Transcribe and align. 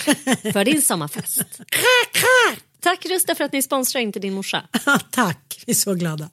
för 0.52 0.64
din 0.64 0.82
sommarfest. 0.82 1.60
Tack 2.80 3.06
Rusta 3.06 3.34
för 3.34 3.44
att 3.44 3.52
ni 3.52 3.62
sponsrar 3.62 4.02
Inte 4.02 4.18
din 4.18 4.32
morsa. 4.32 4.62
Tack, 5.10 5.62
vi 5.66 5.70
är 5.70 5.74
så 5.74 5.94
glada. 5.94 6.30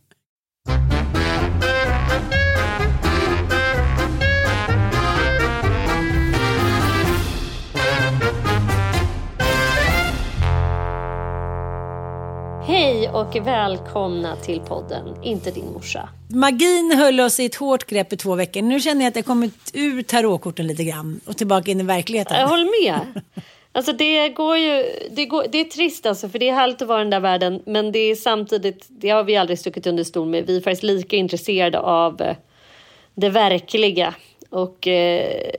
Hej 12.67 13.09
och 13.09 13.47
välkomna 13.47 14.35
till 14.35 14.59
podden 14.59 15.23
Inte 15.23 15.51
din 15.51 15.73
morsa. 15.73 16.09
Magin 16.29 16.93
höll 16.97 17.19
oss 17.19 17.39
i 17.39 17.45
ett 17.45 17.55
hårt 17.55 17.85
grepp 17.85 18.13
i 18.13 18.17
två 18.17 18.35
veckor. 18.35 18.61
Nu 18.61 18.79
känner 18.79 19.01
jag 19.01 19.09
att 19.09 19.15
jag 19.15 19.25
kommit 19.25 19.71
ur 19.73 20.03
tarotkorten 20.03 20.67
lite 20.67 20.83
grann 20.83 21.19
och 21.25 21.37
tillbaka 21.37 21.71
in 21.71 21.79
i 21.79 21.83
verkligheten. 21.83 22.39
Jag 22.39 22.47
håller 22.47 22.85
med. 22.85 23.21
Alltså 23.77 23.93
det 23.93 24.29
går 24.29 24.57
ju, 24.57 24.85
det, 25.11 25.25
går, 25.25 25.45
det 25.51 25.57
är 25.57 25.63
trist 25.63 26.05
alltså 26.05 26.29
för 26.29 26.39
det 26.39 26.49
är 26.49 26.53
härligt 26.53 26.81
att 26.81 26.87
vara 26.87 27.01
i 27.01 27.03
den 27.03 27.09
där 27.09 27.19
världen 27.19 27.61
men 27.65 27.91
det 27.91 27.99
är 27.99 28.15
samtidigt, 28.15 28.85
det 28.89 29.09
har 29.09 29.23
vi 29.23 29.35
aldrig 29.35 29.59
stuckit 29.59 29.87
under 29.87 30.03
stol 30.03 30.27
med, 30.27 30.45
vi 30.47 30.57
är 30.57 30.61
faktiskt 30.61 30.83
lika 30.83 31.15
intresserade 31.15 31.79
av 31.79 32.21
eh, 32.21 32.35
det 33.15 33.29
verkliga 33.29 34.15
och 34.49 34.87
eh, 34.87 35.51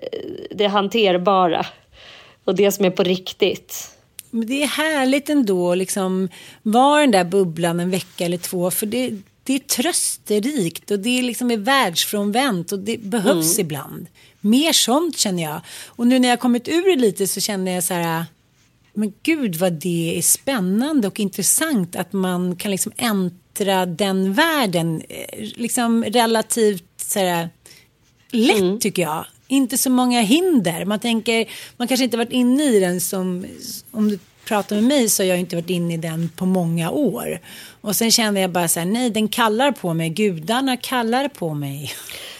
det 0.50 0.66
hanterbara 0.66 1.66
och 2.44 2.54
det 2.54 2.72
som 2.72 2.84
är 2.84 2.90
på 2.90 3.02
riktigt. 3.02 3.90
Men 4.30 4.46
det 4.46 4.62
är 4.62 4.66
härligt 4.66 5.30
ändå 5.30 5.72
att 5.72 5.78
liksom 5.78 6.28
vara 6.62 7.00
den 7.00 7.10
där 7.10 7.24
bubblan 7.24 7.80
en 7.80 7.90
vecka 7.90 8.24
eller 8.24 8.38
två. 8.38 8.70
För 8.70 8.86
det, 8.86 9.10
det 9.42 9.54
är 9.54 9.58
trösterikt 9.58 10.90
och 10.90 10.98
det 10.98 11.18
är 11.18 11.22
liksom 11.22 11.50
är 11.50 11.56
världsfrånvänt 11.56 12.72
och 12.72 12.78
det 12.78 13.00
behövs 13.00 13.58
ibland. 13.58 14.06
Mer 14.40 14.72
sånt 14.72 15.18
känner 15.18 15.42
jag. 15.42 15.60
Och 15.86 16.06
nu 16.06 16.18
när 16.18 16.28
jag 16.28 16.40
kommit 16.40 16.68
ur 16.68 16.90
det 16.96 17.00
lite 17.00 17.26
så 17.26 17.40
känner 17.40 17.72
jag 17.72 17.84
så 17.84 17.94
här. 17.94 18.24
Men 18.94 19.12
gud 19.22 19.56
vad 19.56 19.72
det 19.72 20.18
är 20.18 20.22
spännande 20.22 21.08
och 21.08 21.20
intressant 21.20 21.96
att 21.96 22.12
man 22.12 22.56
kan 22.56 22.70
liksom 22.70 22.92
äntra 22.96 23.86
den 23.86 24.32
världen. 24.34 25.02
eh, 25.08 25.46
Liksom 25.56 26.04
relativt 26.04 26.84
så 26.96 27.18
här, 27.18 27.48
lätt 28.30 28.80
tycker 28.80 29.02
jag. 29.02 29.26
Inte 29.48 29.78
så 29.78 29.90
många 29.90 30.20
hinder. 30.20 30.84
Man 30.84 30.98
tänker, 30.98 31.48
man 31.76 31.88
kanske 31.88 32.04
inte 32.04 32.16
varit 32.16 32.32
inne 32.32 32.64
i 32.64 32.80
den 32.80 33.00
som, 33.00 33.46
om 33.90 34.08
du 34.08 34.18
pratar 34.44 34.76
med 34.76 34.84
mig 34.84 35.08
så 35.08 35.22
har 35.22 35.28
jag 35.28 35.38
inte 35.38 35.56
varit 35.56 35.70
inne 35.70 35.94
i 35.94 35.96
den 35.96 36.30
på 36.36 36.46
många 36.46 36.90
år. 36.90 37.40
Och 37.80 37.96
sen 37.96 38.10
kände 38.10 38.40
jag 38.40 38.50
bara 38.50 38.68
så 38.68 38.80
här, 38.80 38.86
nej 38.86 39.10
den 39.10 39.28
kallar 39.28 39.72
på 39.72 39.94
mig, 39.94 40.10
gudarna 40.10 40.76
kallar 40.76 41.28
på 41.28 41.54
mig. 41.54 41.92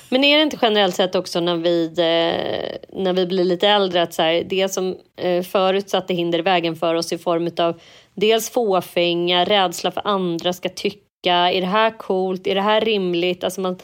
Men 0.08 0.24
är 0.24 0.36
det 0.36 0.42
inte 0.42 0.58
generellt 0.62 0.94
sett 0.94 1.14
också 1.14 1.40
när 1.40 1.56
vi, 1.56 1.84
eh, 1.86 2.98
när 3.02 3.12
vi 3.12 3.26
blir 3.26 3.44
lite 3.44 3.68
äldre 3.68 4.02
att 4.02 4.14
så 4.14 4.22
här, 4.22 4.44
det 4.46 4.68
som 4.68 4.96
eh, 5.16 5.42
förut 5.42 5.90
satte 5.90 6.14
hinder 6.14 6.38
i 6.38 6.42
vägen 6.42 6.76
för 6.76 6.94
oss 6.94 7.12
i 7.12 7.18
form 7.18 7.50
av 7.58 7.80
dels 8.14 8.50
fåfänga, 8.50 9.44
rädsla 9.44 9.90
för 9.90 10.02
andra 10.04 10.52
ska 10.52 10.68
tycka, 10.68 11.34
är 11.34 11.60
det 11.60 11.66
här 11.66 11.90
coolt, 11.98 12.46
är 12.46 12.54
det 12.54 12.60
här 12.60 12.80
rimligt? 12.80 13.44
Alltså 13.44 13.60
man, 13.60 13.78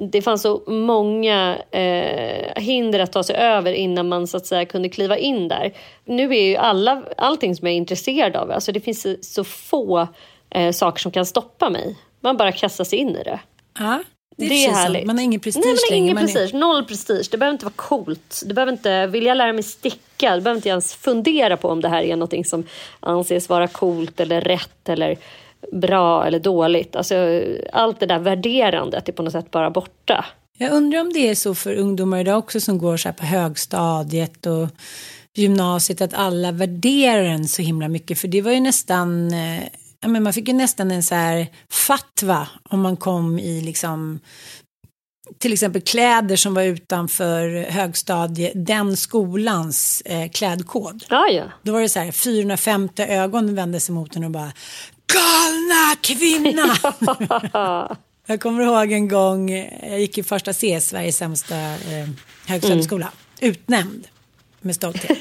det 0.00 0.22
fanns 0.22 0.42
så 0.42 0.62
många 0.66 1.58
eh, 1.70 2.62
hinder 2.62 3.00
att 3.00 3.12
ta 3.12 3.22
sig 3.22 3.36
över 3.36 3.72
innan 3.72 4.08
man 4.08 4.26
så 4.26 4.36
att 4.36 4.46
säga 4.46 4.64
kunde 4.64 4.88
kliva 4.88 5.18
in 5.18 5.48
där. 5.48 5.72
Nu 6.04 6.34
är 6.36 6.42
ju 6.42 6.56
alla, 6.56 7.02
allting 7.16 7.56
som 7.56 7.66
jag 7.66 7.72
är 7.72 7.78
intresserad 7.78 8.36
av, 8.36 8.50
alltså 8.50 8.72
det 8.72 8.80
finns 8.80 9.02
så, 9.02 9.14
så 9.20 9.44
få 9.44 10.08
eh, 10.50 10.72
saker 10.72 11.00
som 11.00 11.12
kan 11.12 11.26
stoppa 11.26 11.70
mig. 11.70 11.96
Man 12.20 12.36
bara 12.36 12.52
kastar 12.52 12.84
sig 12.84 12.98
in 12.98 13.16
i 13.16 13.22
det. 13.22 13.40
Ja, 13.78 14.02
det 14.38 14.44
är, 14.44 14.48
Det 14.48 14.64
är 14.64 14.70
härligt. 14.70 15.06
Man 15.06 15.16
har 15.18 15.24
ingen 15.24 15.40
prestige 15.40 15.64
Nej, 15.64 15.74
men 15.74 15.90
längre. 15.90 16.04
ingen 16.04 16.14
Man 16.14 16.24
är- 16.24 16.32
prestige. 16.34 16.54
Noll 16.60 16.84
prestige. 16.84 17.28
Det 17.30 17.38
behöver 17.38 17.52
inte 17.52 17.64
vara 17.64 17.74
coolt. 17.76 18.42
Det 18.46 18.54
behöver 18.54 18.72
inte, 18.72 19.06
vill 19.06 19.26
jag 19.26 19.36
lära 19.36 19.52
mig 19.52 19.62
sticka, 19.62 20.34
du 20.36 20.40
behöver 20.42 20.58
inte 20.58 20.68
ens 20.68 20.94
fundera 20.94 21.56
på 21.56 21.68
om 21.68 21.80
det 21.80 21.88
här 21.88 22.02
är 22.02 22.16
någonting 22.16 22.44
som 22.44 22.64
anses 23.00 23.48
vara 23.48 23.68
coolt 23.68 24.20
eller 24.20 24.40
rätt 24.40 24.88
eller 24.88 25.16
bra 25.72 26.26
eller 26.26 26.38
dåligt. 26.40 26.96
Alltså, 26.96 27.42
allt 27.72 28.00
det 28.00 28.06
där 28.06 28.18
värderandet 28.18 29.08
är 29.08 29.12
på 29.12 29.22
något 29.22 29.32
sätt 29.32 29.50
bara 29.50 29.70
borta. 29.70 30.24
Jag 30.58 30.72
undrar 30.72 31.00
om 31.00 31.12
det 31.12 31.28
är 31.28 31.34
så 31.34 31.54
för 31.54 31.74
ungdomar 31.74 32.18
idag 32.20 32.38
också 32.38 32.60
som 32.60 32.78
går 32.78 32.96
så 32.96 33.12
på 33.12 33.24
högstadiet 33.26 34.46
och 34.46 34.68
gymnasiet 35.34 36.00
att 36.00 36.14
alla 36.14 36.52
värderar 36.52 37.22
en 37.24 37.48
så 37.48 37.62
himla 37.62 37.88
mycket. 37.88 38.18
För 38.18 38.28
det 38.28 38.42
var 38.42 38.52
ju 38.52 38.60
nästan, 38.60 39.32
eh, 39.32 39.62
ja, 40.00 40.08
men 40.08 40.22
man 40.22 40.32
fick 40.32 40.48
ju 40.48 40.54
nästan 40.54 40.90
en 40.90 41.02
så 41.02 41.14
här 41.14 41.46
fatwa 41.70 42.48
om 42.70 42.80
man 42.80 42.96
kom 42.96 43.38
i 43.38 43.60
liksom 43.60 44.20
till 45.38 45.52
exempel 45.52 45.82
kläder 45.82 46.36
som 46.36 46.54
var 46.54 46.62
utanför 46.62 47.70
högstadie, 47.70 48.52
den 48.54 48.96
skolans 48.96 50.02
eh, 50.04 50.30
klädkod. 50.30 51.04
Ja, 51.10 51.28
ja. 51.28 51.44
Då 51.62 51.72
var 51.72 51.80
det 51.80 51.88
så 51.88 51.98
här 51.98 52.12
450 52.12 53.02
ögon 53.02 53.54
vände 53.54 53.80
sig 53.80 53.94
mot 53.94 54.16
en 54.16 54.24
och 54.24 54.30
bara 54.30 54.52
galna 55.12 55.96
kvinna. 56.00 56.76
jag 58.26 58.40
kommer 58.40 58.62
ihåg 58.62 58.92
en 58.92 59.08
gång, 59.08 59.50
jag 59.82 60.00
gick 60.00 60.18
i 60.18 60.22
första 60.22 60.52
C, 60.52 60.80
Sveriges 60.80 61.16
sämsta 61.16 61.56
eh, 61.56 62.08
högstadieskola, 62.46 63.08
utnämnd. 63.40 64.08
Med 64.60 64.74
stolthet. 64.74 65.18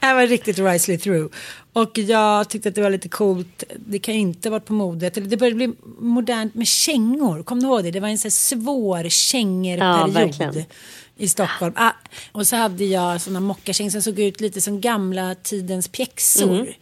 det 0.00 0.14
var 0.14 0.26
riktigt 0.26 0.58
risely 0.58 0.98
through. 0.98 1.34
Och 1.72 1.98
jag 1.98 2.48
tyckte 2.48 2.68
att 2.68 2.74
det 2.74 2.82
var 2.82 2.90
lite 2.90 3.08
coolt. 3.08 3.64
Det 3.76 3.98
kan 3.98 4.14
inte 4.14 4.48
ha 4.48 4.50
varit 4.50 4.64
på 4.64 4.72
modet. 4.72 5.14
Det 5.14 5.36
började 5.36 5.56
bli 5.56 5.72
modernt 5.98 6.54
med 6.54 6.66
kängor. 6.66 7.42
Kom 7.42 7.60
du 7.60 7.66
ihåg 7.66 7.84
det? 7.84 7.90
Det 7.90 8.00
var 8.00 8.08
en 8.08 8.18
så 8.18 8.30
svår 8.30 9.08
kängerperiod. 9.08 10.56
Ja, 10.56 10.64
i 11.16 11.28
Stockholm. 11.28 11.74
Ah, 11.76 11.92
och 12.32 12.46
så 12.46 12.56
hade 12.56 12.84
jag 12.84 13.20
sådana 13.20 13.40
mockakängor 13.40 13.90
som 13.90 14.02
såg 14.02 14.18
ut 14.18 14.40
lite 14.40 14.60
som 14.60 14.80
gamla 14.80 15.34
tidens 15.34 15.88
pjäxor. 15.88 16.60
Mm. 16.60 16.72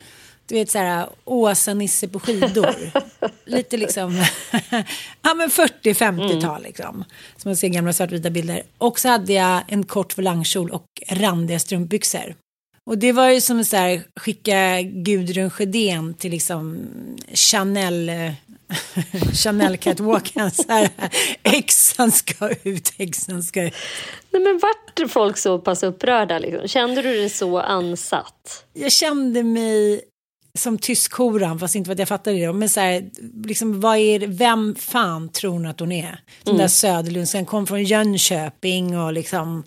Du 0.51 0.57
vet 0.57 0.71
så 0.71 0.79
här 0.79 1.09
Åsa-Nisse 1.25 2.09
på 2.09 2.21
skidor. 2.21 2.75
lite 3.45 3.77
liksom, 3.77 4.25
ja 5.23 5.35
men 5.35 5.51
40-50-tal 5.51 6.51
mm. 6.51 6.63
liksom. 6.63 7.05
Som 7.37 7.49
man 7.49 7.57
ser 7.57 7.69
gamla 7.69 7.93
svartvita 7.93 8.31
bilder. 8.31 8.63
Och 8.79 9.01
så 9.01 9.09
hade 9.09 9.33
jag 9.33 9.63
en 9.69 9.85
kort 9.85 10.19
volangkjol 10.19 10.71
och 10.71 10.85
randiga 11.09 11.59
strumpbyxor. 11.59 12.35
Och 12.87 12.99
det 12.99 13.13
var 13.13 13.31
ju 13.31 13.41
som 13.41 13.65
så 13.65 13.77
här 13.77 14.03
skicka 14.21 14.83
Gudrun 14.83 15.51
Sjödén 15.51 16.15
till 16.15 16.31
liksom 16.31 16.87
Chanel 17.33 18.11
Chanel 19.33 19.77
catwalken 19.77 20.51
så 20.51 20.65
här, 20.69 20.91
häxan 21.43 22.13
ska 22.13 22.51
ut, 22.63 22.95
häxan 22.99 23.43
ska 23.43 23.63
ut. 23.63 23.75
Nej, 24.31 24.43
men 24.43 24.59
vart 24.63 25.11
folk 25.11 25.39
så 25.39 25.59
pass 25.59 25.83
upprörda? 25.83 26.39
Liksom? 26.39 26.69
Kände 26.69 27.03
du 27.03 27.15
dig 27.15 27.31
så 27.31 27.59
ansatt? 27.61 28.65
Jag 28.73 28.93
kände 28.93 29.43
mig 29.43 30.01
som 30.55 30.79
tyskhoran, 30.79 31.59
fast 31.59 31.75
inte 31.75 31.93
att 31.93 31.99
jag 31.99 32.09
fattade 32.09 32.39
det. 32.39 32.53
Men 32.53 32.69
så 32.69 32.81
här, 32.81 33.11
liksom, 33.45 33.81
vad 33.81 33.97
är, 33.97 34.27
vem 34.27 34.75
fan 34.75 35.29
tror 35.29 35.53
hon 35.53 35.67
att 35.67 35.81
hon 35.81 35.93
är? 35.93 36.21
Den 36.43 36.55
mm. 36.55 36.59
där 36.59 36.69
Söderlund, 36.69 37.49
kom 37.49 37.67
från 37.67 37.85
Jönköping 37.85 38.99
och 38.99 39.13
liksom 39.13 39.63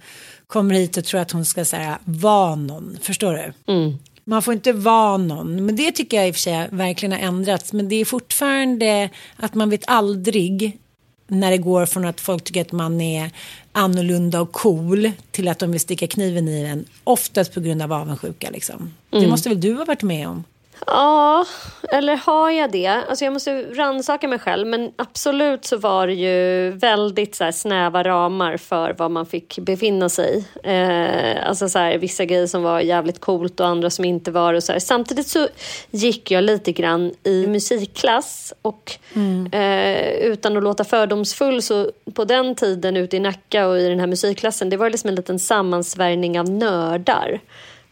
kommer 0.48 0.76
hit 0.76 0.98
och 0.98 1.06
tror 1.06 1.22
att 1.22 1.32
hon 1.32 1.46
ska 1.46 1.66
så 1.66 1.96
vara 2.04 2.56
någon. 2.56 2.98
Förstår 3.02 3.34
du? 3.34 3.74
Mm. 3.74 3.98
Man 4.24 4.42
får 4.42 4.54
inte 4.54 4.74
vara 4.74 5.18
någon. 5.18 5.66
Men 5.66 5.76
det 5.76 5.92
tycker 5.92 6.18
jag 6.18 6.28
i 6.28 6.32
och 6.32 6.36
för 6.36 6.42
sig 6.42 6.68
verkligen 6.72 7.12
har 7.12 7.20
ändrats. 7.20 7.74
Men 7.74 7.90
det 7.90 7.96
är 7.96 8.06
fortfarande 8.06 9.10
att 9.36 9.54
man 9.54 9.70
vet 9.70 9.84
aldrig 9.88 10.80
när 11.28 11.52
det 11.52 11.58
går 11.58 11.86
från 11.86 12.06
att 12.06 12.22
folk 12.22 12.44
tycker 12.44 12.62
att 12.62 12.72
man 12.72 13.02
är 13.02 13.32
annorlunda 13.72 14.42
och 14.42 14.52
cool 14.52 15.12
till 15.32 15.48
att 15.48 15.60
de 15.60 15.72
vill 15.72 15.80
sticka 15.80 16.08
kniven 16.08 16.48
i 16.48 16.62
en. 16.62 16.86
Oftast 17.04 17.54
på 17.54 17.60
grund 17.60 17.82
av 17.82 17.94
avundsjuka 17.94 18.50
liksom. 18.50 18.94
Mm. 19.12 19.24
Det 19.24 19.30
måste 19.30 19.50
väl 19.50 19.62
du 19.62 19.74
ha 19.74 19.86
varit 19.86 20.04
med 20.04 20.28
om? 20.28 20.44
Ja, 20.88 21.46
eller 21.90 22.16
har 22.16 22.52
jag 22.52 22.72
det? 22.72 22.88
Alltså 22.88 23.26
jag 23.26 23.34
måste 23.34 23.62
rannsaka 23.62 24.28
mig 24.28 24.40
själv 24.40 24.68
men 24.68 24.92
absolut 24.96 25.66
så 25.66 25.78
var 25.78 26.08
det 26.08 26.14
ju 26.14 26.72
väldigt 26.72 27.36
så 27.36 27.52
snäva 27.52 28.04
ramar 28.04 28.58
för 28.58 28.96
vad 28.98 29.12
man 29.12 29.26
fick 29.26 29.60
befinna 29.60 30.10
sig 30.10 30.38
i. 30.38 30.70
Eh, 30.70 31.48
alltså 31.48 31.70
så 31.70 31.80
här, 31.80 31.98
vissa 31.98 32.26
grejer 32.26 32.48
som 32.48 32.64
var 32.64 32.80
jävligt 32.80 33.20
coolt 33.20 33.60
och 33.60 33.68
andra 33.68 33.90
som 33.90 34.06
inte 34.06 34.32
var 34.32 34.54
och 34.54 34.64
så 34.64 34.72
här. 34.72 34.80
Samtidigt 34.80 35.28
så 35.28 35.48
gick 35.92 36.32
jag 36.32 36.44
lite 36.44 36.72
grann 36.72 37.14
i 37.24 37.48
musikklass 37.48 38.54
och 38.62 38.92
mm. 39.14 39.48
eh, 39.52 40.10
utan 40.10 40.58
att 40.58 40.64
låta 40.64 40.84
fördomsfull 40.84 41.62
så 41.62 41.92
på 42.14 42.26
den 42.26 42.56
tiden 42.56 42.98
ute 42.98 43.18
i 43.18 43.20
Nacka 43.20 43.68
och 43.68 43.80
i 43.80 43.90
den 43.90 44.00
här 44.00 44.08
musikklassen 44.08 44.70
det 44.70 44.78
var 44.78 44.90
liksom 44.90 45.08
en 45.10 45.16
liten 45.16 45.40
sammansvärjning 45.40 46.40
av 46.40 46.50
nördar. 46.50 47.40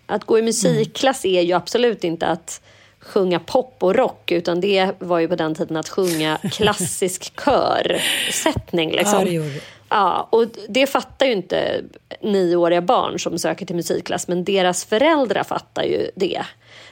Att 0.05 0.23
gå 0.23 0.39
i 0.39 0.41
musikklass 0.41 1.25
är 1.25 1.41
ju 1.41 1.53
absolut 1.53 2.03
inte 2.03 2.27
att 2.27 2.61
sjunga 3.01 3.39
pop 3.39 3.75
och 3.79 3.95
rock 3.95 4.31
utan 4.31 4.61
det 4.61 4.91
var 4.99 5.19
ju 5.19 5.27
på 5.27 5.35
den 5.35 5.55
tiden 5.55 5.77
att 5.77 5.89
sjunga 5.89 6.37
klassisk 6.51 7.33
körsättning. 7.45 8.91
Liksom. 8.91 9.51
Ja, 9.89 10.27
och 10.31 10.45
det 10.69 10.87
fattar 10.87 11.25
ju 11.25 11.31
inte 11.31 11.81
nioåriga 12.21 12.81
barn 12.81 13.19
som 13.19 13.39
söker 13.39 13.65
till 13.65 13.75
musikklass 13.75 14.27
men 14.27 14.43
deras 14.43 14.85
föräldrar 14.85 15.43
fattar 15.43 15.83
ju 15.83 16.11
det. 16.15 16.45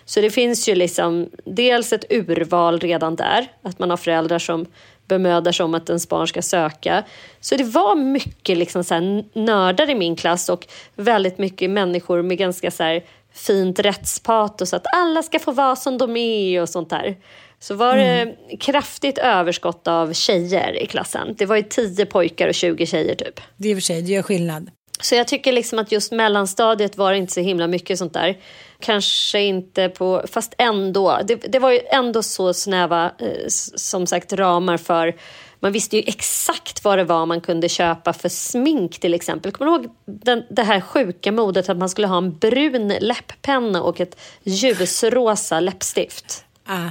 Så 0.06 0.22
det 0.22 0.30
finns 0.30 0.70
ju 0.70 0.76
liksom 0.76 1.30
dels 1.46 1.94
ett 1.94 2.06
urval 2.10 2.80
redan 2.80 3.16
där, 3.16 3.48
att 3.62 3.80
man 3.80 3.90
har 3.90 3.98
föräldrar 3.98 4.40
som 4.40 4.66
bemödar 5.08 5.52
sig 5.52 5.64
om 5.64 5.74
att 5.74 5.90
ens 5.90 6.10
barn 6.10 6.28
ska 6.28 6.42
söka. 6.42 7.04
Så 7.40 7.56
det 7.56 7.64
var 7.64 7.96
mycket 7.96 8.58
liksom 8.58 8.84
så 8.84 9.24
nördar 9.34 9.90
i 9.90 9.96
min 9.96 10.16
klass 10.16 10.50
och 10.50 10.68
väldigt 10.96 11.38
mycket 11.38 11.70
människor 11.70 12.22
med 12.22 12.38
ganska 12.38 12.72
så 12.72 12.84
här 12.84 13.04
fint 13.34 13.80
rättspatos 13.80 14.74
att 14.74 14.86
alla 14.96 15.24
ska 15.24 15.40
få 15.40 15.52
vara 15.52 15.76
som 15.76 15.98
de 15.98 16.18
är 16.18 16.62
och 16.62 16.70
sånt 16.70 16.90
där. 16.90 17.18
Så 17.60 17.76
var 17.76 17.96
det 17.96 18.22
mm. 18.22 18.36
kraftigt 18.60 19.18
överskott 19.18 19.88
av 19.88 20.14
tjejer 20.14 20.84
i 20.84 20.86
klassen. 20.86 21.36
Det 21.38 21.46
var 21.46 21.56
ju 21.56 21.64
10 21.64 22.06
pojkar 22.06 22.48
och 22.48 22.54
20 22.56 22.86
tjejer 22.86 23.16
typ. 23.16 23.42
Det 23.58 23.72
är 23.72 23.76
för 23.76 23.82
sig, 23.82 24.02
det 24.02 24.12
gör 24.12 24.22
skillnad. 24.22 24.72
Så 25.02 25.16
jag 25.16 25.28
tycker 25.28 25.52
liksom 25.52 25.80
att 25.80 25.92
just 25.92 26.12
mellanstadiet 26.12 26.98
var 26.98 27.12
det 27.12 27.18
inte 27.18 27.34
så 27.34 27.40
himla 27.40 27.68
mycket 27.68 28.00
sånt 28.00 28.14
där. 28.14 28.38
Kanske 28.80 29.40
inte 29.40 29.90
på, 29.90 30.24
fast 30.32 30.54
ändå. 30.58 31.20
Det, 31.28 31.36
det 31.36 31.60
var 31.60 31.72
ju 31.72 31.80
ändå 31.92 32.24
så 32.24 32.54
snäva, 32.54 33.06
eh, 33.06 33.48
som 33.76 34.08
sagt, 34.08 34.34
ramar 34.34 34.78
för 34.78 35.16
man 35.60 35.72
visste 35.72 35.98
ju 35.98 36.04
exakt 36.08 36.84
vad 36.84 36.98
det 36.98 37.04
var 37.04 37.26
man 37.26 37.42
kunde 37.42 37.70
köpa 37.70 38.14
för 38.14 38.30
smink 38.30 39.00
till 39.00 39.14
exempel. 39.14 39.52
Kommer 39.52 39.72
du 39.72 39.78
ihåg 39.78 39.92
den, 40.06 40.44
det 40.50 40.64
här 40.64 40.82
sjuka 40.82 41.32
modet 41.32 41.70
att 41.70 41.78
man 41.78 41.90
skulle 41.90 42.08
ha 42.08 42.18
en 42.18 42.38
brun 42.38 42.88
läpppenna 42.88 43.82
och 43.82 44.00
ett 44.00 44.20
ljusrosa 44.44 45.60
läppstift? 45.60 46.44
Ah. 46.66 46.90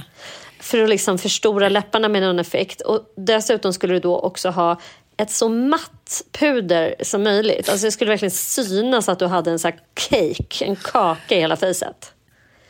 För 0.59 0.83
att 0.83 0.89
liksom 0.89 1.17
förstora 1.17 1.69
läpparna 1.69 2.09
med 2.09 2.21
någon 2.21 2.39
effekt. 2.39 2.81
Och 2.81 3.13
dessutom 3.15 3.73
skulle 3.73 3.93
du 3.93 3.99
då 3.99 4.19
också 4.19 4.49
ha 4.49 4.79
ett 5.17 5.31
så 5.31 5.49
matt 5.49 6.23
puder 6.31 6.95
som 7.01 7.23
möjligt. 7.23 7.69
Alltså 7.69 7.85
det 7.85 7.91
skulle 7.91 8.09
verkligen 8.09 8.31
synas 8.31 9.09
att 9.09 9.19
du 9.19 9.25
hade 9.25 9.51
en 9.51 9.59
sån 9.59 9.71
cake, 9.93 10.65
en 10.65 10.75
kaka 10.75 11.35
i 11.35 11.39
hela 11.39 11.57
fejset. 11.57 12.13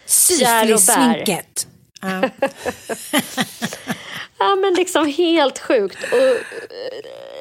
Syflissminket. 0.06 1.68
Ja 4.40 4.56
men 4.56 4.74
liksom 4.74 5.06
helt 5.08 5.60
sjukt. 5.60 5.98
Och, 6.14 6.38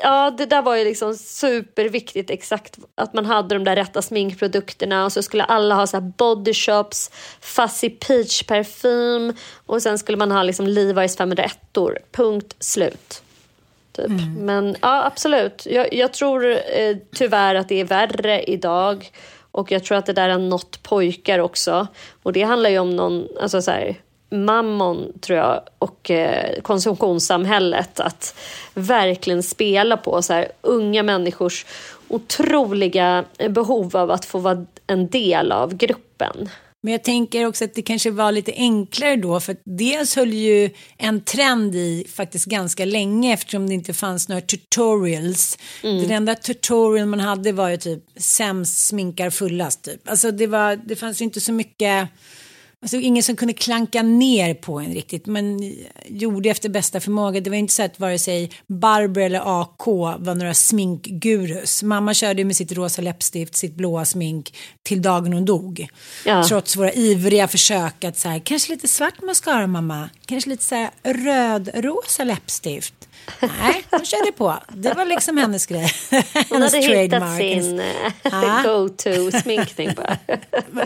ja 0.02 0.30
det 0.30 0.46
där 0.46 0.62
var 0.62 0.76
ju 0.76 0.84
liksom 0.84 1.14
superviktigt 1.14 2.30
exakt 2.30 2.78
att 2.94 3.14
man 3.14 3.26
hade 3.26 3.54
de 3.54 3.64
där 3.64 3.76
rätta 3.76 4.02
sminkprodukterna 4.02 5.04
och 5.04 5.12
så 5.12 5.22
skulle 5.22 5.44
alla 5.44 5.74
ha 5.74 5.86
så 5.86 5.96
här 5.96 6.12
body 6.18 6.54
shops, 6.54 7.10
Fuzzy 7.40 7.90
Peach 7.90 8.42
parfym 8.42 9.36
och 9.66 9.82
sen 9.82 9.98
skulle 9.98 10.18
man 10.18 10.30
ha 10.30 10.42
liksom 10.42 10.66
Levi's 10.66 11.16
501 11.16 11.76
or 11.76 11.98
Punkt 12.12 12.56
slut. 12.60 13.22
Typ. 13.92 14.06
Mm. 14.06 14.34
Men 14.34 14.76
ja 14.82 15.04
absolut. 15.04 15.66
Jag, 15.66 15.94
jag 15.94 16.12
tror 16.12 16.46
eh, 16.50 16.96
tyvärr 17.14 17.54
att 17.54 17.68
det 17.68 17.80
är 17.80 17.84
värre 17.84 18.42
idag. 18.42 19.10
Och 19.50 19.72
jag 19.72 19.84
tror 19.84 19.98
att 19.98 20.06
det 20.06 20.12
där 20.12 20.28
har 20.28 20.38
nått 20.38 20.82
pojkar 20.82 21.38
också. 21.38 21.86
Och 22.22 22.32
det 22.32 22.42
handlar 22.42 22.70
ju 22.70 22.78
om 22.78 22.96
någon, 22.96 23.28
alltså 23.40 23.62
så 23.62 23.70
här, 23.70 23.96
mammon, 24.30 25.12
tror 25.20 25.38
jag, 25.38 25.60
och 25.78 26.10
eh, 26.10 26.60
konsumtionssamhället 26.62 28.00
att 28.00 28.34
verkligen 28.74 29.42
spela 29.42 29.96
på 29.96 30.22
så 30.22 30.32
här, 30.32 30.48
unga 30.60 31.02
människors 31.02 31.66
otroliga 32.08 33.24
behov 33.50 33.96
av 33.96 34.10
att 34.10 34.24
få 34.24 34.38
vara 34.38 34.66
en 34.86 35.08
del 35.08 35.52
av 35.52 35.74
gruppen. 35.76 36.48
Men 36.82 36.92
jag 36.92 37.04
tänker 37.04 37.46
också 37.46 37.64
att 37.64 37.74
det 37.74 37.82
kanske 37.82 38.10
var 38.10 38.32
lite 38.32 38.52
enklare 38.52 39.16
då 39.16 39.40
för 39.40 39.52
att 39.52 39.62
dels 39.64 40.16
höll 40.16 40.32
ju 40.32 40.70
en 40.96 41.20
trend 41.20 41.74
i 41.74 42.06
faktiskt 42.14 42.44
ganska 42.44 42.84
länge 42.84 43.32
eftersom 43.34 43.66
det 43.66 43.74
inte 43.74 43.94
fanns 43.94 44.28
några 44.28 44.40
tutorials. 44.40 45.58
Mm. 45.82 46.02
Den 46.02 46.10
enda 46.10 46.34
tutorial 46.34 47.06
man 47.06 47.20
hade 47.20 47.52
var 47.52 47.68
ju 47.68 47.76
typ 47.76 48.04
sämst 48.16 48.86
sminkar 48.86 49.30
fullast 49.30 49.84
typ. 49.84 50.08
Alltså 50.08 50.30
det 50.30 50.46
var, 50.46 50.76
det 50.76 50.96
fanns 50.96 51.20
ju 51.20 51.24
inte 51.24 51.40
så 51.40 51.52
mycket 51.52 52.08
Alltså 52.82 52.96
ingen 52.96 53.22
som 53.22 53.36
kunde 53.36 53.54
klanka 53.54 54.02
ner 54.02 54.54
på 54.54 54.80
en 54.80 54.92
riktigt, 54.92 55.26
men 55.26 55.74
gjorde 56.06 56.48
efter 56.48 56.68
bästa 56.68 57.00
förmåga. 57.00 57.40
Det 57.40 57.50
var 57.50 57.56
inte 57.56 57.74
så 57.74 57.82
att 57.82 58.00
vare 58.00 58.18
sig 58.18 58.50
Barbro 58.66 59.22
eller 59.22 59.62
AK 59.62 59.86
var 60.18 60.34
några 60.34 60.54
sminkgurus. 60.54 61.82
Mamma 61.82 62.14
körde 62.14 62.44
med 62.44 62.56
sitt 62.56 62.72
rosa 62.72 63.02
läppstift, 63.02 63.56
sitt 63.56 63.74
blåa 63.74 64.04
smink 64.04 64.54
till 64.82 65.02
dagen 65.02 65.32
hon 65.32 65.44
dog. 65.44 65.88
Ja. 66.24 66.44
Trots 66.48 66.76
våra 66.76 66.92
ivriga 66.92 67.48
försök 67.48 68.04
att 68.04 68.18
så 68.18 68.28
här, 68.28 68.38
kanske 68.38 68.72
lite 68.72 68.88
svart 68.88 69.22
mascara 69.22 69.66
mamma, 69.66 70.10
kanske 70.26 70.50
lite 70.50 70.64
så 70.64 70.74
här 70.74 70.90
röd-rosa 71.02 72.24
läppstift. 72.24 73.07
Nej, 73.40 73.84
hon 73.90 74.04
körde 74.04 74.32
på. 74.32 74.58
Det 74.68 74.94
var 74.94 75.04
liksom 75.04 75.36
hennes 75.36 75.66
grej. 75.66 75.92
Hon 76.50 76.62
hade 76.62 76.78
hittat 76.78 77.36
sin 77.36 77.80
uh, 77.80 78.62
go-to 78.64 79.40
sminkning 79.42 79.90
bara. 79.96 80.18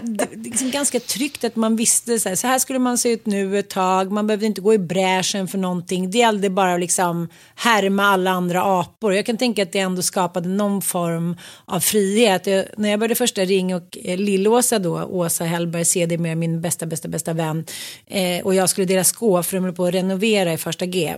det 0.03 0.25
är 0.25 0.45
liksom 0.45 0.71
ganska 0.71 1.01
tryggt 1.01 1.45
att 1.45 1.57
man 1.57 1.77
visste 1.77 2.19
så 2.19 2.29
här, 2.29 2.37
så 2.37 2.47
här 2.47 2.59
skulle 2.59 2.79
man 2.79 2.99
se 2.99 3.09
ut 3.13 3.27
nu 3.27 3.59
ett 3.59 3.71
tag. 3.71 4.13
Man 4.13 4.27
behövde 4.27 4.47
inte 4.47 4.61
gå 4.61 4.75
i 4.75 4.79
bräschen 4.79 5.49
för 5.49 5.59
någonting. 5.59 6.11
Det 6.11 6.19
gällde 6.19 6.51
bara 6.51 6.75
att 6.75 6.81
liksom 6.81 7.29
härma 7.55 8.05
alla 8.05 8.31
andra 8.31 8.63
apor. 8.81 9.15
Jag 9.15 9.27
kan 9.27 9.37
tänka 9.37 9.63
att 9.63 9.73
det 9.73 9.79
ändå 9.79 10.03
skapade 10.03 10.49
någon 10.49 10.83
form 10.83 11.37
av 11.65 11.81
frihet. 11.81 12.47
Jag, 12.47 12.65
när 12.77 12.91
jag 12.91 13.01
började 13.01 13.15
första 13.15 13.45
Ring 13.45 13.75
och 13.75 13.99
eh, 14.05 14.19
Lillåsa 14.19 14.79
då, 14.79 15.03
Åsa 15.03 15.45
Hellberg, 15.45 15.85
CD 15.85 16.19
med 16.19 16.39
min 16.39 16.61
bästa, 16.61 16.87
bästa, 16.87 17.09
bästa 17.09 17.33
vän. 17.33 17.65
Eh, 18.07 18.45
och 18.45 18.55
jag 18.55 18.69
skulle 18.69 18.87
dela 18.87 19.05
skåp 19.05 19.47
för 19.47 19.57
de 19.57 19.65
höll 19.65 19.75
på 19.75 19.85
att 19.85 19.95
renovera 19.95 20.53
i 20.53 20.59
första 20.59 20.87
G. 20.87 21.17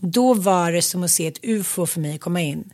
Då 0.00 0.34
var 0.34 0.72
det 0.72 0.82
som 0.82 1.02
att 1.02 1.10
se 1.10 1.26
ett 1.26 1.38
ufo 1.42 1.86
för 1.86 2.00
mig 2.00 2.18
komma 2.18 2.40
in. 2.40 2.70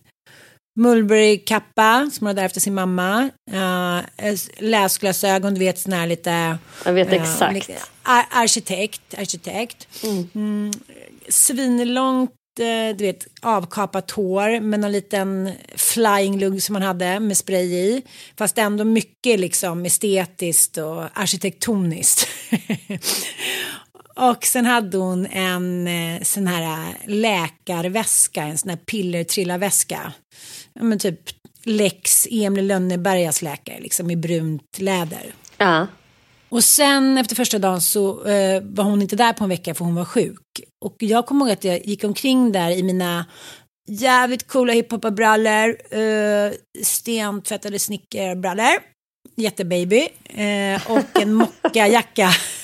Mulberry-kappa 0.79 2.11
som 2.13 2.27
hon 2.27 2.37
hade 2.37 2.43
efter 2.43 2.61
sin 2.61 2.75
mamma. 2.75 3.31
Uh, 3.53 4.37
läsglasögon, 4.59 5.55
du 5.55 5.59
vet 5.59 5.79
sådana 5.79 6.01
här 6.01 6.07
lite... 6.07 6.59
Jag 6.85 6.93
vet 6.93 7.13
exakt. 7.13 7.71
ar 8.03 8.25
arkitekt. 8.31 9.15
arkitekt. 9.15 9.89
Mm. 10.03 10.29
Mm, 10.35 10.73
svinlångt 11.29 12.33
du 12.97 13.05
vet, 13.05 13.27
avkapat 13.41 14.11
hår 14.11 14.61
med 14.61 14.81
någon 14.81 14.93
liten 14.93 15.53
flying 15.75 16.39
lugg 16.39 16.63
som 16.63 16.73
man 16.73 16.83
hade 16.83 17.21
med 17.21 17.37
spray 17.37 17.75
i. 17.75 18.03
Fast 18.39 18.59
ändå 18.59 18.85
mycket 18.85 19.41
liksom 19.41 19.85
estetiskt 19.85 20.77
och 20.77 21.19
arkitektoniskt. 21.19 22.29
och 24.17 24.45
sen 24.45 24.67
hade 24.67 24.99
hon 24.99 25.27
en 25.27 25.89
eh, 25.89 26.23
sån 26.23 26.47
här 26.47 26.95
läkarväska, 27.07 28.43
en 28.43 28.59
sån 28.59 28.71
här 28.71 28.77
pillertrillarväska. 28.77 30.13
Men 30.81 30.99
typ 30.99 31.21
Lex 31.65 32.27
Emil 32.31 32.67
Lönnebergas 32.67 33.43
läkare, 33.43 33.81
liksom 33.81 34.11
i 34.11 34.17
brunt 34.17 34.79
läder. 34.79 35.35
Ja. 35.59 35.87
Och 36.49 36.65
sen 36.65 37.19
efter 37.19 37.37
första 37.37 37.59
dagen 37.59 37.81
så 37.81 38.25
eh, 38.25 38.63
var 38.63 38.85
hon 38.85 39.03
inte 39.03 39.17
där 39.17 39.33
på 39.33 39.45
en 39.45 39.51
vecka 39.51 39.75
för 39.75 39.85
hon 39.85 39.95
var 39.95 40.05
sjuk. 40.05 40.43
Och 40.85 40.97
jag 40.99 41.27
kommer 41.27 41.45
ihåg 41.45 41.53
att 41.53 41.65
jag 41.65 41.87
gick 41.87 42.05
omkring 42.05 42.53
där 42.53 42.71
i 42.71 42.83
mina 42.83 43.27
jävligt 43.89 44.49
coola 44.49 44.73
hiphopparbrallor, 44.73 45.77
eh, 45.91 46.53
stentvättade 46.83 47.79
snickerbrallor, 47.79 48.79
jättebaby 49.37 50.09
eh, 50.25 50.91
och 50.91 51.23
en 51.23 51.35
mockajacka 51.35 52.31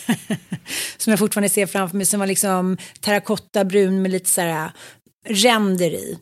som 0.97 1.11
jag 1.11 1.19
fortfarande 1.19 1.49
ser 1.49 1.67
framför 1.67 1.97
mig 1.97 2.07
som 2.07 2.21
var 2.21 2.27
liksom 2.27 2.77
terrakottabrun 3.01 4.03
med 4.03 4.11
lite 4.11 4.31
så 4.31 4.41
här 4.41 4.65
äh, 4.65 4.71
ränder 5.35 5.91
i. 5.91 6.19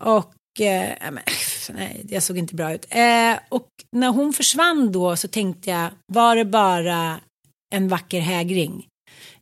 Och 0.00 0.60
eh, 0.60 0.92
nej, 1.74 2.06
jag 2.08 2.22
såg 2.22 2.38
inte 2.38 2.54
bra 2.54 2.74
ut. 2.74 2.86
Eh, 2.90 3.38
och 3.48 3.68
när 3.92 4.08
hon 4.08 4.32
försvann 4.32 4.92
då 4.92 5.16
så 5.16 5.28
tänkte 5.28 5.70
jag, 5.70 5.90
var 6.06 6.36
det 6.36 6.44
bara 6.44 7.20
en 7.74 7.88
vacker 7.88 8.20
hägring? 8.20 8.86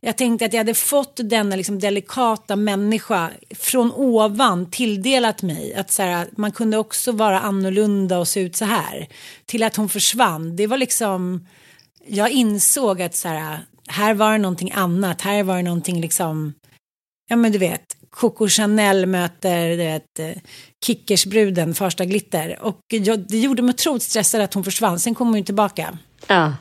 Jag 0.05 0.17
tänkte 0.17 0.45
att 0.45 0.53
jag 0.53 0.59
hade 0.59 0.73
fått 0.73 1.19
denna 1.23 1.55
liksom 1.55 1.79
delikata 1.79 2.55
människa 2.55 3.31
från 3.55 3.91
ovan 3.91 4.71
tilldelat 4.71 5.41
mig. 5.41 5.73
Att 5.73 5.91
så 5.91 6.03
här, 6.03 6.27
man 6.37 6.51
kunde 6.51 6.77
också 6.77 7.11
vara 7.11 7.39
annorlunda 7.39 8.19
och 8.19 8.27
se 8.27 8.39
ut 8.39 8.55
så 8.55 8.65
här. 8.65 9.07
Till 9.45 9.63
att 9.63 9.75
hon 9.75 9.89
försvann. 9.89 10.55
Det 10.55 10.67
var 10.67 10.77
liksom, 10.77 11.47
jag 12.07 12.31
insåg 12.31 13.01
att 13.01 13.15
så 13.15 13.27
här, 13.27 13.59
här 13.87 14.13
var 14.13 14.31
det 14.31 14.37
någonting 14.37 14.71
annat. 14.71 15.21
Här 15.21 15.43
var 15.43 15.55
det 15.55 15.63
någonting 15.63 16.01
liksom, 16.01 16.53
ja 17.29 17.35
men 17.35 17.51
du 17.51 17.57
vet, 17.57 17.97
Coco 18.09 18.47
Chanel 18.47 19.05
möter 19.05 19.69
du 19.69 19.75
vet, 19.75 20.19
eh, 20.19 20.41
Kickersbruden, 20.85 21.75
Farsta 21.75 22.05
Glitter. 22.05 22.59
Och 22.61 22.79
jag, 22.89 23.27
det 23.27 23.39
gjorde 23.39 23.61
mig 23.61 23.73
otroligt 23.73 24.03
stressad 24.03 24.41
att 24.41 24.53
hon 24.53 24.63
försvann. 24.63 24.99
Sen 24.99 25.15
kom 25.15 25.27
hon 25.27 25.37
ju 25.37 25.43
tillbaka. 25.43 25.97
Ja. 26.27 26.53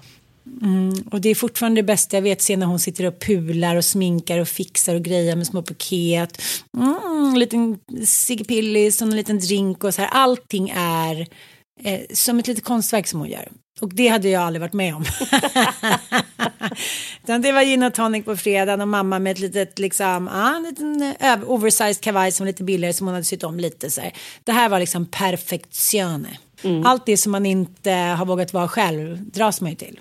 Mm, 0.62 0.92
och 1.10 1.20
det 1.20 1.28
är 1.28 1.34
fortfarande 1.34 1.78
det 1.78 1.86
bästa 1.86 2.16
jag 2.16 2.22
vet, 2.22 2.42
se 2.42 2.56
när 2.56 2.66
hon 2.66 2.78
sitter 2.78 3.06
och 3.06 3.20
pular 3.20 3.76
och 3.76 3.84
sminkar 3.84 4.38
och 4.38 4.48
fixar 4.48 4.94
och 4.94 5.02
grejer 5.02 5.36
med 5.36 5.46
små 5.46 5.62
paket. 5.62 6.42
Mm, 6.78 7.28
en 7.28 7.38
liten 7.38 7.78
Sigge 8.06 8.44
Pillis 8.44 9.02
och 9.02 9.08
en 9.08 9.16
liten 9.16 9.38
drink 9.38 9.84
och 9.84 9.94
så 9.94 10.02
här. 10.02 10.08
Allting 10.08 10.72
är 10.76 11.26
eh, 11.82 12.00
som 12.10 12.38
ett 12.38 12.46
litet 12.46 12.64
konstverk 12.64 13.06
som 13.06 13.20
hon 13.20 13.28
gör. 13.28 13.48
Och 13.80 13.94
det 13.94 14.08
hade 14.08 14.28
jag 14.28 14.42
aldrig 14.42 14.60
varit 14.60 14.72
med 14.72 14.94
om. 14.94 15.04
det 17.42 17.52
var 17.52 17.62
gin 17.62 17.82
och 17.82 17.94
tonic 17.94 18.24
på 18.24 18.36
fredagen 18.36 18.80
och 18.80 18.88
mamma 18.88 19.18
med 19.18 19.32
ett 19.32 19.38
litet 19.38 19.78
liksom, 19.78 20.28
ah, 20.28 20.56
en 20.56 20.62
liten 20.62 21.02
uh, 21.02 21.50
oversized 21.50 22.00
kavaj 22.00 22.32
som 22.32 22.44
var 22.44 22.48
lite 22.48 22.64
billigare 22.64 22.92
som 22.92 23.06
hon 23.06 23.14
hade 23.14 23.24
sytt 23.24 23.44
om 23.44 23.60
lite 23.60 23.90
så 23.90 24.00
här. 24.00 24.12
Det 24.44 24.52
här 24.52 24.68
var 24.68 24.80
liksom 24.80 25.06
perfektione. 25.06 26.38
Mm. 26.62 26.86
Allt 26.86 27.06
det 27.06 27.16
som 27.16 27.32
man 27.32 27.46
inte 27.46 27.90
har 27.92 28.26
vågat 28.26 28.52
vara 28.52 28.68
själv 28.68 29.30
dras 29.30 29.60
man 29.60 29.70
ju 29.70 29.76
till. 29.76 30.00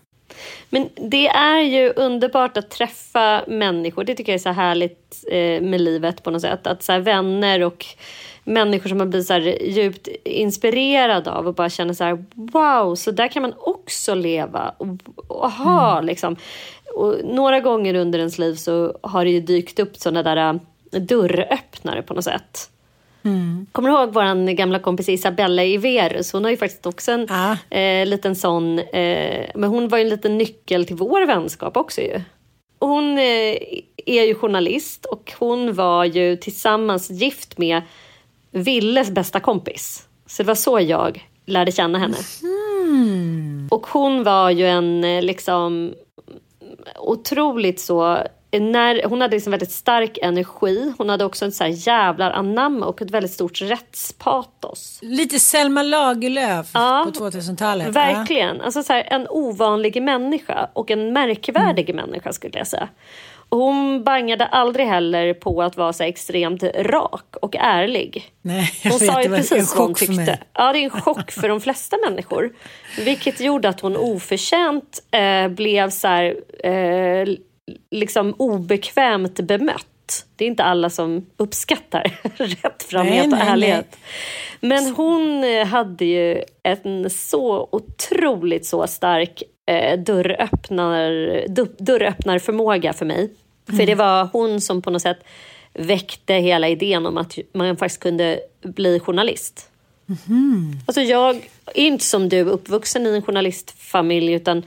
Men 0.70 0.90
det 0.96 1.28
är 1.28 1.62
ju 1.62 1.94
underbart 1.96 2.58
att 2.58 2.70
träffa 2.70 3.44
människor. 3.48 4.04
Det 4.04 4.16
tycker 4.16 4.32
jag 4.32 4.40
är 4.40 4.44
så 4.44 4.52
härligt 4.52 5.24
eh, 5.32 5.62
med 5.62 5.82
livet 5.82 6.24
på 6.24 6.32
något 6.32 6.42
sätt. 6.42 6.68
Att 6.68 6.84
så 6.84 6.92
här, 6.92 7.00
vänner 7.00 7.64
och 7.64 7.86
människor 8.44 8.90
som 8.90 8.98
man 8.98 9.10
blir 9.10 9.22
så 9.22 9.38
djupt 9.62 10.08
inspirerad 10.24 11.28
av 11.28 11.48
och 11.48 11.54
bara 11.54 11.70
känner 11.70 11.94
så 11.94 12.04
här 12.04 12.26
wow, 12.34 12.96
så 12.96 13.12
där 13.12 13.28
kan 13.28 13.42
man 13.42 13.54
också 13.58 14.16
leva 14.16 14.74
och, 14.78 14.88
och 15.28 15.52
ha 15.52 15.92
mm. 15.92 16.06
liksom. 16.06 16.36
Och 16.96 17.16
några 17.24 17.60
gånger 17.60 17.94
under 17.94 18.20
ens 18.20 18.40
liv 18.40 18.56
så 18.56 18.98
har 19.02 19.26
det 19.26 19.32
ju 19.32 19.42
dykt 19.42 19.80
upp 19.80 19.98
sådana 19.98 20.24
där 20.24 20.54
äh, 20.94 21.02
dörröppnare 21.02 22.02
på 22.02 22.14
något 22.14 22.24
sätt. 22.24 22.70
Mm. 23.24 23.66
Kommer 23.72 23.90
du 23.90 23.96
ihåg 23.96 24.14
vår 24.14 24.54
gamla 24.54 24.80
kompis 24.80 25.10
Isabella 25.10 25.64
Iverus? 25.64 26.34
Hon 26.34 26.44
har 26.44 26.52
ju 26.52 26.58
faktiskt 26.58 26.86
också 26.86 27.12
en 27.12 27.28
ah. 27.30 27.76
eh, 27.76 28.06
liten 28.06 28.36
sån, 28.36 28.80
eh, 28.80 29.46
men 29.56 29.70
hon 29.70 29.88
var 29.88 29.98
ju 29.98 30.04
en 30.04 30.10
liten 30.10 30.38
nyckel 30.38 30.86
till 30.86 30.96
vår 30.96 31.26
vänskap 31.26 31.78
också 31.78 32.02
ju. 32.02 32.22
Hon 32.80 33.18
eh, 33.18 33.56
är 34.06 34.24
ju 34.24 34.36
journalist 34.36 35.06
och 35.06 35.34
hon 35.40 35.74
var 35.74 36.06
ju 36.06 36.36
tillsammans 36.36 37.10
gift 37.10 37.58
med 37.58 37.82
Villes 38.52 39.12
bästa 39.12 39.40
kompis. 39.40 40.08
Så 40.26 40.44
det 40.44 40.48
var 40.48 40.56
så 40.56 40.80
jag 40.80 41.28
lärde 41.46 41.72
känna 41.72 42.00
henne. 42.00 42.18
Mm. 42.44 43.68
Och 43.72 43.88
hon 43.88 44.24
var 44.24 44.50
ju 44.50 44.68
en 44.68 45.04
eh, 45.04 45.22
liksom 45.22 45.94
otroligt 47.00 47.80
så 47.80 48.24
när, 48.60 49.04
hon 49.04 49.22
hade 49.22 49.36
liksom 49.36 49.52
väldigt 49.52 49.72
stark 49.72 50.18
energi. 50.22 50.94
Hon 50.98 51.10
hade 51.10 51.26
också 51.26 51.46
en 51.46 51.52
så 51.52 51.64
här 51.64 51.88
jävlar 51.88 52.32
anamma 52.32 52.86
och 52.86 53.02
ett 53.02 53.12
väldigt 53.12 53.32
stort 53.32 53.62
rättspatos. 53.62 55.00
Lite 55.02 55.40
Selma 55.40 55.84
Lagerlöf 55.84 56.72
ja, 56.74 57.12
på 57.18 57.26
2000-talet. 57.26 57.88
Verkligen. 57.88 58.58
Ja. 58.58 58.64
Alltså 58.64 58.84
så 58.84 58.94
här, 58.94 59.08
en 59.12 59.28
ovanlig 59.30 60.02
människa 60.04 60.70
och 60.74 60.92
en 60.92 61.14
märkvärdig 61.14 61.90
mm. 61.90 62.06
människa 62.06 62.34
skulle 62.34 62.58
jag 62.58 62.68
säga. 62.68 62.90
Hon 63.56 64.04
bangade 64.04 64.46
aldrig 64.46 64.88
heller 64.88 65.34
på 65.34 65.64
att 65.64 65.78
vara 65.78 65.94
så 65.94 66.04
extremt 66.04 66.64
rak 66.64 67.36
och 67.42 67.56
ärlig. 67.56 68.32
Nej, 68.42 68.72
jag 68.84 68.92
hon 68.92 69.00
sa 69.00 69.24
ju 69.24 69.30
precis 69.30 69.76
vad 69.76 69.88
hon 69.88 69.96
tyckte. 69.96 70.40
Ja, 70.54 70.74
det 70.74 70.80
är 70.80 70.84
en 70.84 70.90
chock 70.90 71.32
för 71.32 71.50
de 71.50 71.62
flesta 71.62 71.98
människor. 72.10 72.54
Vilket 73.06 73.40
gjorde 73.40 73.70
att 73.70 73.80
hon 73.80 73.98
oförtjänt 73.98 75.04
eh, 75.12 75.48
blev 75.48 75.90
så 75.90 76.08
här, 76.08 76.36
eh, 76.64 77.28
liksom 77.92 78.34
obekvämt 78.38 79.40
bemött. 79.40 80.26
Det 80.36 80.46
är 80.46 80.50
inte 80.50 80.64
alla 80.64 80.90
som 80.90 81.26
uppskattar 81.38 82.20
rättframhet 82.38 83.34
och 83.34 83.40
ärlighet. 83.40 83.98
Men 84.60 84.96
hon 84.96 85.44
hade 85.68 86.06
ju 86.06 86.42
en 86.64 87.10
så 87.10 87.70
otroligt 87.72 88.66
så 88.66 88.88
stark 88.88 89.44
eh, 89.72 90.00
dörröppnar, 90.00 91.10
dörröppnarförmåga 91.84 92.94
för 92.94 93.06
mig. 93.06 93.20
Mm. 93.20 93.78
För 93.78 93.86
det 93.86 93.96
var 93.96 94.30
hon 94.34 94.62
som 94.62 94.82
på 94.82 94.90
något 94.90 95.02
sätt 95.02 95.20
väckte 95.74 96.34
hela 96.34 96.70
idén 96.70 97.06
om 97.06 97.18
att 97.18 97.38
man 97.54 97.78
faktiskt 97.78 98.02
kunde 98.02 98.40
bli 98.62 99.00
journalist. 99.00 99.70
Mm. 100.30 100.80
Alltså 100.86 101.02
jag 101.02 101.36
är 101.66 101.84
inte 101.84 102.06
som 102.06 102.30
du 102.30 102.42
uppvuxen 102.42 103.08
i 103.08 103.16
en 103.16 103.22
journalistfamilj 103.22 104.34
utan 104.34 104.64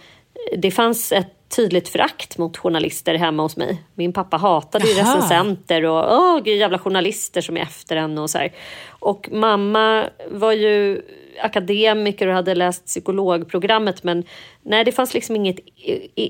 det 0.56 0.70
fanns 0.70 1.12
ett 1.12 1.43
tydligt 1.56 1.88
förakt 1.88 2.38
mot 2.38 2.56
journalister 2.56 3.14
hemma 3.14 3.42
hos 3.42 3.56
mig. 3.56 3.82
Min 3.94 4.12
pappa 4.12 4.36
hatade 4.36 4.88
ju 4.88 4.94
recensenter 4.94 5.84
och 5.84 6.12
åh, 6.12 6.40
gud, 6.42 6.58
jävla 6.58 6.78
journalister 6.78 7.40
som 7.40 7.56
är 7.56 7.60
efter 7.60 7.96
en 7.96 8.18
och 8.18 8.30
så 8.30 8.38
här. 8.38 8.52
Och 8.88 9.28
mamma 9.32 10.04
var 10.30 10.52
ju 10.52 11.02
akademiker 11.42 12.26
och 12.26 12.34
hade 12.34 12.54
läst 12.54 12.86
psykologprogrammet 12.86 14.02
men 14.02 14.24
nej, 14.62 14.84
det 14.84 14.92
fanns 14.92 15.14
liksom 15.14 15.36
inget 15.36 15.58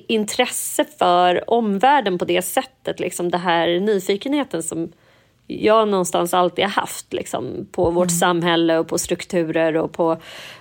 intresse 0.09 0.85
för 0.99 1.51
omvärlden 1.51 2.19
på 2.19 2.25
det 2.25 2.43
sättet. 2.43 3.01
Liksom 3.01 3.31
det 3.31 3.39
här 3.39 3.81
nyfikenheten 3.81 4.63
som 4.63 4.93
jag 5.47 5.89
någonstans 5.89 6.35
alltid 6.35 6.65
har 6.65 6.73
haft 6.73 7.13
liksom, 7.13 7.69
på 7.73 7.91
vårt 7.91 8.11
mm. 8.11 8.19
samhälle 8.19 8.79
och 8.79 8.89
på 8.89 8.99
strukturer 8.99 9.77
och 9.77 9.93
på 9.93 10.17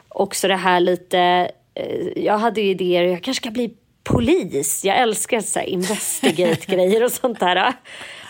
också 0.08 0.48
det 0.48 0.56
här 0.56 0.80
lite 0.80 1.52
eh, 1.74 2.24
jag 2.24 2.38
hade 2.38 2.62
ju 2.62 2.70
idéer, 2.70 3.04
jag 3.04 3.24
kanske 3.24 3.42
ska 3.42 3.52
bli 3.52 3.74
polis. 4.04 4.86
Jag 4.86 4.98
älskar 4.98 5.42
så 5.42 5.60
investigate-grejer 5.60 7.04
och 7.04 7.12
sånt 7.12 7.40
där. 7.40 7.74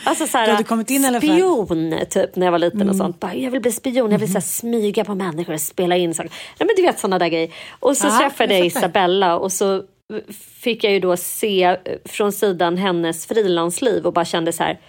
Alltså 0.03 0.27
så 0.27 0.37
här, 0.37 1.19
spion 1.19 1.93
typ 2.09 2.35
när 2.35 2.47
jag 2.47 2.51
var 2.51 2.59
liten 2.59 2.81
mm. 2.81 2.89
och 2.89 2.95
sånt. 2.95 3.19
Bara, 3.19 3.35
jag 3.35 3.51
vill 3.51 3.61
bli 3.61 3.71
spion, 3.71 4.11
jag 4.11 4.19
vill 4.19 4.27
så 4.27 4.33
här, 4.33 4.41
smyga 4.41 5.05
på 5.05 5.15
människor 5.15 5.53
och 5.53 5.61
spela 5.61 5.97
in 5.97 6.13
saker. 6.13 6.31
Nej, 6.59 6.67
men 6.67 6.75
du 6.75 6.81
vet 6.81 6.99
sådana 6.99 7.19
där 7.19 7.27
grejer. 7.27 7.53
Och 7.79 7.97
så 7.97 8.07
ah, 8.07 8.19
träffade 8.19 8.57
jag 8.57 8.65
Isabella 8.65 9.37
och 9.37 9.51
så 9.51 9.83
fick 10.59 10.83
jag 10.83 10.93
ju 10.93 10.99
då 10.99 11.17
se 11.17 11.77
från 12.05 12.31
sidan 12.31 12.77
hennes 12.77 13.25
frilansliv 13.25 14.05
och 14.05 14.13
bara 14.13 14.25
kände 14.25 14.53
så 14.53 14.63
här, 14.63 14.79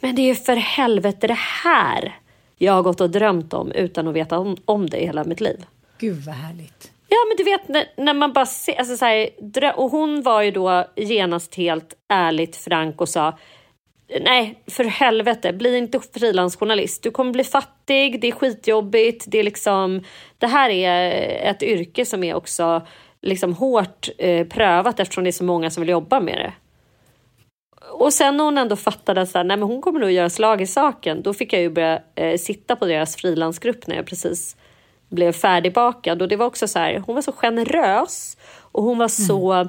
men 0.00 0.14
det 0.14 0.22
är 0.22 0.26
ju 0.26 0.34
för 0.34 0.56
helvete 0.56 1.26
det 1.26 1.38
här 1.64 2.18
jag 2.58 2.72
har 2.72 2.82
gått 2.82 3.00
och 3.00 3.10
drömt 3.10 3.52
om 3.52 3.72
utan 3.72 4.08
att 4.08 4.14
veta 4.14 4.38
om, 4.38 4.56
om 4.64 4.90
det 4.90 4.96
i 4.96 5.06
hela 5.06 5.24
mitt 5.24 5.40
liv. 5.40 5.64
Gud 5.98 6.24
vad 6.24 6.34
härligt. 6.34 6.93
Ja, 7.14 7.18
men 7.28 7.36
du 7.36 7.44
vet 7.44 7.68
när, 7.68 8.04
när 8.04 8.14
man 8.14 8.32
bara 8.32 8.46
ser, 8.46 8.78
alltså 8.78 8.96
så 8.96 9.04
här, 9.04 9.30
och 9.76 9.90
hon 9.90 10.22
var 10.22 10.42
ju 10.42 10.50
då 10.50 10.84
genast 10.96 11.54
helt 11.54 11.94
ärligt 12.08 12.56
frank 12.56 13.00
och 13.00 13.08
sa 13.08 13.38
nej, 14.20 14.62
för 14.66 14.84
helvete, 14.84 15.52
bli 15.52 15.78
inte 15.78 16.00
frilansjournalist. 16.14 17.02
Du 17.02 17.10
kommer 17.10 17.32
bli 17.32 17.44
fattig, 17.44 18.20
det 18.20 18.28
är 18.28 18.32
skitjobbigt, 18.32 19.24
det 19.28 19.38
är 19.38 19.42
liksom, 19.42 20.02
det 20.38 20.46
här 20.46 20.70
är 20.70 21.10
ett 21.50 21.62
yrke 21.62 22.04
som 22.04 22.24
är 22.24 22.34
också 22.34 22.86
liksom 23.22 23.54
hårt 23.54 24.08
eh, 24.18 24.46
prövat 24.46 25.00
eftersom 25.00 25.24
det 25.24 25.30
är 25.30 25.32
så 25.32 25.44
många 25.44 25.70
som 25.70 25.80
vill 25.80 25.90
jobba 25.90 26.20
med 26.20 26.38
det. 26.38 26.52
Och 27.90 28.12
sen 28.12 28.36
när 28.36 28.44
hon 28.44 28.58
ändå 28.58 28.76
fattade 28.76 29.20
att 29.20 29.34
nej, 29.34 29.44
men 29.44 29.62
hon 29.62 29.82
kommer 29.82 30.00
nog 30.00 30.10
göra 30.10 30.30
slag 30.30 30.60
i 30.60 30.66
saken, 30.66 31.22
då 31.22 31.34
fick 31.34 31.52
jag 31.52 31.62
ju 31.62 31.70
börja 31.70 32.02
eh, 32.14 32.38
sitta 32.38 32.76
på 32.76 32.86
deras 32.86 33.16
frilansgrupp 33.16 33.86
när 33.86 33.96
jag 33.96 34.06
precis 34.06 34.56
blev 35.14 35.32
färdigbakad. 35.32 36.22
Och 36.22 36.28
det 36.28 36.36
var 36.36 36.46
också 36.46 36.68
så 36.68 36.78
här, 36.78 37.02
hon 37.06 37.14
var 37.14 37.22
så 37.22 37.32
generös 37.32 38.36
och 38.72 38.82
hon 38.82 38.98
var 38.98 39.08
så 39.08 39.52
mm 39.52 39.68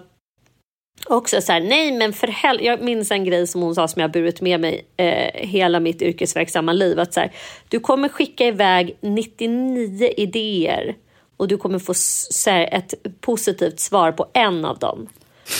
också 1.05 1.41
så 1.41 1.51
här, 1.51 1.61
nej 1.61 1.91
men 1.91 2.13
för 2.13 2.27
helvete, 2.27 2.65
jag 2.65 2.81
minns 2.81 3.11
en 3.11 3.23
grej 3.23 3.47
som 3.47 3.61
hon 3.61 3.75
sa 3.75 3.87
som 3.87 4.01
jag 4.01 4.11
burit 4.11 4.41
med 4.41 4.59
mig 4.59 4.87
eh, 4.97 5.47
hela 5.47 5.79
mitt 5.79 6.01
yrkesverksamma 6.01 6.73
liv. 6.73 6.99
Att 6.99 7.13
så 7.13 7.19
här, 7.19 7.31
du 7.69 7.79
kommer 7.79 8.09
skicka 8.09 8.45
iväg 8.45 8.97
99 9.01 10.09
idéer 10.17 10.95
och 11.37 11.47
du 11.47 11.57
kommer 11.57 11.79
få 11.79 11.93
så 11.95 12.49
här, 12.49 12.69
ett 12.71 12.93
positivt 13.21 13.79
svar 13.79 14.11
på 14.11 14.27
en 14.33 14.65
av 14.65 14.79
dem. 14.79 15.07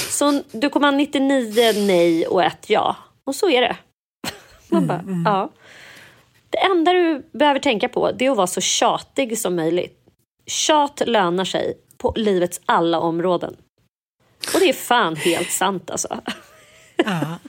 Så 0.09 0.41
du 0.51 0.69
kommer 0.69 0.87
ha 0.87 0.97
99 0.97 1.73
nej 1.87 2.27
och 2.27 2.43
ett 2.43 2.69
ja. 2.69 2.95
Och 3.23 3.35
så 3.35 3.49
är 3.49 3.61
det. 3.61 3.75
Man 4.69 4.87
bara, 4.87 4.99
mm, 4.99 5.13
mm. 5.13 5.23
ja. 5.25 5.49
Det 6.49 6.57
enda 6.57 6.93
du 6.93 7.29
behöver 7.33 7.59
tänka 7.59 7.89
på 7.89 8.11
det 8.11 8.25
är 8.25 8.31
att 8.31 8.37
vara 8.37 8.47
så 8.47 8.61
tjatig 8.61 9.37
som 9.37 9.55
möjligt. 9.55 9.99
Tjat 10.45 11.01
lönar 11.05 11.45
sig 11.45 11.77
på 11.97 12.13
livets 12.15 12.61
alla 12.65 12.99
områden. 12.99 13.55
Och 14.53 14.59
det 14.59 14.69
är 14.69 14.73
fan 14.73 15.15
helt 15.15 15.51
sant 15.51 15.91
alltså. 15.91 16.19
Ja. 16.97 17.39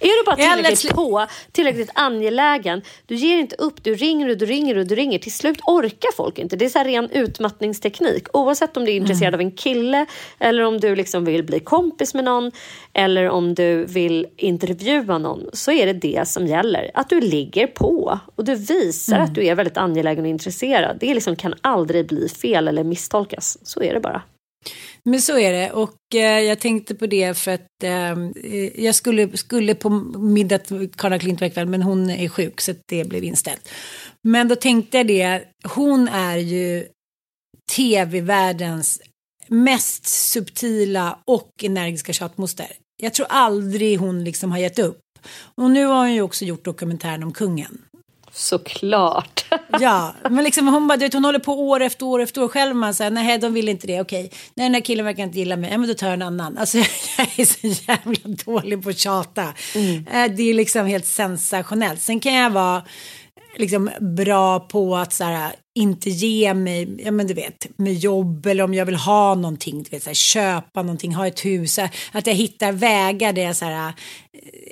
är 0.00 0.20
du 0.20 0.24
bara 0.26 0.36
tillräckligt 0.36 0.94
på, 0.94 1.26
tillräckligt 1.52 1.90
angelägen, 1.94 2.82
du 3.06 3.14
ger 3.14 3.38
inte 3.38 3.56
upp, 3.56 3.84
du 3.84 3.94
ringer 3.94 4.28
och 4.28 4.38
du 4.38 4.46
ringer 4.46 4.76
och 4.76 4.86
du 4.86 4.94
ringer. 4.94 5.18
Till 5.18 5.32
slut 5.32 5.60
orkar 5.66 6.12
folk 6.16 6.38
inte. 6.38 6.56
Det 6.56 6.64
är 6.64 6.68
så 6.68 6.78
här 6.78 6.84
ren 6.84 7.10
utmattningsteknik. 7.10 8.26
Oavsett 8.32 8.76
om 8.76 8.84
du 8.84 8.92
är 8.92 8.96
intresserad 8.96 9.34
mm. 9.34 9.40
av 9.40 9.40
en 9.40 9.56
kille 9.56 10.06
eller 10.38 10.62
om 10.62 10.80
du 10.80 10.96
liksom 10.96 11.24
vill 11.24 11.44
bli 11.44 11.60
kompis 11.60 12.14
med 12.14 12.24
någon 12.24 12.52
eller 12.92 13.28
om 13.28 13.54
du 13.54 13.84
vill 13.84 14.26
intervjua 14.36 15.18
någon 15.18 15.46
så 15.52 15.72
är 15.72 15.86
det 15.86 15.92
det 15.92 16.28
som 16.28 16.46
gäller. 16.46 16.90
Att 16.94 17.08
du 17.08 17.20
ligger 17.20 17.66
på 17.66 18.20
och 18.36 18.44
du 18.44 18.54
visar 18.54 19.16
mm. 19.16 19.24
att 19.24 19.34
du 19.34 19.46
är 19.46 19.54
väldigt 19.54 19.76
angelägen 19.76 20.24
och 20.24 20.30
intresserad. 20.30 20.96
Det 21.00 21.14
liksom 21.14 21.36
kan 21.36 21.54
aldrig 21.60 22.08
bli 22.08 22.28
fel 22.28 22.68
eller 22.68 22.84
misstolkas. 22.84 23.58
Så 23.62 23.82
är 23.82 23.94
det 23.94 24.00
bara. 24.00 24.22
Men 25.04 25.22
så 25.22 25.38
är 25.38 25.52
det 25.52 25.70
och 25.72 26.14
eh, 26.14 26.40
jag 26.40 26.60
tänkte 26.60 26.94
på 26.94 27.06
det 27.06 27.38
för 27.38 27.50
att 27.50 27.82
ehm, 27.82 28.32
eh, 28.44 28.84
jag 28.84 28.94
skulle, 28.94 29.36
skulle 29.36 29.74
på 29.74 29.90
middag 30.18 30.58
till 30.58 30.90
Karla 30.96 31.18
Klint 31.18 31.42
ikväll 31.42 31.68
men 31.68 31.82
hon 31.82 32.10
är 32.10 32.28
sjuk 32.28 32.60
så 32.60 32.72
det 32.86 33.04
blev 33.04 33.24
inställt. 33.24 33.68
Men 34.22 34.48
då 34.48 34.56
tänkte 34.56 34.96
jag 34.96 35.06
det, 35.06 35.42
hon 35.64 36.08
är 36.08 36.36
ju 36.36 36.86
tv-världens 37.76 39.02
mest 39.48 40.06
subtila 40.06 41.18
och 41.24 41.50
energiska 41.62 42.12
tjatmoster. 42.12 42.66
Jag 42.96 43.14
tror 43.14 43.26
aldrig 43.30 43.98
hon 43.98 44.24
liksom 44.24 44.50
har 44.50 44.58
gett 44.58 44.78
upp. 44.78 45.00
Och 45.54 45.70
nu 45.70 45.84
har 45.84 45.98
hon 45.98 46.14
ju 46.14 46.22
också 46.22 46.44
gjort 46.44 46.64
dokumentären 46.64 47.22
om 47.22 47.32
kungen. 47.32 47.78
Såklart. 48.34 49.44
ja, 49.80 50.14
men 50.30 50.44
liksom 50.44 50.68
hon 50.68 50.88
bara, 50.88 50.96
du 50.96 51.04
vet, 51.04 51.14
hon 51.14 51.24
håller 51.24 51.38
på 51.38 51.68
år 51.68 51.80
efter 51.80 52.06
år 52.06 52.22
efter 52.22 52.42
år 52.42 52.48
själv. 52.48 52.76
Man 52.76 52.94
säger, 52.94 53.10
nej, 53.10 53.38
de 53.38 53.54
vill 53.54 53.68
inte 53.68 53.86
det, 53.86 54.00
okej. 54.00 54.30
Nej, 54.54 54.66
den 54.66 54.74
här 54.74 54.80
killen 54.80 55.04
verkar 55.04 55.22
inte 55.22 55.38
gilla 55.38 55.56
mig, 55.56 55.70
ja, 55.70 55.78
men 55.78 55.88
då 55.88 55.94
tar 55.94 56.06
jag 56.06 56.14
en 56.14 56.22
annan. 56.22 56.58
Alltså, 56.58 56.78
jag 57.18 57.28
är 57.36 57.44
så 57.44 57.82
jävla 57.86 58.36
dålig 58.44 58.82
på 58.82 58.90
att 58.90 58.98
tjata. 58.98 59.54
Mm. 59.74 60.06
Eh, 60.06 60.36
det 60.36 60.42
är 60.42 60.54
liksom 60.54 60.86
helt 60.86 61.06
sensationellt. 61.06 62.00
Sen 62.00 62.20
kan 62.20 62.34
jag 62.34 62.50
vara 62.50 62.82
liksom 63.56 63.90
bra 64.00 64.60
på 64.60 64.96
att 64.96 65.12
så 65.12 65.24
här, 65.24 65.52
inte 65.74 66.10
ge 66.10 66.54
mig, 66.54 66.96
ja 67.04 67.10
men 67.10 67.26
du 67.26 67.34
vet, 67.34 67.66
med 67.78 67.94
jobb 67.94 68.46
eller 68.46 68.64
om 68.64 68.74
jag 68.74 68.86
vill 68.86 68.96
ha 68.96 69.34
någonting, 69.34 69.82
du 69.82 69.90
vet, 69.90 70.02
så 70.02 70.10
här, 70.10 70.14
köpa 70.14 70.82
någonting, 70.82 71.14
ha 71.14 71.26
ett 71.26 71.44
hus, 71.44 71.78
att 72.12 72.26
jag 72.26 72.34
hittar 72.34 72.72
vägar 72.72 73.32
där 73.32 73.42
jag 73.42 73.56
så 73.56 73.64
här, 73.64 73.92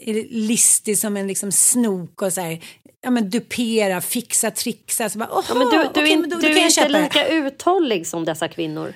är 0.03 0.27
listig 0.31 0.99
som 0.99 1.17
en 1.17 1.27
liksom 1.27 1.53
snok 1.53 2.23
och 2.23 2.33
så 2.33 2.41
här, 2.41 2.61
ja, 3.03 3.11
men 3.11 3.31
dupera, 3.31 4.01
fixa, 4.01 4.51
trixa. 4.51 5.09
Så 5.09 5.19
bara, 5.19 5.29
ja, 5.49 5.55
men 5.55 5.71
du, 5.71 5.77
du, 5.77 5.89
okay, 5.89 6.09
in, 6.09 6.29
då, 6.29 6.37
du 6.37 6.47
är 6.47 6.67
inte 6.67 6.89
lika 6.89 7.29
uthållig 7.29 8.07
som 8.07 8.25
dessa 8.25 8.49
kvinnor. 8.49 8.95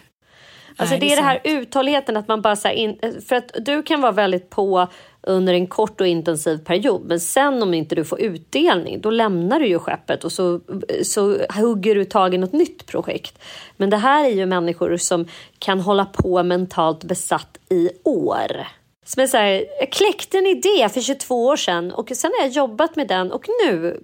Alltså 0.76 0.92
Nej, 0.94 1.00
det 1.00 1.06
är 1.06 1.08
det, 1.08 1.12
är 1.12 1.16
det 1.16 1.22
här 1.22 1.40
uthålligheten 1.44 2.16
att 2.16 2.28
man 2.28 2.42
bara 2.42 2.56
så 2.56 2.68
in, 2.68 2.98
för 3.28 3.36
att 3.36 3.50
du 3.60 3.82
kan 3.82 4.00
vara 4.00 4.12
väldigt 4.12 4.50
på 4.50 4.88
under 5.22 5.54
en 5.54 5.66
kort 5.66 6.00
och 6.00 6.06
intensiv 6.06 6.58
period 6.58 7.02
men 7.04 7.20
sen 7.20 7.62
om 7.62 7.74
inte 7.74 7.94
du 7.94 8.04
får 8.04 8.20
utdelning 8.20 9.00
då 9.00 9.10
lämnar 9.10 9.60
du 9.60 9.66
ju 9.66 9.78
skeppet 9.78 10.24
och 10.24 10.32
så, 10.32 10.60
så 11.02 11.38
hugger 11.48 11.94
du 11.94 12.04
tag 12.04 12.34
i 12.34 12.38
något 12.38 12.52
nytt 12.52 12.86
projekt. 12.86 13.38
Men 13.76 13.90
det 13.90 13.96
här 13.96 14.24
är 14.24 14.28
ju 14.28 14.46
människor 14.46 14.96
som 14.96 15.28
kan 15.58 15.80
hålla 15.80 16.04
på 16.04 16.42
mentalt 16.42 17.04
besatt 17.04 17.58
i 17.70 17.90
år. 18.04 18.66
Som 19.06 19.22
är 19.22 19.26
så 19.26 19.36
här, 19.36 19.64
jag 19.80 19.92
kläckte 19.92 20.38
en 20.38 20.46
idé 20.46 20.88
för 20.88 21.00
22 21.00 21.46
år 21.46 21.56
sedan 21.56 21.92
och 21.92 22.10
sen 22.14 22.30
har 22.38 22.46
jag 22.46 22.54
jobbat 22.54 22.96
med 22.96 23.08
den 23.08 23.32
och 23.32 23.44
nu 23.64 24.00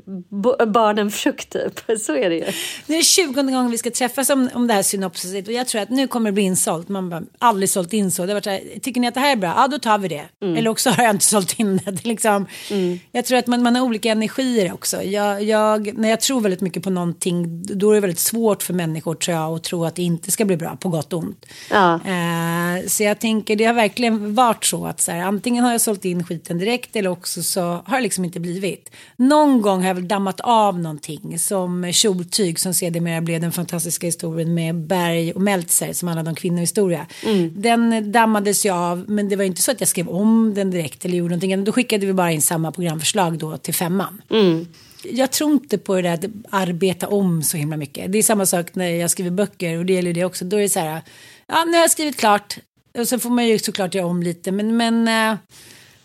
bar 0.67 0.95
den 0.95 1.11
frukt. 1.11 1.51
Typ. 1.51 2.01
Så 2.01 2.17
är 2.17 2.31
det 2.31 2.37
ju. 2.37 2.45
Det 2.87 2.99
är 2.99 3.03
20 3.03 3.33
gången 3.33 3.71
vi 3.71 3.79
ska 3.79 3.91
träffas 3.91 4.31
om, 4.31 4.51
om 4.55 4.67
det 4.67 4.75
här 4.75 4.83
synopsiset 4.83 5.49
och 5.49 5.55
jag 5.55 5.67
tror 5.67 5.83
att 5.83 5.91
nu 5.91 6.09
kommer 6.09 6.31
det 6.31 6.35
bli 6.35 6.43
insålt. 6.43 6.89
Man 6.89 7.13
har 7.13 7.25
aldrig 7.39 7.71
sålt 7.71 7.93
in 7.93 8.11
så. 8.11 8.27
Det 8.27 8.35
var 8.35 8.41
så 8.41 8.51
här, 8.51 8.61
tycker 8.83 9.01
ni 9.01 9.09
att 9.09 9.15
det 9.15 9.21
här 9.21 9.33
är 9.33 9.37
bra? 9.37 9.55
Ja, 9.57 9.69
då 9.69 9.79
tar 9.79 9.99
vi 9.99 10.09
det. 10.09 10.25
Mm. 10.43 10.57
Eller 10.57 10.71
också 10.71 10.91
har 10.91 11.05
jag 11.05 11.15
inte 11.15 11.25
sålt 11.25 11.59
in 11.59 11.77
det. 11.85 11.91
det 11.91 12.05
liksom, 12.05 12.47
mm. 12.71 12.99
Jag 13.13 13.25
tror 13.25 13.39
att 13.39 13.47
man, 13.47 13.63
man 13.63 13.77
har 13.77 13.83
olika 13.83 14.11
energier 14.11 14.73
också. 14.73 15.03
Jag, 15.03 15.43
jag, 15.43 15.99
när 15.99 16.11
jag 16.11 16.21
tror 16.21 16.41
väldigt 16.41 16.61
mycket 16.61 16.83
på 16.83 16.91
någonting 16.91 17.63
då 17.63 17.91
är 17.91 17.95
det 17.95 18.01
väldigt 18.01 18.19
svårt 18.19 18.63
för 18.63 18.75
människor 18.75 19.15
tror 19.15 19.37
jag 19.37 19.55
att 19.55 19.63
tro 19.63 19.85
att 19.85 19.95
det 19.95 20.03
inte 20.03 20.31
ska 20.31 20.45
bli 20.45 20.57
bra 20.57 20.77
på 20.81 20.89
gott 20.89 21.13
och 21.13 21.19
ont. 21.19 21.47
Ja. 21.71 21.95
Eh, 21.95 22.87
så 22.87 23.03
jag 23.03 23.19
tänker 23.19 23.57
det 23.57 23.65
har 23.65 23.75
verkligen 23.75 24.35
varit 24.35 24.65
så 24.65 24.90
att 24.91 25.01
så 25.01 25.13
här, 25.13 25.21
antingen 25.21 25.65
har 25.65 25.73
jag 25.73 25.81
sålt 25.81 26.05
in 26.05 26.25
skiten 26.25 26.59
direkt 26.59 26.97
eller 26.97 27.11
också 27.11 27.43
så 27.43 27.61
har 27.61 27.97
det 27.97 28.03
liksom 28.03 28.25
inte 28.25 28.41
blivit. 28.41 28.91
Någon 29.17 29.63
gång 29.63 29.81
har 29.81 29.89
jag 29.89 29.95
väl 29.95 30.09
dammat 30.09 30.41
av 30.41 30.79
någonting 30.79 31.39
som 31.39 31.93
kjoltyg 31.93 32.59
som 32.59 32.75
sedermera 32.75 33.21
blev 33.21 33.41
den 33.41 33.53
fantastiska 33.53 34.07
historien 34.07 34.55
med 34.55 34.75
Berg 34.75 35.33
och 35.33 35.41
Meltzer 35.41 35.93
som 35.93 36.09
handlade 36.09 36.31
om 36.31 36.37
kvinnohistoria. 36.37 37.07
Mm. 37.27 37.63
Den 37.63 38.13
dammades 38.13 38.65
jag 38.65 38.77
av 38.77 39.05
men 39.09 39.29
det 39.29 39.37
var 39.37 39.45
inte 39.45 39.63
så 39.63 39.71
att 39.71 39.81
jag 39.81 39.89
skrev 39.89 40.09
om 40.09 40.55
den 40.55 40.71
direkt 40.71 41.05
eller 41.05 41.17
gjorde 41.17 41.29
någonting. 41.29 41.65
Då 41.65 41.73
skickade 41.73 42.07
vi 42.07 42.13
bara 42.13 42.33
in 42.33 42.43
samma 42.43 42.73
programförslag 42.73 43.39
då 43.39 43.57
till 43.57 43.75
femman. 43.75 44.23
Mm 44.31 44.67
jag 45.05 45.31
tror 45.31 45.53
inte 45.53 45.79
på 45.79 45.97
det 45.97 46.03
där 46.03 46.13
att 46.13 46.25
arbeta 46.51 47.09
om 47.09 47.43
så 47.43 47.57
himla 47.57 47.77
mycket. 47.77 48.13
Det 48.13 48.19
är 48.19 48.23
samma 48.23 48.47
sak 48.47 48.75
när 48.75 48.91
jag 48.91 49.11
skriver 49.11 49.31
böcker 49.31 49.79
och 49.79 49.87
det 49.87 49.93
gäller 49.93 50.13
det 50.13 50.25
också. 50.25 50.45
Då 50.45 50.57
är 50.57 50.61
det 50.61 50.69
så 50.69 50.81
här, 50.81 51.03
ja 51.47 51.65
nu 51.65 51.73
har 51.73 51.81
jag 51.81 51.91
skrivit 51.91 52.17
klart, 52.17 52.59
och 52.99 53.09
sen 53.09 53.21
får 53.21 53.31
man 53.31 53.47
ju 53.47 53.59
såklart 53.59 53.95
göra 53.95 54.07
om 54.07 54.23
lite. 54.23 54.53
Men, 54.53 54.77
men 54.77 55.09
eh, 55.09 55.39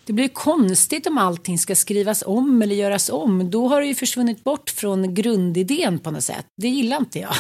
det 0.06 0.14
blir 0.14 0.28
konstigt 0.28 1.08
om 1.08 1.18
allting 1.18 1.58
ska 1.58 1.76
skrivas 1.76 2.24
om 2.28 2.62
eller 2.62 2.76
göras 2.76 3.10
om. 3.10 3.50
Då 3.50 3.68
har 3.68 3.82
det 3.82 3.88
ju 3.88 3.96
försvunnit 3.96 4.44
bort 4.44 4.70
från 4.70 5.14
grundidén 5.14 6.00
på 6.00 6.12
något 6.12 6.24
sätt. 6.24 6.46
Det 6.56 6.68
gillar 6.68 6.98
inte 6.98 7.20
jag. 7.20 7.34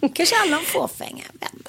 Kanske 0.14 0.36
alla 0.44 0.58
en 0.58 0.64
fåfänga 0.64 1.24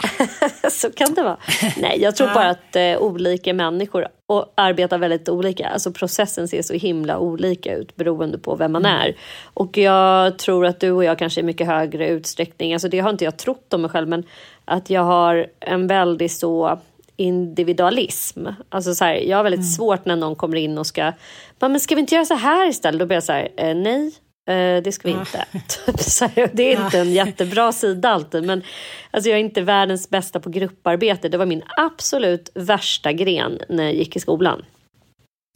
Så 0.71 0.91
kan 0.91 1.13
det 1.13 1.23
vara. 1.23 1.38
Nej, 1.77 2.01
jag 2.01 2.15
tror 2.15 2.34
bara 2.34 2.49
att 2.49 2.75
eh, 2.75 2.97
olika 2.97 3.53
människor 3.53 4.08
och 4.25 4.53
arbetar 4.55 4.97
väldigt 4.97 5.29
olika. 5.29 5.69
Alltså 5.69 5.91
processen 5.91 6.47
ser 6.47 6.62
så 6.62 6.73
himla 6.73 7.19
olika 7.19 7.75
ut 7.75 7.95
beroende 7.95 8.38
på 8.38 8.55
vem 8.55 8.71
man 8.71 8.86
mm. 8.86 9.01
är. 9.01 9.15
Och 9.43 9.77
jag 9.77 10.39
tror 10.39 10.65
att 10.65 10.79
du 10.79 10.91
och 10.91 11.03
jag 11.03 11.19
kanske 11.19 11.39
i 11.39 11.43
mycket 11.43 11.67
högre 11.67 12.10
utsträckning, 12.10 12.73
alltså 12.73 12.89
det 12.89 12.99
har 12.99 13.10
inte 13.10 13.25
jag 13.25 13.38
trott 13.38 13.73
om 13.73 13.82
mig 13.82 13.89
själv, 13.89 14.08
men 14.08 14.23
att 14.65 14.89
jag 14.89 15.03
har 15.03 15.47
en 15.60 15.88
väldigt 15.88 16.32
så 16.32 16.79
individualism. 17.19 18.47
Alltså 18.69 18.95
så 18.95 19.05
här, 19.05 19.13
jag 19.13 19.38
har 19.38 19.43
väldigt 19.43 19.60
mm. 19.60 19.69
svårt 19.69 20.05
när 20.05 20.15
någon 20.15 20.36
kommer 20.36 20.58
in 20.58 20.77
och 20.77 20.88
ska, 20.88 21.13
men 21.60 21.79
ska 21.79 21.95
vi 21.95 22.01
inte 22.01 22.15
göra 22.15 22.25
så 22.25 22.34
här 22.34 22.69
istället? 22.69 22.99
Då 22.99 23.05
blir 23.05 23.15
jag 23.15 23.23
så 23.23 23.32
här, 23.32 23.49
eh, 23.58 23.75
nej, 23.75 24.12
eh, 24.49 24.84
det 24.84 24.91
ska 24.91 25.08
vi 25.08 25.13
ja. 25.13 25.19
inte. 25.19 25.45
Typ 26.36 26.49
det 26.53 26.73
är 26.73 26.86
inte 26.86 26.99
en 26.99 27.13
jättebra 27.13 27.71
sida 27.71 28.10
alltid, 28.10 28.43
men 28.43 28.63
alltså 29.12 29.29
jag 29.29 29.39
är 29.39 29.43
inte 29.43 29.62
världens 29.62 30.10
bästa 30.10 30.39
på 30.39 30.49
grupparbete. 30.49 31.29
Det 31.29 31.38
var 31.38 31.45
min 31.45 31.63
absolut 31.77 32.51
värsta 32.53 33.13
gren 33.13 33.60
när 33.69 33.84
jag 33.84 33.93
gick 33.93 34.15
i 34.15 34.19
skolan. 34.19 34.65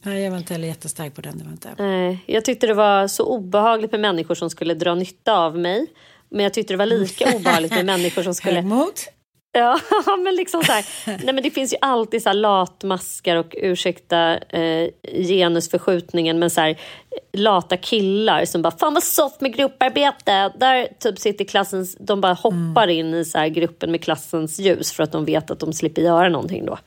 Nej, 0.04 0.22
jag 0.22 0.30
var 0.30 0.38
inte 0.38 0.54
heller 0.54 0.68
jättestark 0.68 1.14
på 1.14 1.20
den. 1.20 1.38
Det 1.38 1.44
var 1.44 1.52
inte. 1.52 1.74
Nej, 1.78 2.18
jag 2.26 2.44
tyckte 2.44 2.66
det 2.66 2.74
var 2.74 3.08
så 3.08 3.24
obehagligt 3.24 3.92
med 3.92 4.00
människor 4.00 4.34
som 4.34 4.50
skulle 4.50 4.74
dra 4.74 4.94
nytta 4.94 5.32
av 5.32 5.58
mig. 5.58 5.86
Men 6.28 6.42
jag 6.42 6.54
tyckte 6.54 6.72
det 6.72 6.78
var 6.78 6.86
lika 6.86 7.36
obehagligt 7.36 7.72
med 7.72 7.86
människor 7.86 8.22
som 8.22 8.34
skulle... 8.40 8.62
Mot? 8.62 9.08
Ja, 10.06 10.16
men 10.24 10.34
liksom 10.34 10.62
så 10.62 10.72
här, 10.72 10.84
nej 11.06 11.34
men 11.34 11.42
det 11.42 11.50
finns 11.50 11.72
ju 11.72 11.76
alltid 11.80 12.22
så 12.22 12.32
latmaskar 12.32 13.36
och 13.36 13.54
ursäkta 13.58 14.38
eh, 14.38 14.88
genusförskjutningen 15.02 16.38
men 16.38 16.50
så 16.50 16.60
här, 16.60 16.78
lata 17.32 17.76
killar 17.76 18.44
som 18.44 18.62
bara 18.62 18.78
fan 18.78 18.94
vad 18.94 19.02
soft 19.02 19.40
med 19.40 19.54
grupparbete. 19.54 20.52
Där 20.58 20.88
typ 20.98 21.18
sitter 21.18 21.44
klassens, 21.44 21.96
de 22.00 22.20
bara 22.20 22.32
hoppar 22.32 22.84
mm. 22.84 22.90
in 22.90 23.14
i 23.14 23.24
så 23.24 23.48
gruppen 23.48 23.90
med 23.90 24.02
klassens 24.02 24.58
ljus 24.58 24.92
för 24.92 25.02
att 25.02 25.12
de 25.12 25.24
vet 25.24 25.50
att 25.50 25.60
de 25.60 25.72
slipper 25.72 26.02
göra 26.02 26.28
någonting 26.28 26.66
då. 26.66 26.78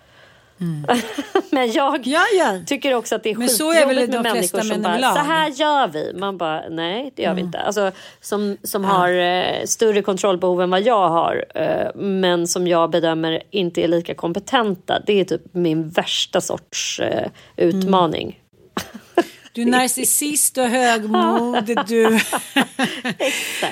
Men 1.52 1.72
jag 1.72 2.00
Ja, 2.08 2.22
ja. 2.40 2.60
tycker 2.66 2.94
också 2.94 3.16
att 3.16 3.24
det 3.24 3.32
är 3.32 3.36
skitjobbigt 3.36 4.10
med 4.14 4.24
människor 4.24 4.60
som 4.60 4.82
bara, 4.82 4.92
överlag. 4.94 5.14
så 5.14 5.20
här 5.20 5.50
gör 5.50 5.88
vi. 5.88 6.14
Man 6.20 6.38
bara, 6.38 6.70
nej 6.70 7.12
det 7.16 7.22
gör 7.22 7.30
Mm. 7.32 7.36
vi 7.36 7.42
inte. 7.42 7.60
Alltså, 7.60 7.92
som 8.22 8.58
som 8.64 8.86
har 8.86 9.10
eh, 9.14 9.64
större 9.66 10.02
kontrollbehov 10.02 10.62
än 10.62 10.70
vad 10.70 10.82
jag 10.82 11.10
har, 11.10 11.46
eh, 11.56 11.96
men 11.96 12.48
som 12.48 12.68
jag 12.68 12.90
bedömer 12.90 13.44
inte 13.52 13.84
är 13.84 13.88
lika 13.88 14.14
kompetenta. 14.16 15.00
Det 15.06 15.20
är 15.20 15.24
typ 15.26 15.42
min 15.52 15.90
värsta 15.90 16.42
sorts 16.42 17.00
eh, 17.00 17.28
utmaning. 17.58 18.40
Du 19.58 19.64
är 19.64 19.66
narcissist 19.66 20.58
och 20.58 20.68
högmod. 20.68 21.66
Du, 21.88 22.20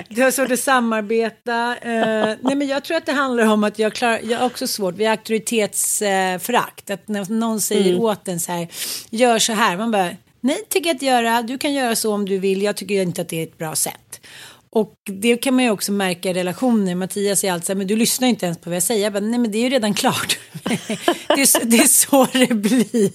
du 0.10 0.24
har 0.24 0.32
svårt 0.32 0.52
att 0.52 0.60
samarbeta. 0.60 1.78
Eh, 1.78 2.36
nej, 2.42 2.56
men 2.56 2.68
jag 2.68 2.84
tror 2.84 2.98
att 2.98 3.06
det 3.06 3.12
handlar 3.12 3.46
om 3.46 3.64
att 3.64 3.80
jag, 3.80 3.94
klar, 3.94 4.20
jag 4.24 4.40
har 4.40 4.46
också 4.46 4.68
svårt. 4.68 4.96
Vi 4.96 5.06
har 5.06 5.12
auktoritetsförakt. 5.12 6.90
att 6.90 7.08
när 7.08 7.34
någon 7.34 7.62
säger 7.62 8.00
åt 8.00 8.28
en 8.28 8.40
så 8.40 8.52
här, 8.52 8.68
gör 9.10 9.40
så 9.40 9.54
här. 9.54 9.78
Man 9.78 9.92
bara, 9.92 10.10
nej 10.42 10.58
tycker 10.70 10.90
jag 10.90 10.96
inte 10.96 11.06
göra. 11.06 11.42
Du 11.42 11.58
kan 11.58 11.74
göra 11.74 11.96
så 11.96 12.14
om 12.14 12.26
du 12.26 12.40
vill. 12.40 12.62
Jag 12.62 12.76
tycker 12.76 13.02
inte 13.02 13.22
att 13.22 13.30
det 13.30 13.40
är 13.40 13.44
ett 13.44 13.58
bra 13.58 13.76
sätt. 13.76 14.22
Och 14.70 14.96
det 15.06 15.38
kan 15.38 15.56
man 15.56 15.64
ju 15.64 15.70
också 15.70 15.92
märka 15.92 16.30
i 16.30 16.34
relationer. 16.34 16.96
Mattias 16.96 17.40
säger 17.40 17.54
alltid 17.54 17.66
så 17.66 17.74
här, 17.74 17.78
men 17.78 17.88
du 17.88 17.96
lyssnar 17.96 18.28
inte 18.28 18.46
ens 18.46 18.58
på 18.58 18.70
vad 18.70 18.76
jag 18.76 18.84
säger. 18.84 19.04
Jag 19.04 19.14
bara, 19.14 19.20
nej 19.20 19.40
men 19.40 19.52
det 19.52 19.58
är 19.58 19.64
ju 19.64 19.70
redan 19.70 19.94
klart. 19.94 20.40
det, 20.64 21.42
är, 21.42 21.66
det 21.66 21.78
är 21.78 21.88
så 21.88 22.28
det 22.34 22.54
blir. 22.54 23.12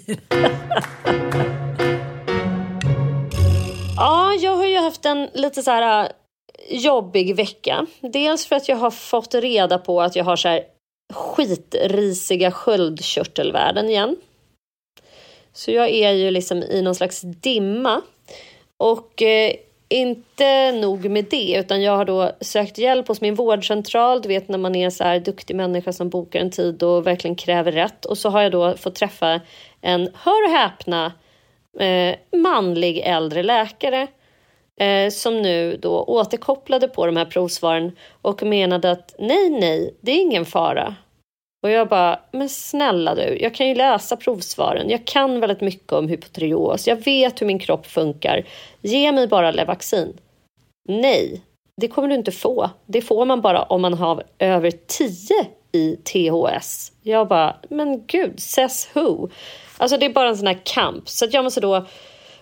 Ja, 4.01 4.35
jag 4.35 4.57
har 4.57 4.67
ju 4.67 4.79
haft 4.79 5.07
en 5.07 5.29
lite 5.35 5.63
så 5.63 5.71
här 5.71 6.05
äh, 6.05 6.11
jobbig 6.79 7.37
vecka. 7.37 7.87
Dels 8.01 8.47
för 8.47 8.57
att 8.57 8.69
jag 8.69 8.77
har 8.77 8.91
fått 8.91 9.35
reda 9.35 9.79
på 9.79 10.03
att 10.03 10.17
jag 10.17 10.25
har 10.25 10.37
så 10.37 10.49
här 10.49 10.65
skitrisiga 11.13 12.51
sköldkörtelvärden 12.51 13.89
igen. 13.89 14.17
Så 15.53 15.71
jag 15.71 15.91
är 15.91 16.11
ju 16.11 16.31
liksom 16.31 16.63
i 16.63 16.83
någon 16.83 16.95
slags 16.95 17.21
dimma. 17.21 18.03
Och 18.77 19.23
eh, 19.23 19.53
inte 19.89 20.73
nog 20.73 21.11
med 21.11 21.25
det, 21.25 21.57
utan 21.59 21.83
jag 21.83 21.97
har 21.97 22.05
då 22.05 22.33
sökt 22.41 22.79
hjälp 22.79 23.09
hos 23.09 23.21
min 23.21 23.35
vårdcentral. 23.35 24.23
Du 24.23 24.29
vet 24.29 24.49
när 24.49 24.59
man 24.59 24.75
är 24.75 24.91
så 24.91 25.05
här 25.05 25.21
duktig 25.21 25.57
människa 25.57 25.93
som 25.93 26.09
bokar 26.09 26.41
en 26.41 26.51
tid 26.51 26.83
och 26.83 27.07
verkligen 27.07 27.37
kräver 27.37 27.73
rätt. 27.73 28.05
Och 28.05 28.19
så 28.19 28.29
har 28.29 28.43
jag 28.43 28.53
då 28.53 28.77
fått 28.77 28.95
träffa 28.95 29.41
en, 29.81 30.09
hör 30.15 30.45
och 30.45 30.51
häpna, 30.51 31.13
eh, 31.79 32.17
manlig 32.39 32.99
äldre 32.99 33.43
läkare 33.43 34.07
eh, 34.81 35.11
som 35.11 35.43
nu 35.43 35.77
då 35.77 36.05
återkopplade 36.05 36.89
på 36.89 37.07
de 37.07 37.17
här 37.17 37.25
provsvaren 37.25 37.97
och 38.23 38.43
menade 38.43 38.91
att 38.91 39.15
nej, 39.19 39.51
nej, 39.51 39.95
det 40.01 40.13
är 40.13 40.21
ingen 40.21 40.45
fara. 40.45 40.95
Och 41.63 41.71
jag 41.71 41.89
bara, 41.89 42.21
men 42.33 42.49
snälla 42.49 43.15
du, 43.15 43.39
jag 43.41 43.55
kan 43.55 43.69
ju 43.69 43.75
läsa 43.75 44.17
provsvaren. 44.17 44.91
Jag 44.91 45.05
kan 45.07 45.41
väldigt 45.41 45.61
mycket 45.61 45.93
om 45.93 46.09
hypotyreos. 46.09 46.89
Jag 46.89 46.97
vet 46.97 47.41
hur 47.41 47.47
min 47.47 47.59
kropp 47.59 47.87
funkar. 47.87 48.45
Ge 48.81 49.13
mig 49.13 49.27
bara 49.27 49.51
Levaxin. 49.51 50.17
Nej, 50.89 51.43
det 51.77 51.89
kommer 51.89 52.09
du 52.09 52.15
inte 52.15 52.33
få. 52.33 52.71
Det 52.87 53.03
får 53.03 53.25
man 53.25 53.41
bara 53.41 53.63
om 53.63 53.83
man 53.83 53.95
har 53.95 54.23
över 54.39 54.71
10 54.87 55.47
i 55.73 55.97
THS. 55.97 56.93
Jag 57.03 57.29
bara, 57.29 57.57
men 57.69 58.07
gud, 58.07 58.41
says 58.41 58.89
who? 58.93 59.29
Alltså 59.77 59.97
det 59.97 60.07
är 60.07 60.11
bara 60.11 60.29
en 60.29 60.37
sån 60.37 60.47
här 60.47 60.61
kamp. 60.65 61.09
Så 61.09 61.25
att 61.25 61.35
jag 61.35 61.45
måste 61.45 61.61
då 61.61 61.87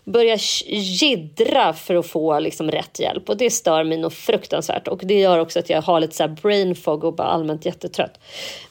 börja 0.04 0.36
jiddra 0.66 1.72
för 1.72 1.94
att 1.94 2.06
få 2.06 2.38
liksom 2.38 2.70
rätt 2.70 3.00
hjälp. 3.00 3.28
Och 3.28 3.36
det 3.36 3.50
stör 3.50 3.84
mig 3.84 3.98
nog 3.98 4.12
fruktansvärt. 4.12 4.88
Och 4.88 5.00
det 5.04 5.20
gör 5.20 5.38
också 5.38 5.58
att 5.58 5.70
jag 5.70 5.82
har 5.82 6.00
lite 6.00 6.16
så 6.16 6.22
här 6.22 6.36
brain 6.42 6.74
fog 6.74 7.04
och 7.04 7.14
bara 7.14 7.28
allmänt 7.28 7.64
jättetrött. 7.64 8.20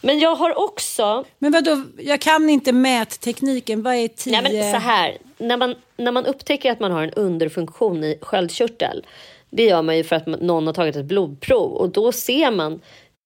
Men 0.02 0.20
jag 0.20 0.36
har 0.36 0.60
också 0.60 1.24
Men 1.40 1.52
vadå, 1.52 1.84
jag 1.98 2.22
kan 2.22 2.50
inte 2.50 2.72
mättekniken. 2.72 3.84
Vad 3.84 3.96
är 3.96 4.08
tio? 4.08 4.42
Nej, 4.42 4.54
men 4.54 4.72
så 4.72 4.78
här. 4.78 5.18
När 5.38 5.58
man, 5.58 5.76
när 5.98 6.12
man 6.12 6.26
upptäcker 6.26 6.72
att 6.72 6.80
man 6.80 6.92
har 6.92 7.04
en 7.04 7.12
underfunktion 7.12 8.04
i 8.04 8.18
sköldkörtel. 8.22 9.06
Det 9.50 9.64
gör 9.64 9.82
man 9.82 9.98
ju 9.98 10.04
för 10.04 10.16
att 10.16 10.28
någon 10.28 10.68
har 10.68 10.74
tagit 10.74 10.96
ett 10.96 11.06
blodprov 11.06 11.72
och 11.72 11.90
då 11.90 12.12
ser 12.12 12.52
man 12.52 12.82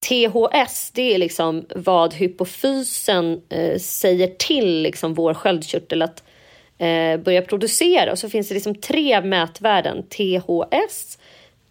THS, 0.09 0.91
det 0.91 1.13
är 1.13 1.17
liksom 1.17 1.65
vad 1.75 2.13
hypofysen 2.13 3.41
eh, 3.49 3.77
säger 3.79 4.27
till 4.27 4.81
liksom 4.81 5.13
vår 5.13 5.33
sköldkörtel 5.33 6.01
att 6.01 6.23
eh, 6.77 7.17
börja 7.17 7.41
producera. 7.41 8.11
Och 8.11 8.19
så 8.19 8.29
finns 8.29 8.47
det 8.47 8.53
liksom 8.53 8.75
tre 8.75 9.21
mätvärden. 9.21 10.03
THS, 10.03 11.17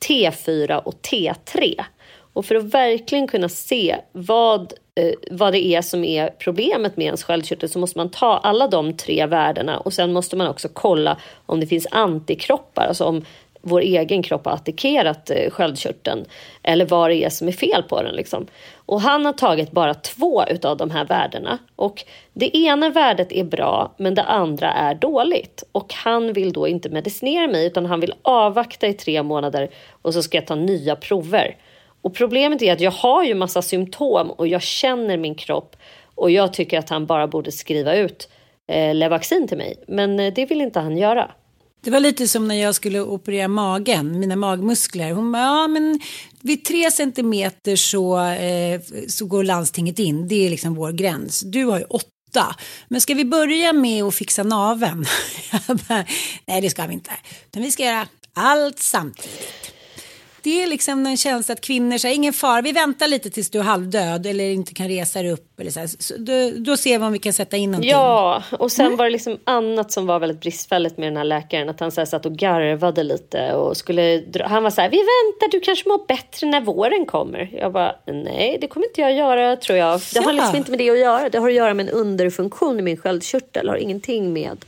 T4 0.08 0.76
och 0.76 0.94
T3. 1.02 1.84
Och 2.32 2.46
för 2.46 2.54
att 2.54 2.74
verkligen 2.74 3.28
kunna 3.28 3.48
se 3.48 3.96
vad, 4.12 4.72
eh, 4.94 5.12
vad 5.30 5.52
det 5.52 5.66
är 5.66 5.82
som 5.82 6.04
är 6.04 6.30
problemet 6.30 6.96
med 6.96 7.06
ens 7.06 7.24
sköldkörtel 7.24 7.68
så 7.68 7.78
måste 7.78 7.98
man 7.98 8.10
ta 8.10 8.38
alla 8.38 8.68
de 8.68 8.96
tre 8.96 9.26
värdena 9.26 9.78
och 9.78 9.92
sen 9.92 10.12
måste 10.12 10.36
man 10.36 10.48
också 10.48 10.68
kolla 10.72 11.16
om 11.46 11.60
det 11.60 11.66
finns 11.66 11.86
antikroppar, 11.90 12.86
alltså 12.86 13.04
om 13.04 13.24
vår 13.62 13.80
egen 13.80 14.22
kropp 14.22 14.44
har 14.44 14.52
attackerat 14.52 15.30
eh, 15.30 15.50
sköldkörteln 15.50 16.24
eller 16.62 16.86
vad 16.86 17.10
det 17.10 17.24
är 17.24 17.30
som 17.30 17.48
är 17.48 17.52
fel 17.52 17.82
på 17.82 18.02
den. 18.02 18.14
Liksom. 18.14 18.46
Och 18.86 19.00
han 19.00 19.26
har 19.26 19.32
tagit 19.32 19.70
bara 19.70 19.94
två 19.94 20.44
av 20.62 20.76
de 20.76 20.90
här 20.90 21.04
värdena 21.04 21.58
och 21.76 22.04
det 22.32 22.56
ena 22.56 22.90
värdet 22.90 23.32
är 23.32 23.44
bra 23.44 23.94
men 23.96 24.14
det 24.14 24.22
andra 24.22 24.72
är 24.72 24.94
dåligt 24.94 25.64
och 25.72 25.94
han 25.94 26.32
vill 26.32 26.52
då 26.52 26.68
inte 26.68 26.88
medicinera 26.88 27.48
mig 27.48 27.66
utan 27.66 27.86
han 27.86 28.00
vill 28.00 28.14
avvakta 28.22 28.86
i 28.86 28.92
tre 28.92 29.22
månader 29.22 29.70
och 30.02 30.14
så 30.14 30.22
ska 30.22 30.38
jag 30.38 30.46
ta 30.46 30.54
nya 30.54 30.96
prover. 30.96 31.56
Och 32.02 32.14
problemet 32.14 32.62
är 32.62 32.72
att 32.72 32.80
jag 32.80 32.90
har 32.90 33.24
ju 33.24 33.34
massa 33.34 33.62
symptom 33.62 34.30
och 34.30 34.48
jag 34.48 34.62
känner 34.62 35.16
min 35.16 35.34
kropp 35.34 35.76
och 36.14 36.30
jag 36.30 36.52
tycker 36.52 36.78
att 36.78 36.90
han 36.90 37.06
bara 37.06 37.26
borde 37.26 37.52
skriva 37.52 37.94
ut 37.94 38.28
eh, 38.66 38.94
Levaxin 38.94 39.48
till 39.48 39.58
mig. 39.58 39.76
Men 39.86 40.20
eh, 40.20 40.32
det 40.34 40.46
vill 40.46 40.60
inte 40.60 40.80
han 40.80 40.98
göra. 40.98 41.30
Det 41.82 41.90
var 41.90 42.00
lite 42.00 42.28
som 42.28 42.48
när 42.48 42.54
jag 42.54 42.74
skulle 42.74 43.00
operera 43.00 43.48
magen, 43.48 44.20
mina 44.20 44.36
magmuskler. 44.36 45.12
Hon 45.12 45.32
bara, 45.32 45.42
ja 45.42 45.68
men 45.68 46.00
vid 46.40 46.64
tre 46.64 46.90
centimeter 46.90 47.76
så, 47.76 48.20
eh, 48.20 48.80
så 49.08 49.26
går 49.26 49.44
landstinget 49.44 49.98
in. 49.98 50.28
Det 50.28 50.46
är 50.46 50.50
liksom 50.50 50.74
vår 50.74 50.92
gräns. 50.92 51.40
Du 51.40 51.64
har 51.64 51.78
ju 51.78 51.84
åtta. 51.84 52.56
Men 52.88 53.00
ska 53.00 53.14
vi 53.14 53.24
börja 53.24 53.72
med 53.72 54.04
att 54.04 54.14
fixa 54.14 54.42
naven? 54.42 55.06
Nej, 56.46 56.60
det 56.60 56.70
ska 56.70 56.86
vi 56.86 56.94
inte. 56.94 57.10
Utan 57.46 57.62
vi 57.62 57.70
ska 57.70 57.82
göra 57.82 58.08
allt 58.34 58.78
samtidigt. 58.78 59.74
Det 60.42 60.62
är 60.62 60.66
liksom 60.66 61.06
en 61.06 61.16
känsla 61.16 61.52
att 61.52 61.60
kvinnor 61.60 61.98
säger 61.98 62.14
ingen 62.14 62.32
fara, 62.32 62.62
vi 62.62 62.72
väntar 62.72 63.08
lite 63.08 63.30
tills 63.30 63.50
du 63.50 63.58
är 63.58 63.62
halvdöd 63.62 64.26
eller 64.26 64.50
inte 64.50 64.74
kan 64.74 64.88
resa 64.88 65.22
dig 65.22 65.32
upp. 65.32 65.60
Eller 65.60 65.70
så. 65.70 65.88
Så 65.98 66.14
då, 66.18 66.50
då 66.56 66.76
ser 66.76 66.98
vi 66.98 67.04
om 67.04 67.12
vi 67.12 67.18
kan 67.18 67.32
sätta 67.32 67.56
in 67.56 67.70
någonting. 67.70 67.90
Ja, 67.90 68.42
och 68.58 68.72
sen 68.72 68.96
var 68.96 69.04
det 69.04 69.10
liksom 69.10 69.38
annat 69.44 69.92
som 69.92 70.06
var 70.06 70.18
väldigt 70.18 70.40
bristfälligt 70.40 70.98
med 70.98 71.06
den 71.06 71.16
här 71.16 71.24
läkaren. 71.24 71.68
Att 71.68 71.80
han 71.80 71.92
så 71.92 72.00
här 72.00 72.06
satt 72.06 72.26
och 72.26 72.32
garvade 72.32 73.02
lite 73.02 73.52
och 73.54 73.76
skulle. 73.76 74.22
Han 74.44 74.62
var 74.62 74.70
så 74.70 74.80
här, 74.80 74.90
vi 74.90 74.96
väntar, 74.96 75.50
du 75.50 75.60
kanske 75.60 75.88
mår 75.88 76.06
bättre 76.06 76.46
när 76.46 76.60
våren 76.60 77.06
kommer. 77.06 77.50
Jag 77.52 77.72
bara, 77.72 77.96
nej 78.06 78.58
det 78.60 78.66
kommer 78.66 78.86
inte 78.86 79.00
jag 79.00 79.12
göra 79.12 79.56
tror 79.56 79.78
jag. 79.78 80.00
Det 80.14 80.20
har 80.20 80.32
liksom 80.32 80.56
inte 80.56 80.70
med 80.70 80.78
det 80.78 80.90
att 80.90 80.98
göra. 80.98 81.28
Det 81.28 81.38
har 81.38 81.48
att 81.48 81.54
göra 81.54 81.74
med 81.74 81.88
en 81.88 81.94
underfunktion 81.94 82.78
i 82.78 82.82
min 82.82 82.96
sköldkörtel. 82.96 83.68
Har 83.68 83.76
ingenting 83.76 84.32
med 84.32 84.64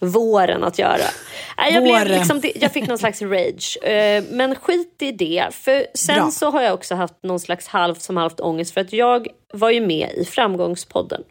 våren 0.00 0.64
att 0.64 0.78
göra. 0.78 1.04
Nej, 1.58 1.74
Jag, 1.74 1.82
blev 1.82 2.06
liksom, 2.18 2.42
jag 2.54 2.72
fick 2.72 2.86
någon 2.88 2.98
slags 2.98 3.22
rage. 3.22 3.78
Eh, 3.82 4.24
Men 4.30 4.54
skit 4.54 4.96
i 5.02 5.12
det. 5.12 5.46
För 5.52 5.86
sen 5.94 6.14
Bra. 6.14 6.30
så 6.30 6.50
har 6.50 6.62
jag 6.62 6.74
också 6.74 6.94
haft 6.94 7.14
någon 7.22 7.40
slags 7.40 7.66
halvt 7.66 8.02
som 8.02 8.16
halvt 8.16 8.40
ångest. 8.40 8.74
För 8.74 8.80
att 8.80 8.92
jag 8.92 9.28
var 9.52 9.70
ju 9.70 9.86
med 9.86 10.10
i 10.16 10.24
Framgångspodden. 10.24 11.22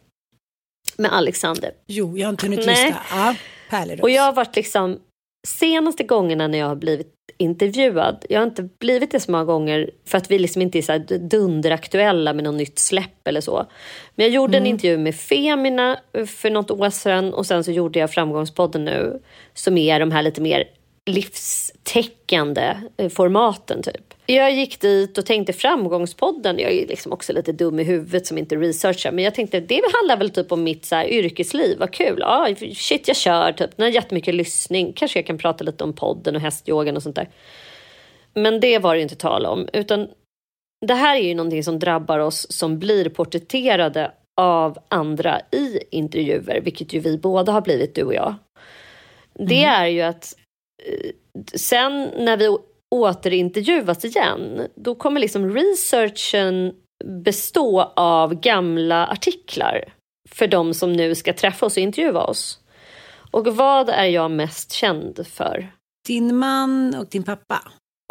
Med 0.96 1.12
Alexander. 1.12 1.70
Jo, 1.86 2.18
jag 2.18 2.26
har 2.26 2.30
inte 2.30 2.46
hunnit 2.46 2.66
lyssna. 2.66 2.96
Ja. 3.10 3.34
Och 4.02 4.10
jag 4.10 4.22
har 4.22 4.32
varit 4.32 4.56
liksom 4.56 4.98
senaste 5.46 6.04
gångerna 6.04 6.48
när 6.48 6.58
jag 6.58 6.66
har 6.66 6.76
blivit 6.76 7.16
intervjuad. 7.36 8.24
Jag 8.28 8.40
har 8.40 8.46
inte 8.46 8.62
blivit 8.62 9.10
det 9.10 9.20
så 9.20 9.30
många 9.30 9.44
gånger 9.44 9.90
för 10.06 10.18
att 10.18 10.30
vi 10.30 10.38
liksom 10.38 10.62
inte 10.62 10.78
är 10.78 10.82
så 10.82 10.98
dunderaktuella 11.16 12.32
med 12.32 12.44
något 12.44 12.54
nytt 12.54 12.78
släpp 12.78 13.28
eller 13.28 13.40
så. 13.40 13.66
Men 14.14 14.26
jag 14.26 14.34
gjorde 14.34 14.58
en 14.58 14.66
intervju 14.66 14.98
med 14.98 15.14
Femina 15.14 16.00
för 16.26 16.50
något 16.50 16.70
år 16.70 16.90
sedan 16.90 17.34
och 17.34 17.46
sen 17.46 17.64
så 17.64 17.70
gjorde 17.70 17.98
jag 17.98 18.10
Framgångspodden 18.10 18.84
nu 18.84 19.22
som 19.54 19.78
är 19.78 20.00
de 20.00 20.10
här 20.10 20.22
lite 20.22 20.40
mer 20.40 20.64
livstäckande 21.06 22.76
eh, 22.96 23.08
formaten 23.08 23.82
typ. 23.82 24.14
Jag 24.34 24.52
gick 24.52 24.80
dit 24.80 25.18
och 25.18 25.26
tänkte 25.26 25.52
framgångspodden, 25.52 26.58
jag 26.58 26.72
är 26.72 26.86
liksom 26.86 27.12
också 27.12 27.32
lite 27.32 27.52
dum 27.52 27.80
i 27.80 27.84
huvudet 27.84 28.26
som 28.26 28.38
inte 28.38 28.56
researchar, 28.56 29.12
men 29.12 29.24
jag 29.24 29.34
tänkte 29.34 29.60
det 29.60 29.82
handlar 29.92 30.16
väl 30.16 30.30
typ 30.30 30.52
om 30.52 30.62
mitt 30.62 30.84
så 30.84 30.94
här, 30.94 31.06
yrkesliv, 31.06 31.78
vad 31.78 31.92
kul, 31.92 32.18
ja, 32.20 32.48
shit 32.74 33.08
jag 33.08 33.16
kör 33.16 33.52
typ, 33.52 33.76
den 33.76 33.84
har 33.84 33.90
jättemycket 33.90 34.34
lyssning, 34.34 34.92
kanske 34.92 35.18
jag 35.18 35.26
kan 35.26 35.38
prata 35.38 35.64
lite 35.64 35.84
om 35.84 35.92
podden 35.92 36.36
och 36.36 36.40
hästyogan 36.40 36.96
och 36.96 37.02
sånt 37.02 37.16
där. 37.16 37.28
Men 38.34 38.60
det 38.60 38.78
var 38.78 38.94
det 38.94 38.98
ju 38.98 39.02
inte 39.02 39.16
tal 39.16 39.46
om, 39.46 39.68
utan 39.72 40.08
det 40.86 40.94
här 40.94 41.16
är 41.16 41.22
ju 41.22 41.34
någonting 41.34 41.64
som 41.64 41.78
drabbar 41.78 42.18
oss 42.18 42.46
som 42.52 42.78
blir 42.78 43.08
porträtterade 43.08 44.12
av 44.40 44.78
andra 44.88 45.40
i 45.40 45.78
intervjuer, 45.90 46.60
vilket 46.60 46.92
ju 46.92 47.00
vi 47.00 47.18
båda 47.18 47.52
har 47.52 47.60
blivit, 47.60 47.94
du 47.94 48.02
och 48.02 48.14
jag. 48.14 48.34
Det 49.34 49.64
är 49.64 49.86
ju 49.86 50.00
att 50.00 50.34
eh, 50.86 51.10
sen 51.54 52.10
när 52.18 52.36
vi 52.36 52.56
återintervjuas 52.90 54.04
igen, 54.04 54.66
då 54.74 54.94
kommer 54.94 55.20
liksom 55.20 55.54
researchen 55.54 56.72
bestå 57.04 57.92
av 57.96 58.34
gamla 58.34 59.06
artiklar 59.06 59.84
för 60.30 60.46
de 60.46 60.74
som 60.74 60.92
nu 60.92 61.14
ska 61.14 61.32
träffa 61.32 61.66
oss 61.66 61.76
och 61.76 61.82
intervjua 61.82 62.24
oss. 62.24 62.58
Och 63.30 63.56
vad 63.56 63.88
är 63.88 64.04
jag 64.04 64.30
mest 64.30 64.72
känd 64.72 65.26
för? 65.26 65.72
Din 66.06 66.36
man 66.36 66.94
och 66.94 67.06
din 67.06 67.22
pappa. 67.22 67.62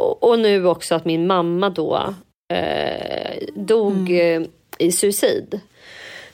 Och, 0.02 0.24
och 0.30 0.40
nu 0.40 0.66
också 0.66 0.96
att 0.96 1.06
min 1.06 1.28
mamma 1.28 1.70
då 1.70 2.14
eh, 2.54 3.40
dog 3.56 4.10
mm. 4.10 4.42
Eh, 4.42 4.48
i 4.78 4.92
suicid. 4.92 5.60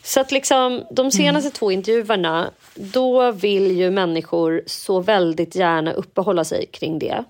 Så 0.03 0.19
att 0.19 0.31
liksom 0.31 0.83
de 0.91 1.11
senaste 1.11 1.47
mm. 1.47 1.53
två 1.53 1.71
intervjuerna, 1.71 2.49
då 2.75 3.31
vill 3.31 3.77
ju 3.77 3.91
människor 3.91 4.63
så 4.65 4.99
väldigt 4.99 5.55
gärna 5.55 5.93
uppehålla 5.93 6.43
sig 6.43 6.65
kring 6.65 6.99
det. 6.99 7.23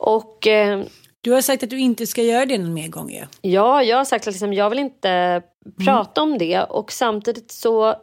Och... 0.00 0.46
Eh, 0.46 0.82
du 1.22 1.32
har 1.32 1.40
sagt 1.40 1.62
att 1.62 1.70
du 1.70 1.80
inte 1.80 2.06
ska 2.06 2.22
göra 2.22 2.46
det 2.46 2.58
någon 2.58 2.74
mer 2.74 2.88
gång 2.88 3.10
ju. 3.10 3.26
Ja, 3.40 3.82
jag 3.82 3.96
har 3.96 4.04
sagt 4.04 4.28
att 4.28 4.34
liksom, 4.34 4.52
jag 4.52 4.70
vill 4.70 4.78
inte 4.78 5.10
mm. 5.10 5.42
prata 5.84 6.22
om 6.22 6.38
det 6.38 6.62
och 6.62 6.92
samtidigt 6.92 7.50
så 7.50 7.94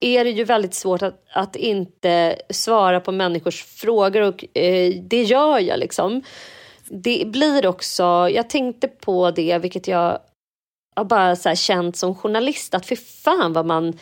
är 0.00 0.24
det 0.24 0.30
ju 0.30 0.44
väldigt 0.44 0.74
svårt 0.74 1.02
att, 1.02 1.24
att 1.32 1.56
inte 1.56 2.36
svara 2.50 3.00
på 3.00 3.12
människors 3.12 3.64
frågor 3.64 4.22
och 4.22 4.58
eh, 4.58 4.92
det 5.02 5.22
gör 5.22 5.58
jag 5.58 5.78
liksom. 5.78 6.22
Det 6.90 7.24
blir 7.26 7.66
också, 7.66 8.28
jag 8.30 8.50
tänkte 8.50 8.88
på 8.88 9.30
det, 9.30 9.58
vilket 9.58 9.88
jag 9.88 10.18
har 10.96 11.04
bara 11.04 11.36
så 11.36 11.54
känt 11.54 11.96
som 11.96 12.14
journalist, 12.14 12.74
att 12.74 12.86
för 12.86 12.96
fan 12.96 13.52
vad 13.52 13.66
man 13.66 13.98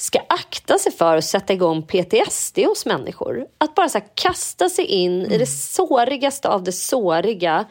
ska 0.00 0.18
akta 0.28 0.78
sig 0.78 0.92
för 0.92 1.16
att 1.16 1.24
sätta 1.24 1.52
igång 1.52 1.82
PTSD 1.82 2.58
hos 2.58 2.86
människor. 2.86 3.46
Att 3.58 3.74
bara 3.74 3.88
så 3.88 4.00
kasta 4.14 4.68
sig 4.68 4.84
in 4.84 5.12
mm. 5.12 5.24
i 5.24 5.28
det 5.28 5.34
mm. 5.34 5.46
sårigaste 5.46 6.48
av 6.48 6.64
det 6.64 6.72
såriga 6.72 7.64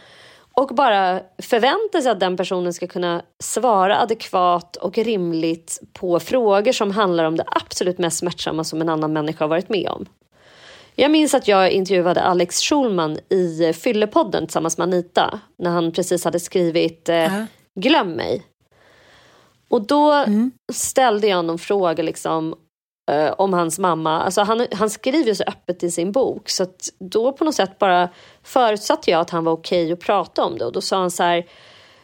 och 0.54 0.68
bara 0.68 1.22
förvänta 1.38 2.02
sig 2.02 2.12
att 2.12 2.20
den 2.20 2.38
personen 2.38 2.74
ska 2.74 2.88
kunna 2.88 3.22
svara 3.40 4.00
adekvat 4.00 4.76
och 4.76 4.98
rimligt 4.98 5.80
på 5.94 6.20
frågor 6.20 6.72
som 6.72 6.92
handlar 6.92 7.24
om 7.24 7.38
det 7.38 7.44
absolut 7.48 7.98
mest 7.98 8.18
smärtsamma 8.18 8.64
som 8.64 8.82
en 8.82 8.90
annan 8.90 9.14
människa 9.14 9.44
har 9.44 9.50
varit 9.50 9.70
med 9.70 9.90
om. 9.90 10.06
Jag 10.96 11.12
minns 11.12 11.34
att 11.34 11.48
jag 11.48 11.72
intervjuade 11.72 12.22
Alex 12.22 12.60
Schulman 12.62 13.18
i 13.30 13.74
Fyllepodden 13.74 14.46
tillsammans 14.48 14.78
med 14.78 14.86
Anita 14.86 15.40
när 15.58 15.70
han 15.70 15.92
precis 15.92 16.26
hade 16.26 16.40
skrivit 16.40 17.10
eh, 17.10 17.44
Glöm 17.76 18.12
mig. 18.12 18.44
Och 19.70 19.88
då 19.88 20.12
mm. 20.12 20.52
ställde 20.74 21.28
jag 21.28 21.46
någon 21.46 21.60
fråga 21.60 22.04
liksom, 22.04 22.56
eh, 23.12 23.34
om 23.38 23.54
hans 23.54 23.80
mamma. 23.80 24.22
Alltså 24.22 24.42
han, 24.42 24.68
han 24.72 24.90
skriver 24.90 25.34
så 25.34 25.44
öppet 25.44 25.84
i 25.84 25.92
sin 25.92 26.12
bok 26.12 26.50
så 26.50 26.66
då 27.00 27.34
på 27.34 27.44
något 27.44 27.56
sätt 27.56 27.80
bara 27.80 28.10
förutsatte 28.44 29.12
jag 29.12 29.22
att 29.22 29.30
han 29.30 29.44
var 29.44 29.54
okej 29.54 29.84
okay 29.84 29.94
att 29.94 30.00
prata 30.00 30.46
om 30.46 30.58
det 30.58 30.66
och 30.66 30.72
då 30.72 30.82
sa 30.82 31.00
han 31.00 31.12
så 31.12 31.24
här 31.24 31.46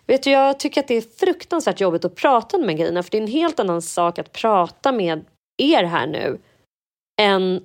Vet 0.08 0.24
du, 0.24 0.32
jag 0.32 0.60
tycker 0.60 0.82
att 0.82 0.88
det 0.88 0.96
är 0.96 1.20
fruktansvärt 1.26 1.82
jobbigt 1.82 2.06
att 2.06 2.16
prata 2.16 2.58
med 2.58 2.78
grejerna 2.78 3.04
för 3.04 3.12
det 3.12 3.18
är 3.18 3.22
en 3.22 3.28
helt 3.28 3.60
annan 3.60 3.82
sak 3.82 4.20
att 4.20 4.32
prata 4.32 4.92
med 4.92 5.26
er 5.58 5.84
här 5.84 6.08
nu 6.08 6.40
än 7.22 7.62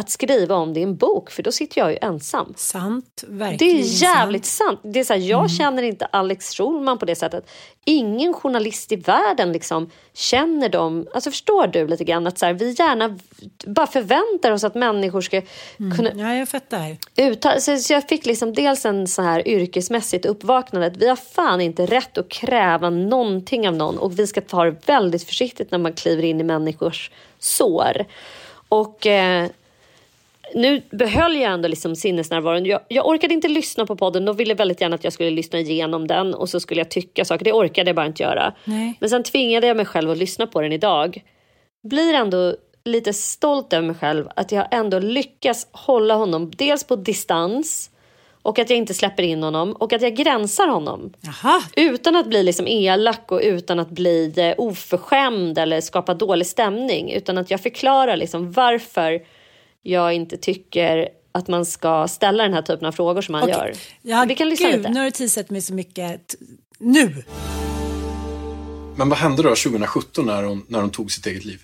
att 0.00 0.10
skriva 0.10 0.54
om 0.54 0.74
det 0.74 0.80
i 0.80 0.82
en 0.82 0.96
bok 0.96 1.30
för 1.30 1.42
då 1.42 1.52
sitter 1.52 1.80
jag 1.80 1.90
ju 1.90 1.98
ensam. 2.02 2.54
Sant, 2.56 3.24
verkligen 3.28 3.76
Det 3.76 3.82
är 3.82 4.02
jävligt 4.02 4.46
sant. 4.46 4.80
sant. 4.80 4.94
Det 4.94 5.00
är 5.00 5.04
så 5.04 5.12
här, 5.12 5.20
jag 5.20 5.38
mm. 5.38 5.48
känner 5.48 5.82
inte 5.82 6.06
Alex 6.06 6.54
Schulman 6.54 6.98
på 6.98 7.04
det 7.04 7.16
sättet. 7.16 7.50
Ingen 7.84 8.34
journalist 8.34 8.92
i 8.92 8.96
världen 8.96 9.52
liksom 9.52 9.90
känner 10.12 10.68
dem. 10.68 11.06
Alltså 11.14 11.30
förstår 11.30 11.66
du 11.66 11.86
lite 11.86 12.04
grann 12.04 12.26
att 12.26 12.38
så 12.38 12.46
här, 12.46 12.52
vi 12.52 12.70
gärna 12.78 13.18
bara 13.66 13.86
förväntar 13.86 14.50
oss 14.50 14.64
att 14.64 14.74
människor 14.74 15.20
ska 15.20 15.42
mm. 15.78 15.96
kunna 15.96 16.10
Ja, 16.14 16.34
jag 16.34 16.48
fattar. 16.48 16.96
Uttala, 17.16 17.60
så 17.60 17.92
jag 17.92 18.08
fick 18.08 18.26
liksom 18.26 18.54
dels 18.54 18.84
en 18.84 19.06
så 19.06 19.22
här 19.22 19.48
yrkesmässigt 19.48 20.26
uppvaknande 20.26 20.86
att 20.86 20.96
vi 20.96 21.08
har 21.08 21.16
fan 21.16 21.60
inte 21.60 21.86
rätt 21.86 22.18
att 22.18 22.28
kräva 22.28 22.90
någonting 22.90 23.68
av 23.68 23.74
någon 23.74 23.98
och 23.98 24.18
vi 24.18 24.26
ska 24.26 24.40
ta 24.40 24.64
det 24.64 24.76
väldigt 24.86 25.24
försiktigt 25.24 25.70
när 25.70 25.78
man 25.78 25.92
kliver 25.92 26.22
in 26.22 26.40
i 26.40 26.44
människors 26.44 27.10
sår. 27.38 28.04
Och 28.68 29.06
eh, 29.06 29.48
nu 30.54 30.82
behöll 30.90 31.36
jag 31.36 31.52
ändå 31.52 31.68
liksom 31.68 31.96
sinnesnärvaron. 31.96 32.64
Jag, 32.64 32.80
jag, 32.88 33.08
orkade 33.08 33.34
inte 33.34 33.48
lyssna 33.48 33.86
på 33.86 33.96
podden. 33.96 34.24
De 34.24 34.36
ville 34.36 34.54
väldigt 34.54 34.80
gärna 34.80 34.94
att 34.94 35.04
jag 35.04 35.12
skulle 35.12 35.30
lyssna 35.30 35.58
igenom 35.58 36.06
den 36.06 36.34
och 36.34 36.48
så 36.48 36.60
skulle 36.60 36.80
jag 36.80 36.90
tycka 36.90 37.24
saker. 37.24 37.44
Det 37.44 37.52
orkade 37.52 37.88
jag 37.88 37.96
bara 37.96 38.06
inte 38.06 38.22
göra. 38.22 38.54
Nej. 38.64 38.94
Men 39.00 39.10
sen 39.10 39.22
tvingade 39.22 39.66
jag 39.66 39.76
mig 39.76 39.86
själv 39.86 40.10
att 40.10 40.18
lyssna 40.18 40.46
på 40.46 40.60
den 40.60 40.72
idag. 40.72 41.22
Blir 41.82 42.14
ändå 42.14 42.54
lite 42.84 43.12
stolt 43.12 43.72
över 43.72 43.86
mig 43.86 43.96
själv 43.96 44.28
att 44.36 44.52
jag 44.52 44.66
ändå 44.70 44.98
lyckas 44.98 45.66
hålla 45.72 46.14
honom 46.14 46.50
dels 46.56 46.84
på 46.84 46.96
distans 46.96 47.90
och 48.42 48.58
att 48.58 48.70
jag 48.70 48.76
inte 48.76 48.94
släpper 48.94 49.22
in 49.22 49.42
honom 49.42 49.72
och 49.72 49.92
att 49.92 50.02
jag 50.02 50.16
gränsar 50.16 50.66
honom. 50.66 51.12
Aha. 51.28 51.62
Utan 51.76 52.16
att 52.16 52.26
bli 52.26 52.42
liksom 52.42 52.66
elak 52.66 53.32
och 53.32 53.40
utan 53.42 53.78
att 53.78 53.90
bli 53.90 54.34
eh, 54.36 54.54
oförskämd 54.58 55.58
eller 55.58 55.80
skapa 55.80 56.14
dålig 56.14 56.46
stämning. 56.46 57.12
Utan 57.12 57.38
att 57.38 57.50
jag 57.50 57.60
förklarar 57.60 58.16
liksom 58.16 58.52
varför 58.52 59.20
jag 59.82 60.14
inte 60.14 60.36
tycker 60.36 61.08
att 61.32 61.48
man 61.48 61.66
ska 61.66 62.08
ställa 62.08 62.42
den 62.42 62.54
här 62.54 62.62
typen 62.62 62.86
av 62.86 62.92
frågor 62.92 63.22
som 63.22 63.34
han 63.34 63.44
okay. 63.44 63.56
gör. 63.56 63.72
Ja, 64.02 64.24
Vi 64.28 64.34
kan 64.34 64.48
lyssna 64.48 64.68
gud, 64.68 64.78
lite. 64.78 64.90
nu 64.90 64.98
har 64.98 65.04
du 65.04 65.10
teasat 65.10 65.50
mig 65.50 65.60
så 65.60 65.74
mycket. 65.74 66.34
Nu! 66.78 67.24
Men 68.96 69.08
vad 69.08 69.18
hände 69.18 69.42
då 69.42 69.48
2017 69.48 70.26
när 70.26 70.42
hon, 70.42 70.64
när 70.68 70.80
hon 70.80 70.90
tog 70.90 71.12
sitt 71.12 71.26
eget 71.26 71.44
liv? 71.44 71.60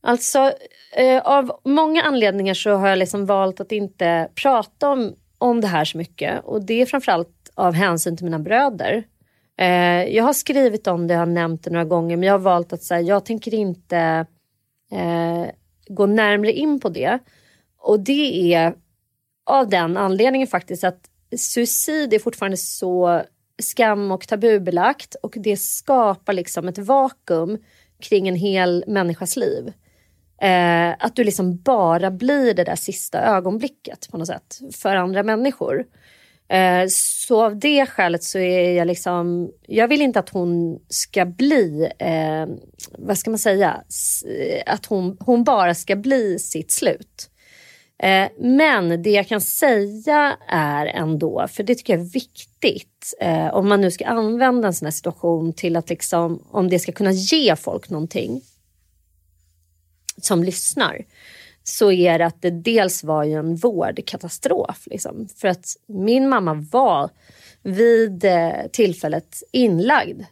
Alltså, 0.00 0.52
eh, 0.96 1.22
av 1.22 1.60
många 1.64 2.02
anledningar 2.02 2.54
så 2.54 2.70
har 2.70 2.88
jag 2.88 2.98
liksom 2.98 3.26
valt 3.26 3.60
att 3.60 3.72
inte 3.72 4.28
prata 4.34 4.90
om, 4.90 5.14
om 5.38 5.60
det 5.60 5.66
här 5.66 5.84
så 5.84 5.98
mycket. 5.98 6.44
Och 6.44 6.62
det 6.62 6.82
är 6.82 6.86
framförallt 6.86 7.50
av 7.54 7.74
hänsyn 7.74 8.16
till 8.16 8.24
mina 8.24 8.38
bröder. 8.38 9.04
Eh, 9.58 10.04
jag 10.16 10.24
har 10.24 10.32
skrivit 10.32 10.86
om 10.86 11.06
det, 11.06 11.14
jag 11.14 11.20
har 11.20 11.26
nämnt 11.26 11.64
det 11.64 11.70
några 11.70 11.84
gånger, 11.84 12.16
men 12.16 12.26
jag 12.26 12.34
har 12.34 12.38
valt 12.38 12.72
att 12.72 12.82
säga 12.82 13.00
jag 13.00 13.24
tänker 13.24 13.54
inte 13.54 14.26
eh, 14.92 15.46
gå 15.88 16.06
närmre 16.06 16.52
in 16.52 16.80
på 16.80 16.88
det. 16.88 17.18
Och 17.78 18.00
det 18.00 18.54
är 18.54 18.74
av 19.46 19.68
den 19.68 19.96
anledningen 19.96 20.48
faktiskt 20.48 20.84
att 20.84 21.00
suicid 21.36 22.14
är 22.14 22.18
fortfarande 22.18 22.56
så 22.56 23.22
skam 23.62 24.10
och 24.10 24.28
tabubelagt 24.28 25.14
och 25.22 25.34
det 25.36 25.56
skapar 25.56 26.32
liksom 26.32 26.68
ett 26.68 26.78
vakuum 26.78 27.58
kring 28.00 28.28
en 28.28 28.36
hel 28.36 28.84
människas 28.86 29.36
liv. 29.36 29.72
Eh, 30.40 30.94
att 30.98 31.16
du 31.16 31.24
liksom 31.24 31.56
bara 31.56 32.10
blir 32.10 32.54
det 32.54 32.64
där 32.64 32.76
sista 32.76 33.20
ögonblicket 33.20 34.08
på 34.10 34.18
något 34.18 34.26
sätt 34.26 34.60
för 34.74 34.96
andra 34.96 35.22
människor. 35.22 35.84
Eh, 36.48 36.86
så 36.88 37.44
av 37.44 37.58
det 37.58 37.86
skälet 37.86 38.24
så 38.24 38.38
är 38.38 38.72
jag 38.72 38.86
liksom, 38.86 39.50
jag 39.66 39.88
vill 39.88 40.02
inte 40.02 40.18
att 40.18 40.28
hon 40.28 40.78
ska 40.88 41.24
bli, 41.24 41.90
eh, 41.98 42.46
vad 42.98 43.18
ska 43.18 43.30
man 43.30 43.38
säga, 43.38 43.82
eh, 44.26 44.62
att 44.66 44.86
hon, 44.86 45.16
hon 45.20 45.44
bara 45.44 45.74
ska 45.74 45.96
bli 45.96 46.38
sitt 46.38 46.70
slut. 46.70 47.30
Eh, 47.98 48.28
men 48.38 49.02
det 49.02 49.10
jag 49.10 49.28
kan 49.28 49.40
säga 49.40 50.36
är 50.48 50.86
ändå, 50.86 51.46
för 51.50 51.62
det 51.62 51.74
tycker 51.74 51.92
jag 51.92 52.00
är 52.00 52.10
viktigt, 52.10 53.14
eh, 53.20 53.54
om 53.54 53.68
man 53.68 53.80
nu 53.80 53.90
ska 53.90 54.06
använda 54.06 54.68
en 54.68 54.74
sån 54.74 54.86
här 54.86 54.90
situation 54.90 55.52
till 55.52 55.76
att 55.76 55.88
liksom, 55.88 56.42
om 56.50 56.68
det 56.68 56.78
ska 56.78 56.92
kunna 56.92 57.12
ge 57.12 57.56
folk 57.56 57.90
någonting 57.90 58.42
som 60.22 60.44
lyssnar, 60.44 61.04
så 61.68 61.92
är 61.92 62.18
det 62.18 62.26
att 62.26 62.42
det 62.42 62.50
dels 62.50 63.04
var 63.04 63.24
ju 63.24 63.32
en 63.32 63.56
vårdkatastrof. 63.56 64.86
Liksom. 64.86 65.28
För 65.36 65.48
att 65.48 65.66
min 65.86 66.28
mamma 66.28 66.54
var 66.54 67.10
vid 67.62 68.24
eh, 68.24 68.66
tillfället 68.72 69.42
inlagd 69.52 70.22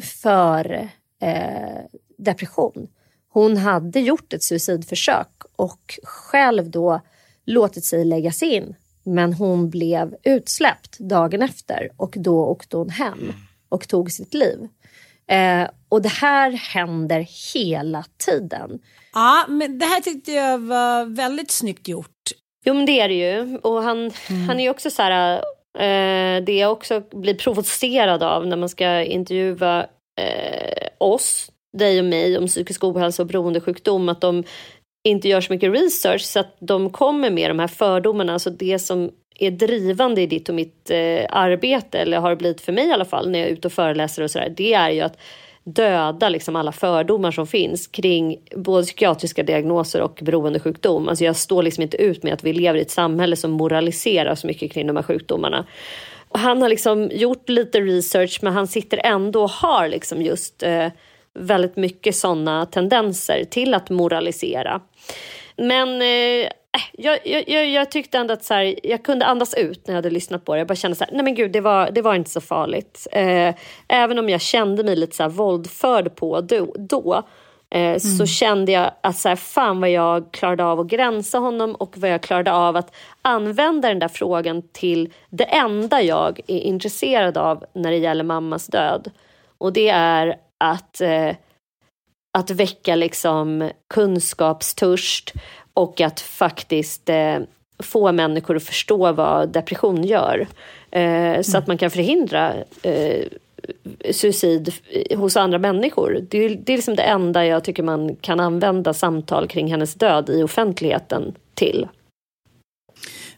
för 0.00 0.88
eh, 1.22 1.80
depression. 2.18 2.88
Hon 3.28 3.56
hade 3.56 4.00
gjort 4.00 4.32
ett 4.32 4.42
suicidförsök 4.42 5.28
och 5.56 5.98
själv 6.02 6.70
då 6.70 7.00
låtit 7.46 7.84
sig 7.84 8.04
läggas 8.04 8.42
in. 8.42 8.74
Men 9.02 9.32
hon 9.32 9.70
blev 9.70 10.16
utsläppt 10.22 10.98
dagen 10.98 11.42
efter 11.42 11.88
och 11.96 12.14
då 12.18 12.44
åkte 12.44 12.76
hon 12.76 12.90
hem 12.90 13.32
och 13.68 13.88
tog 13.88 14.12
sitt 14.12 14.34
liv. 14.34 14.68
Eh, 15.26 15.68
och 15.88 16.02
det 16.02 16.12
här 16.12 16.50
händer 16.50 17.26
hela 17.54 18.04
tiden. 18.26 18.80
Ja, 19.12 19.44
men 19.48 19.78
det 19.78 19.86
här 19.86 20.00
tyckte 20.00 20.32
jag 20.32 20.58
var 20.58 21.04
väldigt 21.04 21.50
snyggt 21.50 21.88
gjort. 21.88 22.16
Jo, 22.64 22.74
men 22.74 22.86
det 22.86 23.00
är 23.00 23.08
det 23.08 23.14
ju. 23.14 23.58
Och 23.58 23.82
han, 23.82 23.98
mm. 23.98 24.48
han 24.48 24.60
är 24.60 24.64
ju 24.64 24.70
också 24.70 24.90
så 24.90 25.02
här... 25.02 25.42
Eh, 25.78 26.42
det 26.44 26.56
jag 26.56 26.72
också 26.72 27.02
blir 27.12 27.34
provocerad 27.34 28.22
av 28.22 28.46
när 28.46 28.56
man 28.56 28.68
ska 28.68 29.02
intervjua 29.02 29.86
eh, 30.20 30.88
oss, 30.98 31.50
dig 31.78 31.98
och 31.98 32.04
mig, 32.04 32.38
om 32.38 32.46
psykisk 32.46 32.84
ohälsa 32.84 33.22
och 33.22 33.26
beroendesjukdom, 33.26 34.08
att 34.08 34.20
de 34.20 34.44
inte 35.08 35.28
gör 35.28 35.40
så 35.40 35.52
mycket 35.52 35.72
research 35.72 36.22
så 36.22 36.40
att 36.40 36.56
de 36.60 36.90
kommer 36.90 37.30
med 37.30 37.50
de 37.50 37.58
här 37.58 37.68
fördomarna, 37.68 38.32
alltså 38.32 38.50
det 38.50 38.78
som 38.78 39.10
är 39.38 39.50
drivande 39.50 40.20
i 40.20 40.26
ditt 40.26 40.48
och 40.48 40.54
mitt 40.54 40.90
eh, 40.90 41.26
arbete, 41.30 41.98
eller 41.98 42.18
har 42.18 42.36
blivit 42.36 42.60
för 42.60 42.72
mig 42.72 42.88
i 42.88 42.92
alla 42.92 43.04
fall 43.04 43.30
när 43.30 43.38
jag 43.38 43.48
är 43.48 43.52
ute 43.52 43.68
och 43.68 43.72
föreläser 43.72 44.22
och 44.22 44.30
sådär, 44.30 44.54
det 44.56 44.74
är 44.74 44.90
ju 44.90 45.00
att 45.00 45.18
döda 45.64 46.28
liksom 46.28 46.56
alla 46.56 46.72
fördomar 46.72 47.30
som 47.30 47.46
finns 47.46 47.86
kring 47.86 48.36
både 48.56 48.86
psykiatriska 48.86 49.42
diagnoser 49.42 50.00
och 50.00 50.18
beroendesjukdom. 50.22 51.08
Alltså 51.08 51.24
jag 51.24 51.36
står 51.36 51.62
liksom 51.62 51.82
inte 51.82 51.96
ut 51.96 52.22
med 52.22 52.32
att 52.32 52.44
vi 52.44 52.52
lever 52.52 52.78
i 52.78 52.82
ett 52.82 52.90
samhälle 52.90 53.36
som 53.36 53.50
moraliserar 53.50 54.34
så 54.34 54.46
mycket 54.46 54.72
kring 54.72 54.86
de 54.86 54.96
här 54.96 55.02
sjukdomarna. 55.02 55.66
Han 56.32 56.62
har 56.62 56.68
liksom 56.68 57.10
gjort 57.12 57.48
lite 57.48 57.80
research 57.80 58.38
men 58.42 58.52
han 58.52 58.66
sitter 58.66 59.00
ändå 59.04 59.42
och 59.42 59.50
har 59.50 59.88
liksom 59.88 60.22
just 60.22 60.62
eh, 60.62 60.88
väldigt 61.34 61.76
mycket 61.76 62.16
sådana 62.16 62.66
tendenser 62.66 63.44
till 63.44 63.74
att 63.74 63.90
moralisera. 63.90 64.80
Men 65.60 66.02
eh, 66.02 66.48
jag, 66.92 67.18
jag, 67.24 67.66
jag, 67.66 67.90
tyckte 67.90 68.18
ändå 68.18 68.34
att 68.34 68.44
så 68.44 68.54
här, 68.54 68.74
jag 68.82 69.02
kunde 69.02 69.26
andas 69.26 69.54
ut 69.54 69.86
när 69.86 69.94
jag 69.94 69.98
hade 69.98 70.10
lyssnat 70.10 70.44
på 70.44 70.54
det. 70.54 70.58
Jag 70.58 70.68
bara 70.68 70.74
kände 70.74 70.96
så 70.96 71.04
här, 71.04 71.12
nej 71.12 71.24
men 71.24 71.34
gud, 71.34 71.52
det 71.52 71.60
var, 71.60 71.90
det 71.90 72.02
var 72.02 72.14
inte 72.14 72.30
så 72.30 72.40
farligt. 72.40 73.06
Eh, 73.12 73.54
även 73.88 74.18
om 74.18 74.28
jag 74.28 74.40
kände 74.40 74.84
mig 74.84 74.96
lite 74.96 75.16
så 75.16 75.22
här 75.22 75.30
våldförd 75.30 76.14
på 76.14 76.40
då, 76.40 76.74
då 76.78 77.22
eh, 77.70 77.80
mm. 77.80 78.00
så 78.00 78.26
kände 78.26 78.72
jag 78.72 78.90
att 79.00 79.16
så 79.16 79.28
här, 79.28 79.36
fan 79.36 79.80
vad 79.80 79.90
jag 79.90 80.32
klarade 80.32 80.64
av 80.64 80.80
att 80.80 80.86
gränsa 80.86 81.38
honom 81.38 81.74
och 81.74 81.98
vad 81.98 82.10
jag 82.10 82.22
klarade 82.22 82.52
av 82.52 82.76
att 82.76 82.94
använda 83.22 83.88
den 83.88 83.98
där 83.98 84.08
frågan 84.08 84.62
till 84.72 85.12
det 85.30 85.44
enda 85.44 86.02
jag 86.02 86.40
är 86.46 86.60
intresserad 86.60 87.38
av 87.38 87.64
när 87.72 87.90
det 87.90 87.98
gäller 87.98 88.24
mammas 88.24 88.66
död. 88.66 89.10
Och 89.58 89.72
det 89.72 89.88
är 89.88 90.36
att, 90.58 91.00
eh, 91.00 91.30
att 92.32 92.50
väcka 92.50 92.96
liksom 92.96 93.70
kunskapstörst 93.88 95.32
och 95.74 96.00
att 96.00 96.20
faktiskt 96.20 97.08
eh, 97.08 97.38
få 97.78 98.12
människor 98.12 98.56
att 98.56 98.62
förstå 98.62 99.12
vad 99.12 99.48
depression 99.48 100.04
gör. 100.04 100.46
Eh, 100.90 101.40
så 101.42 101.58
att 101.58 101.66
man 101.66 101.78
kan 101.78 101.90
förhindra 101.90 102.54
eh, 102.82 103.24
suicid 104.10 104.72
hos 105.16 105.36
andra 105.36 105.58
människor. 105.58 106.26
Det 106.28 106.44
är, 106.44 106.48
det 106.48 106.72
är 106.72 106.76
liksom 106.76 106.96
det 106.96 107.02
enda 107.02 107.46
jag 107.46 107.64
tycker 107.64 107.82
man 107.82 108.16
kan 108.16 108.40
använda 108.40 108.94
samtal 108.94 109.48
kring 109.48 109.70
hennes 109.70 109.94
död 109.94 110.30
i 110.30 110.42
offentligheten 110.42 111.34
till. 111.54 111.88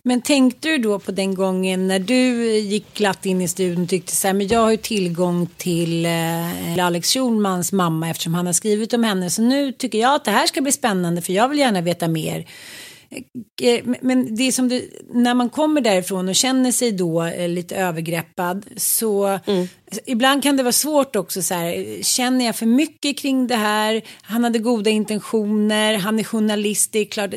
Men 0.05 0.23
tänkte 0.23 0.69
du 0.69 0.79
då 0.79 0.99
på 0.99 1.13
den 1.13 1.35
gången 1.35 1.89
när 1.89 1.99
du 1.99 2.49
gick 2.59 2.95
glatt 2.95 3.27
in 3.27 3.41
i 3.41 3.49
studion 3.49 3.83
och 3.83 3.89
tyckte 3.89 4.17
så 4.17 4.27
här, 4.27 4.35
men 4.35 4.49
jag 4.49 4.61
har 4.61 4.71
ju 4.71 4.77
tillgång 4.77 5.49
till 5.57 6.07
eh, 6.07 6.85
Alex 6.87 7.13
Schulmans 7.13 7.73
mamma 7.73 8.11
eftersom 8.11 8.35
han 8.35 8.47
har 8.47 8.53
skrivit 8.53 8.93
om 8.93 9.05
henne. 9.05 9.31
Så 9.31 9.43
nu 9.43 9.73
tycker 9.73 9.99
jag 9.99 10.15
att 10.15 10.25
det 10.25 10.31
här 10.31 10.47
ska 10.47 10.61
bli 10.61 10.73
spännande 10.73 11.23
för 11.23 11.33
jag 11.33 11.49
vill 11.49 11.59
gärna 11.59 11.81
veta 11.81 12.09
mer. 12.09 12.47
Eh, 13.63 13.85
men 14.01 14.35
det 14.37 14.43
är 14.43 14.53
som 14.53 14.69
du, 14.69 14.91
när 15.15 15.35
man 15.35 15.51
kommer 15.51 15.81
därifrån 15.81 16.29
och 16.29 16.35
känner 16.35 16.73
sig 16.73 16.93
då 16.93 17.25
eh, 17.25 17.49
lite 17.49 17.77
övergreppad 17.77 18.67
så 18.77 19.39
mm. 19.47 19.69
ibland 20.07 20.43
kan 20.43 20.57
det 20.57 20.63
vara 20.63 20.73
svårt 20.73 21.17
också 21.17 21.43
så 21.43 21.55
här, 21.55 22.03
känner 22.03 22.45
jag 22.45 22.57
för 22.57 22.67
mycket 22.67 23.19
kring 23.19 23.47
det 23.47 23.57
här, 23.57 24.03
han 24.23 24.45
hade 24.45 24.59
goda 24.59 24.91
intentioner, 24.91 25.95
han 25.95 26.19
är 26.19 26.25
journalist, 26.25 26.93
det 26.93 26.99
är 26.99 27.05
klart, 27.05 27.31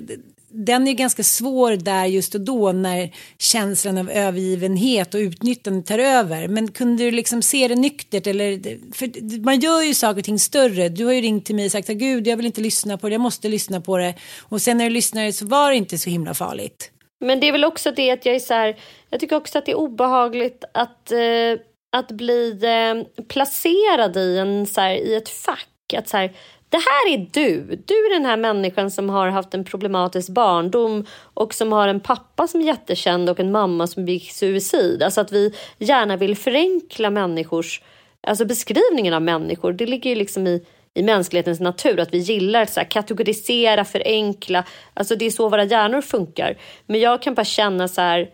den 0.56 0.88
är 0.88 0.94
ganska 0.94 1.24
svår 1.24 1.72
där 1.72 2.06
just 2.06 2.36
och 2.36 2.42
då 2.42 2.72
när 2.72 3.12
känslan 3.38 3.98
av 3.98 4.10
övergivenhet 4.10 5.14
och 5.14 5.18
utnyttjande 5.18 5.84
tar 5.84 6.00
över. 6.00 6.48
Men 6.48 6.72
kunde 6.72 7.04
du 7.04 7.12
liksom 7.12 7.42
se 7.42 7.68
det 7.68 7.76
nyktert 7.76 8.28
eller, 8.28 8.60
för 8.96 9.40
man 9.46 9.60
gör 9.60 9.82
ju 9.82 9.94
saker 9.94 10.20
och 10.20 10.26
ting 10.26 10.40
större. 10.40 10.90
Du 10.90 11.06
har 11.06 11.14
ju 11.14 11.22
ringt 11.22 11.46
till 11.46 11.56
mig 11.56 11.66
och 11.66 11.72
sagt 11.72 11.90
att 11.90 11.96
gud 11.96 12.28
jag 12.28 12.38
vill 12.38 12.46
inte 12.46 12.62
lyssna 12.62 12.98
på 12.98 13.10
det, 13.10 13.14
jag 13.14 13.22
måste 13.22 13.48
lyssna 13.48 13.82
på 13.82 13.98
det. 13.98 14.14
Och 14.42 14.62
sen 14.62 14.78
när 14.78 14.86
du 14.86 14.92
lyssnade 14.92 15.34
så 15.34 15.46
var 15.46 15.70
det 15.72 15.78
inte 15.78 15.98
så 15.98 16.10
himla 16.10 16.34
farligt. 16.34 16.92
Men 17.20 17.40
det 17.40 17.48
är 17.48 17.52
väl 17.52 17.66
också 17.66 17.92
det 17.92 18.12
att 18.12 18.26
jag 18.26 18.36
är 18.36 18.40
så 18.40 18.54
här, 18.54 18.76
jag 19.10 19.20
tycker 19.20 19.36
också 19.36 19.58
att 19.58 19.66
det 19.66 19.72
är 19.72 19.78
obehagligt 19.78 20.64
att, 20.74 21.12
eh, 21.12 21.60
att 21.98 22.12
bli 22.12 22.60
eh, 22.64 23.24
placerad 23.28 24.18
i, 24.18 24.38
en, 24.38 24.66
så 24.66 24.82
här, 24.82 24.96
i 24.96 25.16
ett 25.16 25.30
fack. 25.30 25.70
Att 25.98 26.10
så 26.10 26.18
här, 26.18 26.34
det 26.76 26.80
här 26.80 27.14
är 27.14 27.28
du. 27.32 27.76
Du 27.86 27.94
är 27.94 28.14
den 28.14 28.26
här 28.26 28.38
människan 28.38 28.92
som 28.92 29.10
har 29.10 29.28
haft 29.28 29.54
en 29.54 29.64
problematisk 29.64 30.30
barndom 30.30 31.06
och 31.34 31.54
som 31.54 31.72
har 31.72 31.88
en 31.88 32.00
pappa 32.00 32.48
som 32.48 32.62
är 32.62 32.66
jättekänd 32.66 33.30
och 33.30 33.40
en 33.40 33.52
mamma 33.52 33.88
som 33.88 34.06
begick 34.06 34.32
suicid. 34.32 35.04
Alltså 35.04 35.22
att 35.22 35.32
vi 35.32 35.54
gärna 35.78 36.18
vill 36.18 36.38
förenkla 36.38 37.10
människors, 37.10 37.82
alltså 38.28 38.46
beskrivningen 38.46 39.14
av 39.14 39.22
människor. 39.22 39.74
Det 39.74 39.86
ligger 39.86 40.10
ju 40.10 40.16
liksom 40.16 40.48
i, 40.48 40.66
i 40.94 41.04
mänsklighetens 41.04 41.60
natur 41.60 42.00
att 42.00 42.14
vi 42.14 42.18
gillar 42.18 42.62
att 42.62 42.70
så 42.74 42.80
här, 42.80 42.88
kategorisera, 42.88 43.86
förenkla. 43.86 44.64
Alltså 44.94 45.16
det 45.16 45.26
är 45.26 45.32
så 45.32 45.50
våra 45.50 45.64
hjärnor 45.64 46.02
funkar. 46.02 46.58
Men 46.86 47.00
jag 47.00 47.22
kan 47.22 47.34
bara 47.34 47.46
känna 47.46 47.88
så 47.88 48.02
här, 48.02 48.30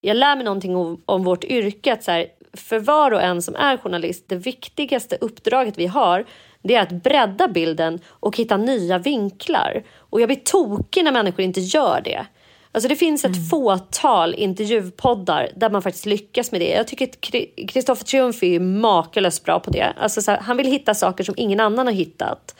jag 0.00 0.16
lär 0.16 0.36
mig 0.36 0.44
någonting 0.44 0.76
om, 0.76 1.02
om 1.06 1.24
vårt 1.24 1.44
yrke. 1.44 1.92
Att 1.92 2.04
så 2.04 2.10
här, 2.10 2.26
för 2.56 2.78
var 2.78 3.10
och 3.10 3.22
en 3.22 3.42
som 3.42 3.54
är 3.54 3.76
journalist, 3.76 4.24
det 4.28 4.36
viktigaste 4.36 5.18
uppdraget 5.20 5.78
vi 5.78 5.86
har 5.86 6.24
det 6.64 6.74
är 6.74 6.82
att 6.82 7.02
bredda 7.02 7.48
bilden 7.48 8.00
och 8.08 8.36
hitta 8.36 8.56
nya 8.56 8.98
vinklar. 8.98 9.82
Och 9.98 10.20
jag 10.20 10.28
blir 10.28 10.40
tokig 10.44 11.04
när 11.04 11.12
människor 11.12 11.40
inte 11.40 11.60
gör 11.60 12.00
det. 12.04 12.26
Alltså 12.74 12.88
det 12.88 12.96
finns 12.96 13.24
ett 13.24 13.36
mm. 13.36 13.48
fåtal 13.48 14.34
intervjupoddar 14.34 15.48
där 15.56 15.70
man 15.70 15.82
faktiskt 15.82 16.06
lyckas 16.06 16.52
med 16.52 16.60
det. 16.60 16.70
Jag 16.70 16.88
tycker 16.88 17.08
att 17.08 17.20
Kristoffer 17.68 18.04
Triumf 18.04 18.42
är 18.42 18.60
makalöst 18.60 19.44
bra 19.44 19.60
på 19.60 19.70
det. 19.70 19.92
Alltså 19.96 20.30
här, 20.30 20.38
han 20.38 20.56
vill 20.56 20.66
hitta 20.66 20.94
saker 20.94 21.24
som 21.24 21.34
ingen 21.38 21.60
annan 21.60 21.86
har 21.86 21.94
hittat. 21.94 22.54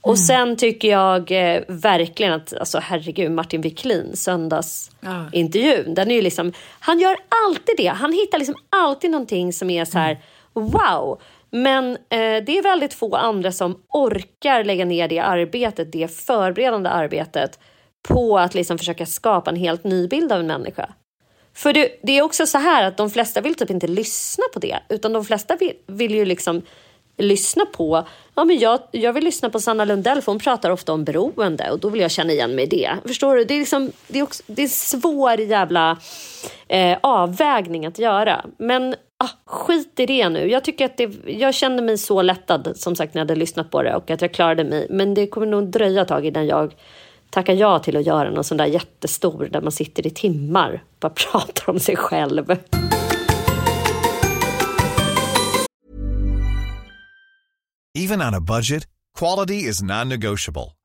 Och 0.00 0.14
mm. 0.14 0.16
sen 0.16 0.56
tycker 0.56 0.88
jag 0.88 1.30
eh, 1.30 1.62
verkligen 1.68 2.32
att, 2.32 2.54
alltså 2.54 2.78
herregud, 2.78 3.30
Martin 3.30 3.60
Wiklin, 3.60 4.16
söndagsintervjun, 4.16 5.84
ja. 5.86 5.94
den 5.94 6.10
är 6.10 6.14
ju 6.14 6.22
liksom, 6.22 6.52
han 6.80 7.00
gör 7.00 7.16
alltid 7.46 7.74
det. 7.76 7.86
Han 7.88 8.12
hittar 8.12 8.38
liksom 8.38 8.56
alltid 8.70 9.10
någonting 9.10 9.52
som 9.52 9.70
är 9.70 9.84
så 9.84 9.98
här, 9.98 10.20
mm. 10.56 10.68
wow. 10.68 11.20
Men 11.50 11.90
eh, 11.90 12.44
det 12.46 12.58
är 12.58 12.62
väldigt 12.62 12.94
få 12.94 13.16
andra 13.16 13.52
som 13.52 13.82
orkar 13.88 14.64
lägga 14.64 14.84
ner 14.84 15.08
det 15.08 15.18
arbetet, 15.18 15.92
det 15.92 16.08
förberedande 16.08 16.90
arbetet 16.90 17.58
på 18.08 18.38
att 18.38 18.54
liksom 18.54 18.78
försöka 18.78 19.06
skapa 19.06 19.50
en 19.50 19.56
helt 19.56 19.84
ny 19.84 20.08
bild 20.08 20.32
av 20.32 20.40
en 20.40 20.46
människa. 20.46 20.94
För 21.54 21.72
det, 21.72 22.00
det, 22.02 22.18
är 22.18 22.22
också 22.22 22.46
så 22.46 22.58
här 22.58 22.84
att 22.84 22.96
de 22.96 23.10
flesta 23.10 23.40
vill 23.40 23.54
typ 23.54 23.70
inte 23.70 23.86
lyssna 23.86 24.44
på 24.54 24.58
det, 24.58 24.78
utan 24.88 25.12
de 25.12 25.24
flesta 25.24 25.56
vill, 25.56 25.72
vill 25.86 26.14
ju 26.14 26.24
liksom 26.24 26.62
lyssna 27.16 27.66
på, 27.66 28.06
ja 28.34 28.44
men 28.44 28.58
jag, 28.58 28.80
jag 28.90 29.12
vill 29.12 29.24
lyssna 29.24 29.50
på 29.50 29.60
Sanna 29.60 29.84
Lundell 29.84 30.22
för 30.22 30.32
hon 30.32 30.38
pratar 30.38 30.70
ofta 30.70 30.92
om 30.92 31.04
beroende 31.04 31.70
och 31.70 31.78
då 31.78 31.88
vill 31.88 32.00
jag 32.00 32.10
känna 32.10 32.32
igen 32.32 32.54
mig 32.54 32.64
i 32.64 32.68
det. 32.68 32.90
Förstår 33.06 33.36
du? 33.36 33.44
Det 33.44 33.54
är, 33.54 33.58
liksom, 33.58 33.92
det 34.08 34.18
är, 34.18 34.22
också, 34.22 34.42
det 34.46 34.62
är 34.62 34.68
svår 34.68 35.40
jävla 35.40 35.98
eh, 36.68 36.98
avvägning 37.00 37.86
att 37.86 37.98
göra. 37.98 38.44
Men 38.58 38.94
ah, 39.20 39.28
skit 39.46 40.00
i 40.00 40.06
det 40.06 40.28
nu. 40.28 40.50
Jag, 40.50 40.64
tycker 40.64 40.84
att 40.84 40.96
det, 40.96 41.10
jag 41.26 41.54
kände 41.54 41.82
mig 41.82 41.98
så 41.98 42.22
lättad 42.22 42.72
som 42.76 42.96
sagt 42.96 43.14
när 43.14 43.20
jag 43.20 43.24
hade 43.26 43.40
lyssnat 43.40 43.70
på 43.70 43.82
det 43.82 43.96
och 43.96 44.10
att 44.10 44.22
jag 44.22 44.34
klarade 44.34 44.64
mig. 44.64 44.86
Men 44.90 45.14
det 45.14 45.26
kommer 45.26 45.46
nog 45.46 45.70
dröja 45.70 46.02
ett 46.02 46.08
tag 46.08 46.26
innan 46.26 46.46
jag 46.46 46.74
tackar 47.30 47.54
ja 47.54 47.78
till 47.78 47.96
att 47.96 48.06
göra 48.06 48.30
någon 48.30 48.44
sån 48.44 48.56
där 48.56 48.66
jättestor 48.66 49.48
där 49.52 49.60
man 49.60 49.72
sitter 49.72 50.06
i 50.06 50.10
timmar 50.10 50.82
och 50.92 51.00
bara 51.00 51.12
pratar 51.32 51.70
om 51.72 51.80
sig 51.80 51.96
själv. 51.96 52.56
Even 57.98 58.22
on 58.22 58.34
a 58.34 58.40
budget, 58.40 58.86
quality 59.18 59.54
is 59.54 59.82
non-negotiable. 59.82 60.79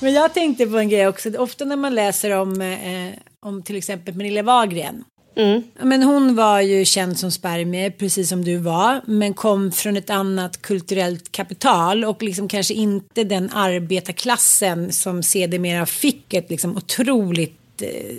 Men 0.00 0.12
jag 0.12 0.34
tänkte 0.34 0.66
på 0.66 0.78
en 0.78 0.88
grej 0.88 1.08
också. 1.08 1.30
Ofta 1.38 1.64
när 1.64 1.76
man 1.76 1.94
läser 1.94 2.30
om, 2.30 2.60
eh, 2.60 3.12
om 3.40 3.62
till 3.62 3.76
exempel 3.76 4.14
Pernilla 4.14 4.42
Wahlgren. 4.42 5.04
Mm. 5.36 5.62
Men 5.82 6.02
hon 6.02 6.34
var 6.34 6.60
ju 6.60 6.84
känd 6.84 7.18
som 7.18 7.30
spermier, 7.30 7.90
precis 7.90 8.28
som 8.28 8.44
du 8.44 8.56
var, 8.56 9.00
men 9.06 9.34
kom 9.34 9.72
från 9.72 9.96
ett 9.96 10.10
annat 10.10 10.62
kulturellt 10.62 11.32
kapital 11.32 12.04
och 12.04 12.22
liksom 12.22 12.48
kanske 12.48 12.74
inte 12.74 13.24
den 13.24 13.50
arbetarklassen 13.50 14.92
som 14.92 15.22
sedermera 15.22 15.86
fick 15.86 16.34
ett 16.34 16.50
liksom 16.50 16.76
otroligt 16.76 17.82
eh, 17.82 18.16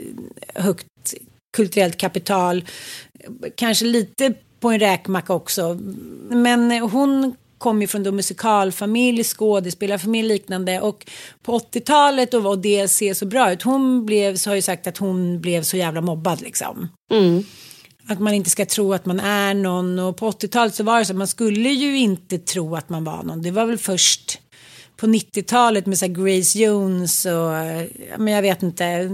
högt 0.63 1.13
kulturellt 1.57 1.97
kapital. 1.97 2.65
Kanske 3.55 3.85
lite 3.85 4.33
på 4.59 4.69
en 4.69 4.79
räkmacka 4.79 5.33
också. 5.33 5.77
Men 6.29 6.71
hon 6.71 7.35
kom 7.61 7.81
ju 7.81 7.87
från 7.87 8.03
då 8.03 8.11
musikalfamilj, 8.11 9.23
skådespelarfamilj 9.23 10.27
liknande 10.27 10.81
och 10.81 11.05
på 11.43 11.59
80-talet 11.59 12.31
då 12.31 12.39
var 12.39 12.55
det 12.55 12.87
ser 12.87 13.13
så 13.13 13.25
bra 13.25 13.53
ut. 13.53 13.61
Hon 13.61 14.05
blev, 14.05 14.35
så 14.35 14.49
har 14.49 14.55
ju 14.55 14.61
sagt 14.61 14.87
att 14.87 14.97
hon 14.97 15.41
blev 15.41 15.63
så 15.63 15.77
jävla 15.77 16.01
mobbad 16.01 16.41
liksom. 16.41 16.89
Mm. 17.11 17.43
Att 18.07 18.19
man 18.19 18.33
inte 18.33 18.49
ska 18.49 18.65
tro 18.65 18.93
att 18.93 19.05
man 19.05 19.19
är 19.19 19.53
någon 19.53 19.99
och 19.99 20.17
på 20.17 20.31
80-talet 20.31 20.75
så 20.75 20.83
var 20.83 20.99
det 20.99 21.05
så 21.05 21.13
att 21.13 21.17
man 21.17 21.27
skulle 21.27 21.69
ju 21.69 21.97
inte 21.97 22.37
tro 22.37 22.75
att 22.75 22.89
man 22.89 23.03
var 23.03 23.23
någon. 23.23 23.41
Det 23.41 23.51
var 23.51 23.65
väl 23.65 23.77
först 23.77 24.39
på 24.97 25.07
90-talet 25.07 25.85
med 25.85 25.97
så 25.97 26.07
Grace 26.07 26.59
Jones 26.59 27.25
och 27.25 27.51
men 28.17 28.33
jag 28.33 28.41
vet 28.41 28.63
inte 28.63 29.09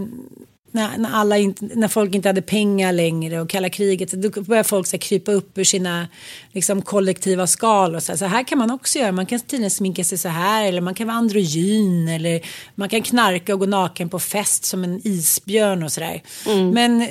när, 0.72 0.98
när, 0.98 1.10
alla 1.10 1.38
inte, 1.38 1.66
när 1.76 1.88
folk 1.88 2.16
inte 2.16 2.30
hade 2.30 2.42
pengar 2.42 2.92
längre 2.92 3.42
och 3.42 3.50
kalla 3.50 3.70
kriget, 3.70 4.12
då 4.12 4.42
började 4.42 4.70
folk 4.70 4.88
så 4.88 4.96
här, 4.96 5.02
krypa 5.02 5.32
upp 5.32 5.58
ur 5.58 5.64
sina 5.64 6.08
liksom, 6.52 6.82
kollektiva 6.82 7.48
skal 7.48 7.96
och 7.96 8.04
så 8.04 8.12
här, 8.12 8.18
så 8.18 8.26
här 8.26 8.44
kan 8.44 8.58
man 8.58 8.72
också 8.72 9.00
göra, 9.00 9.12
man 9.12 9.26
kan 9.26 9.40
tydligen 9.40 9.72
sminka 9.72 10.04
sig 10.04 10.18
så 10.18 10.30
här 10.30 10.66
eller 10.66 10.82
man 10.82 10.96
kan 10.96 11.08
vara 11.08 11.18
androgyn 11.18 12.08
eller 12.08 12.42
man 12.76 12.90
kan 12.90 13.02
knarka 13.02 13.54
och 13.54 13.60
gå 13.60 13.66
naken 13.66 14.10
på 14.10 14.20
fest 14.20 14.66
som 14.66 14.84
en 14.84 15.02
isbjörn 15.04 15.84
och 15.84 15.92
sådär. 15.92 16.24
Mm. 16.48 16.70
Men 16.70 17.08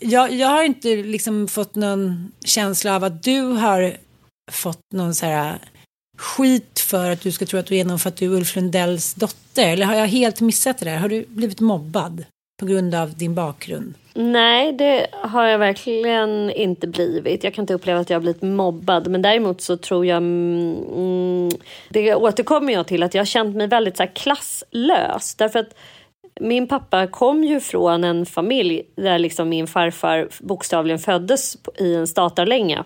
jag, 0.00 0.32
jag 0.32 0.48
har 0.48 0.62
inte 0.62 0.96
liksom 0.96 1.48
fått 1.48 1.74
någon 1.74 2.32
känsla 2.44 2.96
av 2.96 3.04
att 3.04 3.22
du 3.22 3.40
har 3.40 3.96
fått 4.52 4.92
någon 4.92 5.14
så 5.14 5.26
här 5.26 5.58
skit 6.18 6.80
för 6.80 7.10
att 7.10 7.20
du 7.20 7.32
ska 7.32 7.46
tro 7.46 7.58
att 7.58 7.66
du 7.66 7.76
är 7.76 7.84
någon 7.84 7.98
för 7.98 8.08
att 8.08 8.16
du 8.16 8.26
är 8.26 8.36
Ulf 8.36 8.56
Lundells 8.56 9.14
dotter? 9.14 9.68
Eller 9.68 9.86
har 9.86 9.94
jag 9.94 10.06
helt 10.06 10.40
missat 10.40 10.78
det 10.78 10.84
där? 10.84 10.96
Har 10.96 11.08
du 11.08 11.24
blivit 11.28 11.60
mobbad? 11.60 12.24
På 12.56 12.66
grund 12.66 12.94
av 12.94 13.14
din 13.14 13.34
bakgrund? 13.34 13.94
Nej, 14.14 14.72
det 14.72 15.06
har 15.12 15.44
jag 15.44 15.58
verkligen 15.58 16.50
inte 16.50 16.86
blivit. 16.86 17.44
Jag 17.44 17.54
kan 17.54 17.62
inte 17.62 17.74
uppleva 17.74 18.00
att 18.00 18.10
jag 18.10 18.16
har 18.16 18.20
blivit 18.20 18.42
mobbad. 18.42 19.08
Men 19.08 19.22
däremot 19.22 19.60
så 19.60 19.76
tror 19.76 20.06
jag... 20.06 20.16
Mm, 20.16 20.76
mm, 20.94 21.50
det 21.88 22.14
återkommer 22.14 22.72
jag 22.72 22.86
till 22.86 23.02
att 23.02 23.14
jag 23.14 23.20
har 23.20 23.26
känt 23.26 23.56
mig 23.56 23.66
väldigt 23.66 23.96
så 23.96 24.02
här, 24.02 24.10
klasslös. 24.14 25.34
Därför 25.34 25.58
att 25.58 25.74
min 26.40 26.68
pappa 26.68 27.06
kom 27.06 27.44
ju 27.44 27.60
från 27.60 28.04
en 28.04 28.26
familj 28.26 28.82
där 28.96 29.18
liksom 29.18 29.48
min 29.48 29.66
farfar 29.66 30.28
bokstavligen 30.40 30.98
föddes 30.98 31.56
i 31.78 31.94
en 31.94 32.06
statarlänga 32.06 32.84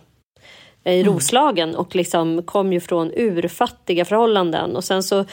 i 0.88 1.04
Roslagen 1.04 1.74
och 1.74 1.96
liksom 1.96 2.42
kom 2.42 2.72
ju 2.72 2.80
från 2.80 3.12
urfattiga 3.16 4.04
förhållanden. 4.04 4.76
Och 4.76 4.84
sen 4.84 5.02
så 5.02 5.24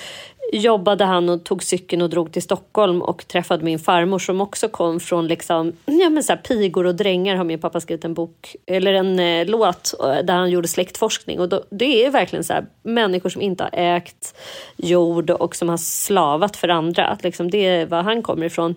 jobbade 0.53 1.06
han 1.06 1.30
och 1.30 1.43
tog 1.43 1.64
cykeln 1.64 2.01
och 2.01 2.10
drog 2.10 2.32
till 2.32 2.41
Stockholm 2.41 3.01
och 3.01 3.28
träffade 3.28 3.64
min 3.64 3.80
farmor 3.80 4.20
som 4.20 4.41
också 4.41 4.70
kom 4.70 4.99
från 4.99 5.28
liksom, 5.28 5.74
ja, 5.86 6.10
men 6.10 6.24
så 6.24 6.34
här, 6.34 6.38
pigor 6.38 6.86
och 6.86 6.95
drängar 6.95 7.36
har 7.36 7.43
min 7.43 7.60
pappa 7.60 7.80
skrivit 7.80 8.06
en 8.06 8.14
bok 8.14 8.56
eller 8.66 8.93
en 8.93 9.20
eh, 9.20 9.45
låt 9.45 9.93
där 9.99 10.34
han 10.34 10.49
gjorde 10.49 10.68
släktforskning 10.68 11.39
och 11.39 11.49
då, 11.49 11.64
det 11.70 12.06
är 12.06 12.12
verkligen 12.12 12.43
så 12.43 12.53
här, 12.53 12.66
människor 12.84 13.30
som 13.30 13.41
inte 13.41 13.64
har 13.64 13.70
ägt 13.74 14.36
jord 14.76 15.30
och 15.30 15.56
som 15.56 15.70
har 15.70 15.78
slavat 15.78 16.58
för 16.58 16.70
andra. 16.70 17.08
Att 17.08 17.24
liksom, 17.24 17.51
det 17.51 17.66
är 17.66 17.86
var 17.86 18.03
han 18.03 18.22
kommer 18.22 18.45
ifrån. 18.45 18.76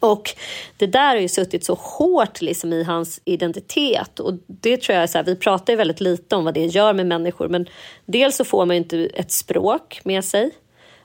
Och 0.00 0.30
det 0.76 0.86
där 0.86 1.08
har 1.14 1.16
ju 1.16 1.28
suttit 1.28 1.64
så 1.64 1.74
hårt 1.74 2.40
liksom 2.40 2.72
i 2.72 2.84
hans 2.84 3.20
identitet. 3.24 4.20
Och 4.20 4.34
det 4.46 4.76
tror 4.76 4.94
jag 4.94 5.02
är 5.02 5.06
så 5.06 5.18
här, 5.18 5.24
vi 5.24 5.36
pratar 5.36 5.72
ju 5.72 5.76
väldigt 5.76 6.00
lite 6.00 6.36
om 6.36 6.44
vad 6.44 6.54
det 6.54 6.66
gör 6.66 6.92
med 6.92 7.06
människor. 7.06 7.48
Men 7.48 7.66
dels 8.06 8.36
så 8.36 8.44
får 8.44 8.66
man 8.66 8.76
inte 8.76 8.98
ett 8.98 9.32
språk 9.32 10.00
med 10.04 10.24
sig. 10.24 10.50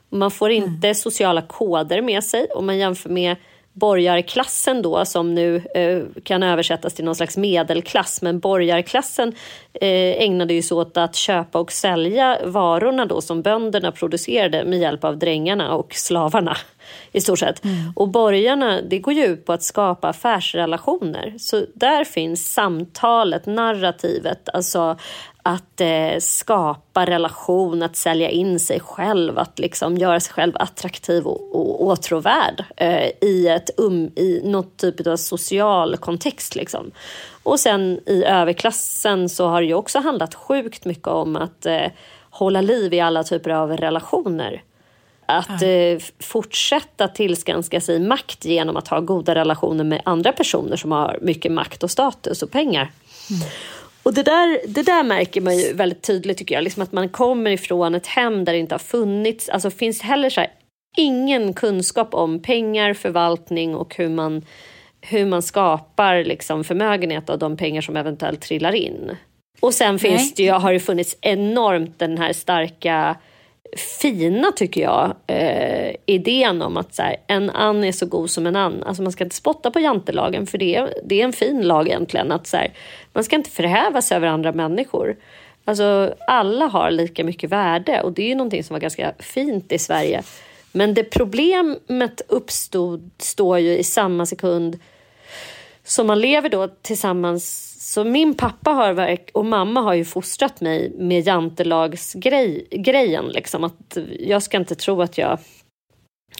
Man 0.08 0.30
får 0.30 0.50
inte 0.50 0.94
sociala 0.94 1.42
koder 1.42 2.02
med 2.02 2.24
sig. 2.24 2.46
Om 2.54 2.66
man 2.66 2.78
jämför 2.78 3.10
med 3.10 3.36
borgarklassen 3.76 4.82
då 4.82 5.04
som 5.04 5.34
nu 5.34 5.62
eh, 5.74 6.02
kan 6.22 6.42
översättas 6.42 6.94
till 6.94 7.04
någon 7.04 7.14
slags 7.14 7.36
medelklass 7.36 8.22
men 8.22 8.38
borgarklassen 8.38 9.28
eh, 9.72 10.22
ägnade 10.22 10.54
ju 10.54 10.62
sig 10.62 10.74
åt 10.74 10.96
att 10.96 11.14
köpa 11.14 11.58
och 11.58 11.72
sälja 11.72 12.38
varorna 12.44 13.06
då 13.06 13.20
som 13.20 13.42
bönderna 13.42 13.92
producerade 13.92 14.64
med 14.64 14.78
hjälp 14.78 15.04
av 15.04 15.18
drängarna 15.18 15.74
och 15.74 15.94
slavarna 15.94 16.56
i 17.12 17.20
stort 17.20 17.38
sett. 17.38 17.64
Mm. 17.64 17.92
Och 17.96 18.08
borgarna, 18.08 18.80
det 18.82 18.98
går 18.98 19.14
ju 19.14 19.24
ut 19.24 19.44
på 19.44 19.52
att 19.52 19.62
skapa 19.62 20.08
affärsrelationer. 20.08 21.34
Så 21.38 21.64
där 21.74 22.04
finns 22.04 22.52
samtalet, 22.52 23.46
narrativet, 23.46 24.48
alltså 24.48 24.96
att 25.46 25.80
eh, 25.80 26.18
skapa 26.18 27.06
relation, 27.06 27.82
att 27.82 27.96
sälja 27.96 28.30
in 28.30 28.60
sig 28.60 28.80
själv, 28.80 29.38
att 29.38 29.58
liksom 29.58 29.96
göra 29.96 30.20
sig 30.20 30.32
själv 30.32 30.52
attraktiv 30.54 31.26
och, 31.26 31.54
och 31.54 31.82
åtråvärd 31.82 32.64
eh, 32.76 33.10
i, 33.20 33.48
ett 33.48 33.70
um, 33.76 34.10
i 34.16 34.40
något 34.44 34.76
typ 34.76 35.06
av 35.06 35.16
social 35.16 35.96
kontext. 35.96 36.56
Liksom. 36.56 36.90
Och 37.42 37.60
sen 37.60 38.00
i 38.06 38.24
överklassen 38.24 39.28
så 39.28 39.48
har 39.48 39.60
det 39.60 39.66
ju 39.66 39.74
också 39.74 39.98
handlat 39.98 40.34
sjukt 40.34 40.84
mycket 40.84 41.08
om 41.08 41.36
att 41.36 41.66
eh, 41.66 41.86
hålla 42.30 42.60
liv 42.60 42.94
i 42.94 43.00
alla 43.00 43.24
typer 43.24 43.50
av 43.50 43.76
relationer. 43.76 44.62
Att 45.26 45.62
eh, 45.62 45.98
fortsätta 46.20 47.08
tillskanska 47.08 47.80
sig 47.80 48.00
makt 48.00 48.44
genom 48.44 48.76
att 48.76 48.88
ha 48.88 49.00
goda 49.00 49.34
relationer 49.34 49.84
med 49.84 50.02
andra 50.04 50.32
personer 50.32 50.76
som 50.76 50.92
har 50.92 51.18
mycket 51.22 51.52
makt 51.52 51.82
och 51.82 51.90
status 51.90 52.42
och 52.42 52.50
pengar. 52.50 52.90
Mm. 53.30 53.48
Och 54.06 54.14
det 54.14 54.22
där, 54.22 54.60
det 54.66 54.82
där 54.82 55.02
märker 55.02 55.40
man 55.40 55.58
ju 55.58 55.72
väldigt 55.72 56.02
tydligt 56.02 56.38
tycker 56.38 56.54
jag, 56.54 56.64
liksom 56.64 56.82
att 56.82 56.92
man 56.92 57.08
kommer 57.08 57.50
ifrån 57.50 57.94
ett 57.94 58.06
hem 58.06 58.44
där 58.44 58.52
det 58.52 58.58
inte 58.58 58.74
har 58.74 58.78
funnits, 58.78 59.48
alltså 59.48 59.70
finns 59.70 60.02
heller 60.02 60.30
så 60.30 60.40
här, 60.40 60.50
ingen 60.96 61.54
kunskap 61.54 62.14
om 62.14 62.42
pengar, 62.42 62.94
förvaltning 62.94 63.74
och 63.74 63.96
hur 63.96 64.08
man, 64.08 64.42
hur 65.00 65.26
man 65.26 65.42
skapar 65.42 66.24
liksom 66.24 66.64
förmögenhet 66.64 67.30
av 67.30 67.38
de 67.38 67.56
pengar 67.56 67.80
som 67.80 67.96
eventuellt 67.96 68.40
trillar 68.40 68.72
in. 68.72 69.16
Och 69.60 69.74
sen 69.74 69.98
finns 69.98 70.34
det 70.34 70.42
ju, 70.42 70.50
har 70.50 70.72
det 70.72 70.80
funnits 70.80 71.16
enormt 71.20 71.98
den 71.98 72.18
här 72.18 72.32
starka 72.32 73.16
fina, 74.00 74.52
tycker 74.52 74.80
jag, 74.80 75.14
eh, 75.26 75.94
idén 76.06 76.62
om 76.62 76.76
att 76.76 76.94
så 76.94 77.02
här, 77.02 77.16
en 77.26 77.50
an 77.50 77.84
är 77.84 77.92
så 77.92 78.06
god 78.06 78.30
som 78.30 78.46
en 78.46 78.56
ann. 78.56 78.82
Alltså 78.82 79.02
man 79.02 79.12
ska 79.12 79.24
inte 79.24 79.36
spotta 79.36 79.70
på 79.70 79.80
jantelagen, 79.80 80.46
för 80.46 80.58
det 80.58 80.76
är, 80.76 80.94
det 81.04 81.20
är 81.20 81.24
en 81.24 81.32
fin 81.32 81.62
lag 81.62 81.88
egentligen. 81.88 82.32
Att 82.32 82.46
så 82.46 82.56
här, 82.56 82.72
man 83.16 83.24
ska 83.24 83.36
inte 83.36 83.50
förhäva 83.50 84.02
sig 84.02 84.16
över 84.16 84.28
andra 84.28 84.52
människor. 84.52 85.16
Alltså, 85.64 86.14
alla 86.26 86.66
har 86.66 86.90
lika 86.90 87.24
mycket 87.24 87.50
värde 87.50 88.02
och 88.02 88.12
det 88.12 88.22
är 88.22 88.28
ju 88.28 88.34
någonting 88.34 88.64
som 88.64 88.74
var 88.74 88.80
ganska 88.80 89.14
fint 89.18 89.72
i 89.72 89.78
Sverige. 89.78 90.22
Men 90.72 90.94
det 90.94 91.04
problemet 91.04 92.20
uppstod 92.28 93.10
står 93.18 93.58
ju 93.58 93.78
i 93.78 93.84
samma 93.84 94.26
sekund 94.26 94.78
som 95.84 96.06
man 96.06 96.20
lever 96.20 96.48
då 96.48 96.68
tillsammans 96.68 97.72
så 97.92 98.04
min 98.04 98.34
pappa 98.34 98.70
har 98.70 99.18
och 99.32 99.44
mamma 99.44 99.80
har 99.80 99.94
ju 99.94 100.04
fostrat 100.04 100.60
mig 100.60 100.92
med 100.98 101.26
jantelagsgrejen. 101.26 103.28
Liksom, 103.28 103.64
att 103.64 103.98
jag 104.20 104.42
ska 104.42 104.56
inte 104.56 104.74
tro 104.74 105.02
att 105.02 105.18
jag 105.18 105.38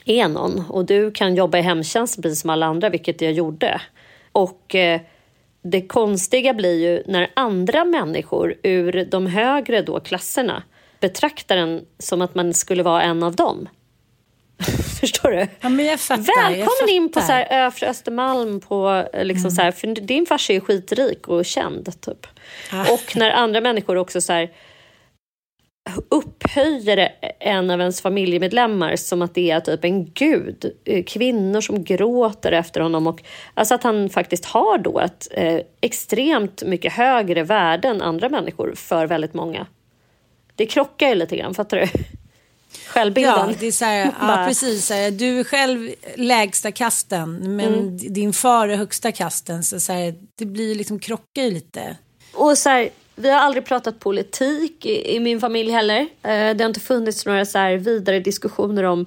är 0.05 0.27
någon. 0.27 0.63
Och 0.69 0.85
du 0.85 1.11
kan 1.11 1.35
jobba 1.35 1.57
i 1.57 1.61
hemtjänst 1.61 2.21
precis 2.21 2.41
som 2.41 2.49
alla 2.49 2.65
andra, 2.65 2.89
vilket 2.89 3.21
jag 3.21 3.31
gjorde. 3.31 3.81
Och 4.31 4.75
eh, 4.75 5.01
det 5.61 5.87
konstiga 5.87 6.53
blir 6.53 6.79
ju 6.79 7.03
när 7.05 7.31
andra 7.33 7.85
människor 7.85 8.55
ur 8.63 9.07
de 9.11 9.27
högre 9.27 9.81
då 9.81 9.99
klasserna 9.99 10.63
betraktar 10.99 11.57
en 11.57 11.85
som 11.99 12.21
att 12.21 12.35
man 12.35 12.53
skulle 12.53 12.83
vara 12.83 13.01
en 13.01 13.23
av 13.23 13.35
dem. 13.35 13.69
Förstår 14.99 15.29
du? 15.31 15.37
Ja, 15.39 15.97
fattar, 15.97 16.49
Välkommen 16.49 16.89
in 16.89 17.11
på 17.11 17.21
så 17.21 17.31
här, 17.31 17.65
Övre 17.65 17.87
Östermalm. 17.89 18.59
På, 18.59 19.05
eh, 19.13 19.25
liksom 19.25 19.45
Mm. 19.45 19.55
så 19.55 19.61
här, 19.61 19.71
för 19.71 19.87
din 19.87 20.25
farsa 20.25 20.53
är 20.53 20.59
skitrik 20.59 21.27
och 21.27 21.45
känd. 21.45 22.01
Typ. 22.01 22.27
Ah. 22.71 22.93
Och 22.93 23.15
när 23.15 23.31
andra 23.31 23.61
människor 23.61 23.95
också 23.95 24.21
så 24.21 24.33
här, 24.33 24.51
upphöjer 26.09 27.09
en 27.39 27.69
av 27.69 27.79
ens 27.79 28.01
familjemedlemmar 28.01 28.95
som 28.95 29.21
att 29.21 29.35
det 29.35 29.51
är 29.51 29.59
typ 29.59 29.83
en 29.83 30.11
gud. 30.11 30.71
Eh, 30.85 31.03
kvinnor 31.03 31.61
som 31.61 31.83
gråter 31.83 32.51
efter 32.51 32.81
honom 32.81 33.07
och 33.07 33.23
alltså 33.53 33.75
att 33.75 33.83
han 33.83 34.09
faktiskt 34.09 34.45
har 34.45 34.77
då 34.77 34.99
ett 34.99 35.27
eh, 35.31 35.59
extremt 35.81 36.63
mycket 36.63 36.93
högre 36.93 37.43
värde 37.43 37.87
än 37.87 38.01
andra 38.01 38.29
människor 38.29 38.73
för 38.75 39.07
väldigt 39.07 39.33
många. 39.33 39.67
Det 40.55 40.65
krockar 40.65 41.09
ju 41.09 41.15
lite 41.15 41.37
grann, 41.37 41.53
fattar 41.53 41.77
du? 41.77 41.87
Självbilden. 42.87 43.49
Ja, 43.49 43.55
det 43.59 43.67
är 43.67 43.71
så 43.71 43.85
här, 43.85 44.05
ja 44.21 44.43
precis. 44.47 44.87
Du 45.11 45.39
är 45.39 45.43
själv 45.43 45.89
lägsta 46.15 46.71
kasten 46.71 47.55
men 47.55 47.73
mm. 47.73 47.97
din 47.97 48.33
far 48.33 48.67
är 48.67 48.77
högsta 48.77 49.11
kasten. 49.11 49.63
Så, 49.63 49.79
så 49.79 49.93
här, 49.93 50.15
det 50.35 50.45
blir 50.45 50.75
liksom 50.75 50.99
krockar 50.99 51.43
ju 51.43 51.51
lite. 51.51 51.97
Och 52.33 52.57
så 52.57 52.69
här, 52.69 52.89
vi 53.19 53.29
har 53.29 53.39
aldrig 53.39 53.65
pratat 53.65 53.99
politik 53.99 54.85
i, 54.85 55.15
i 55.15 55.19
min 55.19 55.39
familj 55.39 55.71
heller. 55.71 55.99
Eh, 55.99 56.55
det 56.55 56.59
har 56.59 56.67
inte 56.67 56.79
funnits 56.79 57.25
några 57.25 57.45
så 57.45 57.57
här 57.57 57.77
vidare 57.77 58.19
diskussioner 58.19 58.83
om 58.83 59.05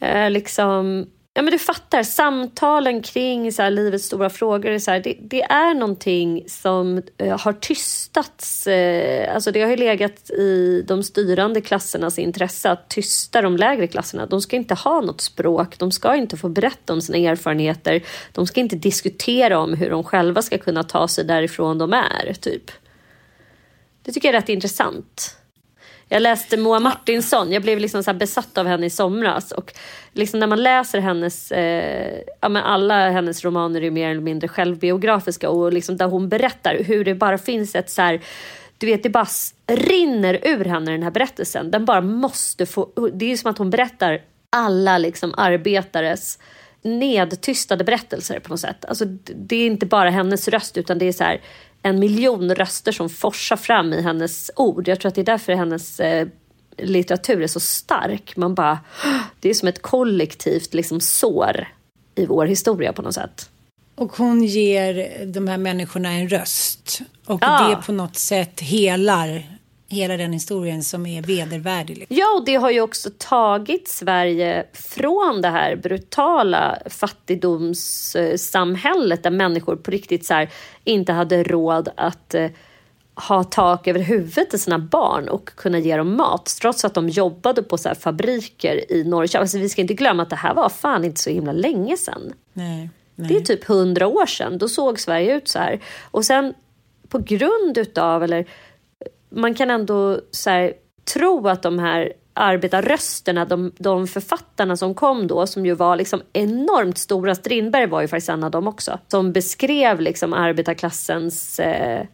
eh, 0.00 0.30
liksom 0.30 1.06
Ja, 1.36 1.42
men 1.42 1.52
du 1.52 1.58
fattar, 1.58 2.02
samtalen 2.02 3.02
kring 3.02 3.52
så 3.52 3.62
här, 3.62 3.70
livets 3.70 4.04
stora 4.04 4.30
frågor, 4.30 4.78
så 4.78 4.90
här, 4.90 5.00
det, 5.00 5.16
det, 5.20 5.42
är 5.42 5.74
någonting 5.74 6.44
som 6.48 7.02
eh, 7.18 7.40
har 7.40 7.52
tystats. 7.52 8.66
Eh, 8.66 9.34
alltså 9.34 9.52
det 9.52 9.62
har 9.62 9.70
ju 9.70 9.76
legat 9.76 10.30
i 10.30 10.84
de 10.88 11.02
styrande 11.02 11.60
klassernas 11.60 12.18
intresse 12.18 12.70
att 12.70 12.88
tysta 12.88 13.42
de 13.42 13.56
lägre 13.56 13.86
klasserna. 13.86 14.26
De 14.26 14.40
ska 14.40 14.56
inte 14.56 14.74
ha 14.74 15.00
något 15.00 15.20
språk, 15.20 15.78
de 15.78 15.92
ska 15.92 16.16
inte 16.16 16.36
få 16.36 16.48
berätta 16.48 16.92
om 16.92 17.00
sina 17.00 17.18
erfarenheter. 17.18 18.02
De 18.32 18.46
ska 18.46 18.60
inte 18.60 18.76
diskutera 18.76 19.58
om 19.58 19.74
hur 19.74 19.90
de 19.90 20.04
själva 20.04 20.42
ska 20.42 20.58
kunna 20.58 20.82
ta 20.82 21.08
sig 21.08 21.24
därifrån 21.24 21.78
de 21.78 21.92
är, 21.92 22.32
typ. 22.40 22.70
Det 24.06 24.12
tycker 24.12 24.28
jag 24.28 24.34
är 24.34 24.40
rätt 24.40 24.48
intressant. 24.48 25.36
Jag 26.08 26.22
läste 26.22 26.56
Moa 26.56 26.80
Martinsson, 26.80 27.52
jag 27.52 27.62
blev 27.62 27.78
liksom 27.78 28.02
så 28.02 28.14
besatt 28.14 28.58
av 28.58 28.66
henne 28.66 28.86
i 28.86 28.90
somras. 28.90 29.52
Och 29.52 29.72
liksom 30.12 30.40
när 30.40 30.46
man 30.46 30.62
läser 30.62 31.00
hennes, 31.00 31.52
eh, 31.52 32.18
ja 32.40 32.48
men 32.48 32.62
alla 32.62 33.10
hennes 33.10 33.44
romaner 33.44 33.82
är 33.82 33.90
mer 33.90 34.10
eller 34.10 34.20
mindre 34.20 34.48
självbiografiska 34.48 35.50
och 35.50 35.72
liksom 35.72 35.96
där 35.96 36.06
hon 36.06 36.28
berättar 36.28 36.76
hur 36.84 37.04
det 37.04 37.14
bara 37.14 37.38
finns 37.38 37.74
ett 37.74 37.90
så 37.90 38.02
här, 38.02 38.20
du 38.78 38.86
vet 38.86 39.02
det 39.02 39.10
bara 39.10 39.26
rinner 39.66 40.40
ur 40.42 40.64
henne 40.64 40.90
den 40.90 41.02
här 41.02 41.10
berättelsen. 41.10 41.70
Den 41.70 41.84
bara 41.84 42.00
måste 42.00 42.66
få, 42.66 43.10
det 43.12 43.24
är 43.24 43.30
ju 43.30 43.36
som 43.36 43.50
att 43.50 43.58
hon 43.58 43.70
berättar 43.70 44.22
alla 44.50 44.98
liksom 44.98 45.34
arbetares 45.36 46.38
nedtystade 46.82 47.84
berättelser 47.84 48.40
på 48.40 48.50
något 48.50 48.60
sätt. 48.60 48.84
Alltså, 48.84 49.04
det 49.34 49.56
är 49.56 49.66
inte 49.66 49.86
bara 49.86 50.10
hennes 50.10 50.48
röst 50.48 50.76
utan 50.76 50.98
det 50.98 51.04
är 51.04 51.12
så 51.12 51.24
här, 51.24 51.40
en 51.82 51.98
miljon 51.98 52.54
röster 52.54 52.92
som 52.92 53.08
forsar 53.08 53.56
fram 53.56 53.92
i 53.92 54.02
hennes 54.02 54.50
ord. 54.56 54.88
Jag 54.88 55.00
tror 55.00 55.08
att 55.08 55.14
det 55.14 55.20
är 55.20 55.24
därför 55.24 55.52
hennes 55.52 56.00
eh, 56.00 56.28
litteratur 56.78 57.42
är 57.42 57.46
så 57.46 57.60
stark. 57.60 58.36
Man 58.36 58.54
bara, 58.54 58.78
det 59.40 59.50
är 59.50 59.54
som 59.54 59.68
ett 59.68 59.82
kollektivt 59.82 60.74
liksom, 60.74 61.00
sår 61.00 61.68
i 62.14 62.26
vår 62.26 62.46
historia 62.46 62.92
på 62.92 63.02
något 63.02 63.14
sätt. 63.14 63.50
Och 63.94 64.16
hon 64.16 64.44
ger 64.44 65.26
de 65.26 65.48
här 65.48 65.58
människorna 65.58 66.12
en 66.12 66.28
röst. 66.28 67.00
Och 67.26 67.38
ja. 67.42 67.68
det 67.68 67.86
på 67.86 67.92
något 67.92 68.16
sätt 68.16 68.60
helar 68.60 69.55
hela 69.88 70.16
den 70.16 70.32
historien 70.32 70.82
som 70.82 71.06
är 71.06 71.22
vedervärdig. 71.22 71.98
Liksom. 71.98 72.16
Ja, 72.16 72.36
och 72.38 72.44
det 72.44 72.54
har 72.54 72.70
ju 72.70 72.80
också 72.80 73.10
tagit 73.18 73.88
Sverige 73.88 74.66
från 74.72 75.42
det 75.42 75.48
här 75.48 75.76
brutala 75.76 76.78
fattigdomssamhället 76.86 79.22
där 79.22 79.30
människor 79.30 79.76
på 79.76 79.90
riktigt 79.90 80.26
så 80.26 80.34
här, 80.34 80.50
inte 80.84 81.12
hade 81.12 81.42
råd 81.42 81.88
att 81.96 82.34
eh, 82.34 82.50
ha 83.28 83.44
tak 83.44 83.88
över 83.88 84.00
huvudet 84.00 84.50
till 84.50 84.60
sina 84.60 84.78
barn 84.78 85.28
och 85.28 85.50
kunna 85.56 85.78
ge 85.78 85.96
dem 85.96 86.16
mat 86.16 86.56
trots 86.60 86.84
att 86.84 86.94
de 86.94 87.08
jobbade 87.08 87.62
på 87.62 87.78
så 87.78 87.94
fabriker 87.94 88.92
i 88.92 89.04
Norrköping. 89.04 89.40
Alltså, 89.40 89.58
vi 89.58 89.68
ska 89.68 89.80
inte 89.80 89.94
glömma 89.94 90.22
att 90.22 90.30
det 90.30 90.36
här 90.36 90.54
var 90.54 90.68
fan 90.68 91.04
inte 91.04 91.20
så 91.20 91.30
himla 91.30 91.52
länge 91.52 91.96
sedan. 91.96 92.32
Nej, 92.52 92.90
nej. 93.14 93.28
Det 93.28 93.36
är 93.36 93.40
typ 93.40 93.64
hundra 93.64 94.06
år 94.06 94.26
sedan. 94.26 94.58
Då 94.58 94.68
såg 94.68 95.00
Sverige 95.00 95.36
ut 95.36 95.48
så 95.48 95.58
här. 95.58 95.80
Och 96.10 96.24
sen 96.24 96.54
på 97.08 97.18
grund 97.18 97.78
utav, 97.78 98.24
eller 98.24 98.46
man 99.36 99.54
kan 99.54 99.70
ändå 99.70 100.20
så 100.30 100.50
här, 100.50 100.72
tro 101.14 101.48
att 101.48 101.62
de 101.62 101.78
här 101.78 102.12
arbetarrösterna, 102.32 103.44
de, 103.44 103.72
de 103.78 104.06
författarna 104.06 104.76
som 104.76 104.94
kom 104.94 105.26
då, 105.26 105.46
som 105.46 105.66
ju 105.66 105.74
var 105.74 105.96
liksom 105.96 106.22
enormt 106.32 106.98
stora, 106.98 107.34
Strindberg 107.34 107.86
var 107.86 108.00
ju 108.00 108.08
faktiskt 108.08 108.28
en 108.28 108.44
av 108.44 108.50
dem 108.50 108.68
också, 108.68 108.98
som 109.08 109.32
beskrev 109.32 110.00
liksom 110.00 110.32
arbetarklassens 110.32 111.60
eh, 111.60 112.06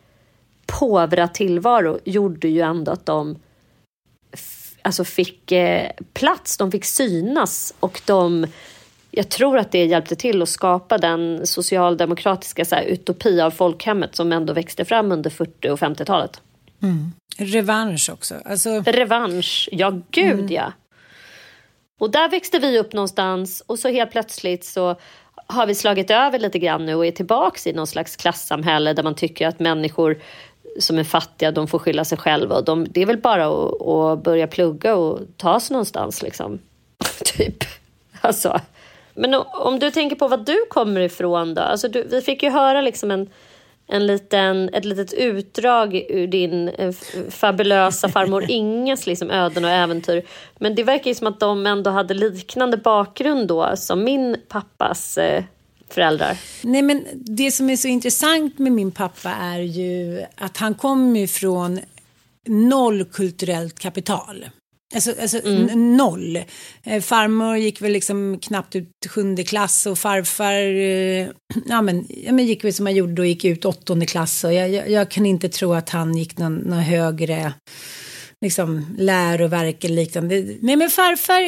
påvra 0.66 1.28
tillvaro, 1.28 1.98
gjorde 2.04 2.48
ju 2.48 2.60
ändå 2.60 2.92
att 2.92 3.06
de 3.06 3.36
alltså 4.82 5.04
fick 5.04 5.52
eh, 5.52 5.90
plats, 6.12 6.56
de 6.56 6.72
fick 6.72 6.84
synas 6.84 7.74
och 7.80 8.00
de 8.06 8.46
jag 9.14 9.28
tror 9.28 9.58
att 9.58 9.72
det 9.72 9.84
hjälpte 9.84 10.16
till 10.16 10.42
att 10.42 10.48
skapa 10.48 10.98
den 10.98 11.46
socialdemokratiska 11.46 12.64
så 12.64 12.74
här, 12.74 12.82
utopi 12.82 13.40
av 13.40 13.50
folkhemmet 13.50 14.16
som 14.16 14.32
ändå 14.32 14.52
växte 14.52 14.84
fram 14.84 15.12
under 15.12 15.30
40 15.30 15.70
och 15.70 15.78
50-talet. 15.78 16.40
Mm. 16.82 17.12
Revansch 17.36 18.10
också. 18.12 18.34
Alltså... 18.44 18.82
Revansch, 18.86 19.68
ja 19.72 20.00
gud 20.10 20.32
mm. 20.32 20.52
ja. 20.52 20.72
Och 22.00 22.10
där 22.10 22.28
växte 22.28 22.58
vi 22.58 22.78
upp 22.78 22.92
någonstans 22.92 23.62
och 23.66 23.78
så 23.78 23.88
helt 23.88 24.10
plötsligt 24.10 24.64
så 24.64 24.96
har 25.46 25.66
vi 25.66 25.74
slagit 25.74 26.10
över 26.10 26.38
lite 26.38 26.58
grann 26.58 26.86
nu 26.86 26.94
och 26.94 27.06
är 27.06 27.10
tillbaks 27.10 27.66
i 27.66 27.72
någon 27.72 27.86
slags 27.86 28.16
klassamhälle 28.16 28.92
där 28.92 29.02
man 29.02 29.14
tycker 29.14 29.48
att 29.48 29.60
människor 29.60 30.18
som 30.78 30.98
är 30.98 31.04
fattiga, 31.04 31.52
de 31.52 31.68
får 31.68 31.78
skylla 31.78 32.04
sig 32.04 32.18
själva. 32.18 32.56
Och 32.56 32.64
de, 32.64 32.86
det 32.90 33.02
är 33.02 33.06
väl 33.06 33.18
bara 33.18 33.46
att, 33.46 33.82
att 33.82 34.22
börja 34.22 34.46
plugga 34.46 34.94
och 34.94 35.20
ta 35.36 35.60
sig 35.60 35.74
någonstans 35.74 36.22
liksom. 36.22 36.58
typ. 37.24 37.64
Alltså. 38.20 38.60
Men 39.14 39.34
om 39.52 39.78
du 39.78 39.90
tänker 39.90 40.16
på 40.16 40.28
vad 40.28 40.46
du 40.46 40.66
kommer 40.70 41.00
ifrån 41.00 41.54
då? 41.54 41.62
Alltså 41.62 41.88
du, 41.88 42.02
vi 42.02 42.20
fick 42.20 42.42
ju 42.42 42.50
höra 42.50 42.80
liksom 42.80 43.10
en 43.10 43.30
en 43.86 44.06
liten, 44.06 44.68
ett 44.68 44.84
litet 44.84 45.12
utdrag 45.12 45.94
ur 46.08 46.26
din 46.26 46.68
eh, 46.68 46.92
fabulösa 47.30 48.08
farmor 48.08 48.44
Inges 48.48 49.06
liksom, 49.06 49.30
öden 49.30 49.64
och 49.64 49.70
äventyr. 49.70 50.22
Men 50.58 50.74
det 50.74 50.82
verkar 50.82 51.10
ju 51.10 51.14
som 51.14 51.26
att 51.26 51.40
de 51.40 51.66
ändå 51.66 51.90
hade 51.90 52.14
liknande 52.14 52.76
bakgrund 52.76 53.48
då 53.48 53.76
som 53.76 54.04
min 54.04 54.36
pappas 54.48 55.18
eh, 55.18 55.44
föräldrar. 55.88 56.38
Nej, 56.62 56.82
men 56.82 57.04
det 57.14 57.50
som 57.50 57.70
är 57.70 57.76
så 57.76 57.88
intressant 57.88 58.58
med 58.58 58.72
min 58.72 58.90
pappa 58.90 59.30
är 59.30 59.60
ju 59.60 60.24
att 60.36 60.56
han 60.56 60.74
kommer 60.74 61.20
ifrån 61.20 61.80
noll 62.46 63.04
kulturellt 63.04 63.78
kapital. 63.78 64.44
Alltså, 64.94 65.14
alltså 65.20 65.46
mm. 65.46 65.96
noll. 65.96 66.36
Eh, 66.84 67.02
farmor 67.02 67.56
gick 67.56 67.82
väl 67.82 67.92
liksom 67.92 68.38
knappt 68.38 68.76
ut 68.76 68.88
sjunde 69.08 69.44
klass 69.44 69.86
och 69.86 69.98
farfar 69.98 70.54
eh, 70.54 71.28
ja, 71.66 71.82
men, 71.82 72.06
ja, 72.08 72.32
men 72.32 72.46
gick 72.46 72.64
väl 72.64 72.72
som 72.72 72.86
han 72.86 72.94
gjorde 72.94 73.22
och 73.22 73.28
gick 73.28 73.44
ut 73.44 73.64
åttonde 73.64 74.06
klass. 74.06 74.44
Och 74.44 74.52
jag, 74.52 74.70
jag, 74.70 74.90
jag 74.90 75.10
kan 75.10 75.26
inte 75.26 75.48
tro 75.48 75.72
att 75.72 75.88
han 75.88 76.16
gick 76.16 76.38
någon, 76.38 76.54
någon 76.54 76.78
högre 76.78 77.52
liksom, 78.40 78.86
läroverk 78.98 79.84
eller 79.84 79.96
liknande. 79.96 80.56
Nej 80.60 80.76
men 80.76 80.90
farfar 80.90 81.40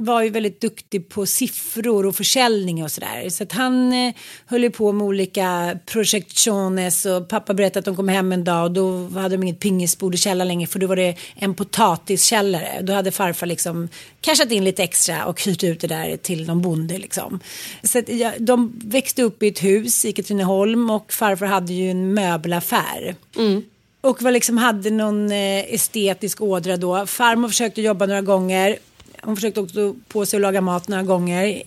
var 0.00 0.22
ju 0.22 0.30
väldigt 0.30 0.60
duktig 0.60 1.08
på 1.08 1.26
siffror 1.26 2.06
och 2.06 2.16
försäljning 2.16 2.84
och 2.84 2.90
sådär. 2.90 3.28
Så 3.28 3.42
att 3.42 3.52
han 3.52 3.92
eh, 3.92 4.14
höll 4.46 4.62
ju 4.62 4.70
på 4.70 4.92
med 4.92 5.06
olika 5.06 5.78
projektiones 5.86 7.06
och 7.06 7.28
pappa 7.28 7.54
berättade 7.54 7.78
att 7.78 7.84
de 7.84 7.96
kom 7.96 8.08
hem 8.08 8.32
en 8.32 8.44
dag 8.44 8.64
och 8.64 8.70
då 8.70 9.08
hade 9.08 9.36
de 9.36 9.42
inget 9.42 9.60
pingisbord 9.60 10.14
i 10.14 10.18
källaren 10.18 10.48
längre 10.48 10.66
för 10.66 10.78
då 10.78 10.86
var 10.86 10.96
det 10.96 11.16
en 11.34 11.54
potatiskällare. 11.54 12.80
Då 12.82 12.92
hade 12.92 13.10
farfar 13.10 13.46
liksom 13.46 13.88
cashat 14.20 14.52
in 14.52 14.64
lite 14.64 14.82
extra 14.82 15.26
och 15.26 15.42
hyrt 15.42 15.64
ut 15.64 15.80
det 15.80 15.86
där 15.86 16.16
till 16.16 16.46
någon 16.46 16.62
bonde 16.62 16.98
liksom. 16.98 17.40
Så 17.82 17.98
att, 17.98 18.08
ja, 18.08 18.32
de 18.38 18.80
växte 18.84 19.22
upp 19.22 19.42
i 19.42 19.48
ett 19.48 19.62
hus 19.62 20.04
i 20.04 20.12
Katrineholm 20.12 20.90
och 20.90 21.12
farfar 21.12 21.46
hade 21.46 21.72
ju 21.72 21.90
en 21.90 22.14
möbelaffär. 22.14 23.14
Mm. 23.36 23.62
Och 24.00 24.22
var 24.22 24.30
liksom 24.30 24.58
hade 24.58 24.90
någon 24.90 25.32
eh, 25.32 25.74
estetisk 25.74 26.40
ådra 26.40 26.76
då. 26.76 27.06
Farmor 27.06 27.48
försökte 27.48 27.82
jobba 27.82 28.06
några 28.06 28.20
gånger 28.20 28.78
hon 29.22 29.36
försökte 29.36 29.60
också 29.60 29.94
på 30.08 30.26
sig 30.26 30.36
att 30.36 30.42
laga 30.42 30.60
mat 30.60 30.88
några 30.88 31.02
gånger. 31.02 31.62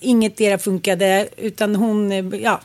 Inget 0.00 0.36
dera 0.36 0.58
funkade 0.58 1.28
utan 1.36 1.76
hon, 1.76 2.30
ja, 2.40 2.60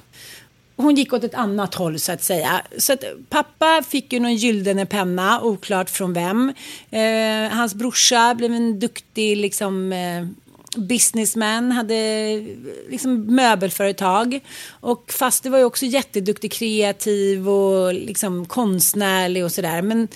hon 0.76 0.96
gick 0.96 1.14
åt 1.14 1.24
ett 1.24 1.36
annat 1.36 1.76
håll 1.76 2.00
så 2.00 2.12
att 2.12 2.24
säga. 2.24 2.62
Så 2.78 2.94
att 2.94 3.04
pappa 3.30 3.84
fick 3.90 4.14
ju 4.14 4.20
någon 4.20 4.36
gyllene 4.36 4.86
penna, 4.86 5.42
oklart 5.42 5.90
från 5.90 6.14
vem. 6.14 6.54
Eh, 6.92 7.58
hans 7.58 7.76
brorsa 7.76 8.36
blev 8.36 8.54
en 8.54 8.80
duktig 8.80 9.38
liksom 9.38 9.94
eh, 9.94 10.28
businessman, 10.76 11.72
hade 11.72 12.46
liksom 12.90 13.36
möbelföretag. 13.36 14.40
Och 14.70 15.12
faster 15.12 15.50
var 15.50 15.58
ju 15.58 15.64
också 15.64 15.86
jätteduktig, 15.86 16.52
kreativ 16.52 17.50
och 17.50 17.94
liksom 17.94 18.46
konstnärlig 18.46 19.44
och 19.46 19.52
sådär. 19.52 19.82
Men 19.82 20.08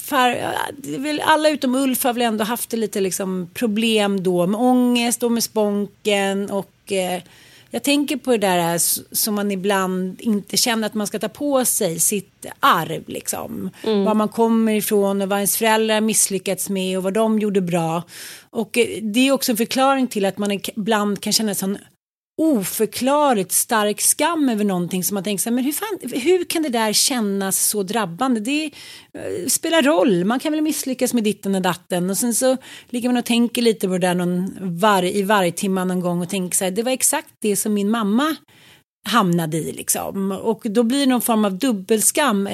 far, 0.00 0.54
alla 1.22 1.48
utom 1.48 1.74
Ulf 1.74 2.04
har 2.04 2.12
väl 2.12 2.22
ändå 2.22 2.44
haft 2.44 2.72
lite 2.72 3.00
liksom 3.00 3.50
problem 3.54 4.22
då 4.22 4.46
med 4.46 4.60
ångest 4.60 5.22
och 5.22 5.32
med 5.32 5.44
sponken 5.44 6.50
och 6.50 6.92
eh, 6.92 7.22
jag 7.70 7.82
tänker 7.82 8.16
på 8.16 8.30
det 8.30 8.36
där 8.36 8.78
som 9.14 9.34
man 9.34 9.50
ibland 9.50 10.20
inte 10.20 10.56
känner 10.56 10.86
att 10.86 10.94
man 10.94 11.06
ska 11.06 11.18
ta 11.18 11.28
på 11.28 11.64
sig, 11.64 12.00
sitt 12.00 12.46
arv 12.60 13.02
liksom. 13.06 13.70
Var 14.04 14.14
man 14.14 14.28
kommer 14.28 14.72
ifrån 14.72 15.22
och 15.22 15.28
vad 15.28 15.38
ens 15.38 15.56
föräldrar 15.56 16.00
misslyckats 16.00 16.68
med 16.70 16.98
och 16.98 17.04
vad 17.04 17.14
de 17.14 17.38
gjorde 17.38 17.60
bra. 17.60 18.02
Och 18.50 18.78
eh, 18.78 19.02
det 19.02 19.20
är 19.28 19.32
också 19.32 19.52
en 19.52 19.56
förklaring 19.56 20.06
till 20.06 20.24
att 20.24 20.38
man 20.38 20.60
ibland 20.76 21.20
kan 21.20 21.32
känna 21.32 21.48
en 21.48 21.54
sån 21.54 21.78
oförklarligt 22.40 23.52
stark 23.52 24.00
skam 24.00 24.48
över 24.48 24.64
någonting 24.64 25.04
som 25.04 25.14
man 25.14 25.24
tänker 25.24 25.42
så 25.42 25.48
här, 25.48 25.54
men 25.54 25.64
hur, 25.64 25.72
fan, 25.72 25.98
hur 26.20 26.44
kan 26.44 26.62
det 26.62 26.68
där 26.68 26.92
kännas 26.92 27.66
så 27.66 27.82
drabbande? 27.82 28.40
Det 28.40 28.64
eh, 28.64 29.46
spelar 29.46 29.82
roll, 29.82 30.24
man 30.24 30.40
kan 30.40 30.52
väl 30.52 30.62
misslyckas 30.62 31.14
med 31.14 31.24
ditten 31.24 31.54
och 31.54 31.62
datten 31.62 32.10
och 32.10 32.16
sen 32.16 32.34
så 32.34 32.56
ligger 32.88 33.08
man 33.08 33.16
och 33.16 33.24
tänker 33.24 33.62
lite 33.62 33.86
på 33.86 33.92
det 33.92 33.98
där 33.98 34.14
någon 34.14 34.56
var, 34.60 35.02
i 35.02 35.22
varje 35.22 35.52
timme 35.52 35.84
någon 35.84 36.00
gång 36.00 36.22
och 36.22 36.28
tänker 36.28 36.56
så 36.56 36.64
här, 36.64 36.70
det 36.70 36.82
var 36.82 36.92
exakt 36.92 37.34
det 37.40 37.56
som 37.56 37.74
min 37.74 37.90
mamma 37.90 38.36
hamnade 39.08 39.56
i 39.56 39.72
liksom. 39.72 40.32
Och 40.32 40.62
då 40.64 40.82
blir 40.82 41.00
det 41.00 41.06
någon 41.06 41.20
form 41.20 41.44
av 41.44 41.58
dubbelskam. 41.58 42.48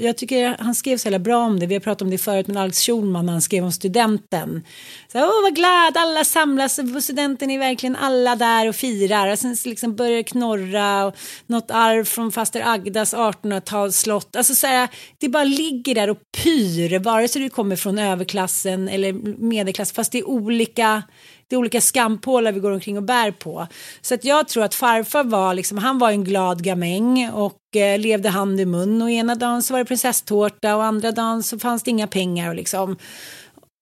Jag 0.00 0.16
tycker 0.16 0.56
han 0.58 0.74
skrev 0.74 0.96
så 0.96 1.06
jävla 1.06 1.18
bra 1.18 1.44
om 1.46 1.60
det. 1.60 1.66
Vi 1.66 1.74
har 1.74 1.80
pratat 1.80 2.02
om 2.02 2.10
det 2.10 2.18
förut 2.18 2.46
med 2.46 2.62
Alex 2.62 2.86
Schulman 2.86 3.26
när 3.26 3.32
han 3.32 3.42
skrev 3.42 3.64
om 3.64 3.72
studenten. 3.72 4.64
Så 5.12 5.18
Åh 5.18 5.42
vad 5.42 5.54
glad, 5.54 5.96
alla 5.96 6.24
samlas 6.24 6.80
på 6.94 7.00
studenten 7.00 7.50
är 7.50 7.58
verkligen 7.58 7.96
alla 7.96 8.36
där 8.36 8.68
och 8.68 8.74
firar. 8.74 9.32
Och 9.32 9.38
sen 9.38 9.56
liksom 9.64 9.96
börjar 9.96 10.16
det 10.16 10.22
knorra 10.22 11.06
och 11.06 11.16
något 11.46 11.70
arv 11.70 12.04
från 12.04 12.32
faster 12.32 12.62
Agdas 12.66 13.14
1800-talsslott. 13.14 14.36
Alltså 14.36 14.54
så 14.54 14.66
här, 14.66 14.88
det 15.18 15.28
bara 15.28 15.44
ligger 15.44 15.94
där 15.94 16.10
och 16.10 16.18
pyr, 16.42 16.98
vare 16.98 17.28
sig 17.28 17.42
du 17.42 17.50
kommer 17.50 17.76
från 17.76 17.98
överklassen 17.98 18.88
eller 18.88 19.12
medelklass, 19.42 19.92
fast 19.92 20.12
det 20.12 20.18
är 20.18 20.28
olika 20.28 21.02
det 21.48 21.56
är 21.56 21.58
olika 21.58 21.80
skampålar 21.80 22.52
vi 22.52 22.60
går 22.60 22.70
omkring 22.70 22.96
och 22.96 23.02
bär 23.02 23.30
på. 23.30 23.66
Så 24.00 24.14
att 24.14 24.24
jag 24.24 24.48
tror 24.48 24.64
att 24.64 24.74
farfar 24.74 25.24
var 25.24 25.54
liksom, 25.54 25.78
han 25.78 25.98
var 25.98 26.10
en 26.10 26.24
glad 26.24 26.64
gamäng 26.64 27.30
och 27.30 27.76
eh, 27.76 27.98
levde 27.98 28.28
hand 28.28 28.60
i 28.60 28.66
mun 28.66 29.02
och 29.02 29.10
ena 29.10 29.34
dagen 29.34 29.62
så 29.62 29.74
var 29.74 29.78
det 29.78 29.84
prinsesstårta 29.84 30.76
och 30.76 30.84
andra 30.84 31.12
dagen 31.12 31.42
så 31.42 31.58
fanns 31.58 31.82
det 31.82 31.90
inga 31.90 32.06
pengar 32.06 32.48
och 32.48 32.54
liksom. 32.54 32.96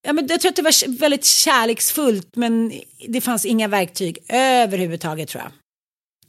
Ja, 0.07 0.13
men 0.13 0.27
jag 0.27 0.41
tror 0.41 0.49
att 0.49 0.57
det 0.57 0.63
var 0.63 0.99
väldigt 0.99 1.25
kärleksfullt 1.25 2.37
men 2.37 2.73
det 3.09 3.21
fanns 3.21 3.45
inga 3.45 3.69
verktyg 3.69 4.19
överhuvudtaget 4.29 5.29
tror 5.29 5.43
jag. 5.43 5.53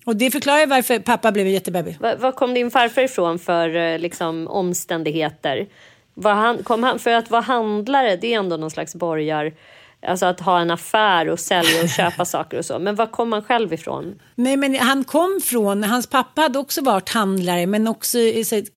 Och 0.05 0.15
det 0.15 0.31
förklarar 0.31 0.67
varför 0.67 0.99
pappa 0.99 1.31
blev 1.31 1.45
en 1.45 1.51
jättebebis. 1.51 1.99
Var, 1.99 2.15
var 2.15 2.31
kom 2.31 2.53
din 2.53 2.71
farfar 2.71 3.01
ifrån 3.01 3.39
för 3.39 3.75
eh, 3.75 3.99
liksom, 3.99 4.47
omständigheter? 4.47 5.67
Var 6.13 6.33
han, 6.33 6.63
kom 6.63 6.83
han, 6.83 6.99
för 6.99 7.11
att 7.11 7.31
vara 7.31 7.41
handlare, 7.41 8.15
det 8.15 8.33
är 8.33 8.39
ändå 8.39 8.57
någon 8.57 8.71
slags 8.71 8.95
borgar... 8.95 9.53
Alltså 10.05 10.25
att 10.25 10.39
ha 10.39 10.59
en 10.59 10.71
affär 10.71 11.29
och 11.29 11.39
sälja 11.39 11.83
och 11.83 11.89
köpa 11.89 12.25
saker 12.35 12.57
och 12.57 12.65
så. 12.65 12.79
Men 12.79 12.95
var 12.95 13.07
kom 13.07 13.31
han 13.31 13.43
själv 13.43 13.73
ifrån? 13.73 14.19
Nej, 14.35 14.57
men 14.57 14.75
han 14.75 15.03
kom 15.03 15.39
från, 15.43 15.83
hans 15.83 16.07
pappa 16.07 16.41
hade 16.41 16.59
också 16.59 16.81
varit 16.81 17.09
handlare, 17.09 17.67
men 17.67 17.87
också 17.87 18.17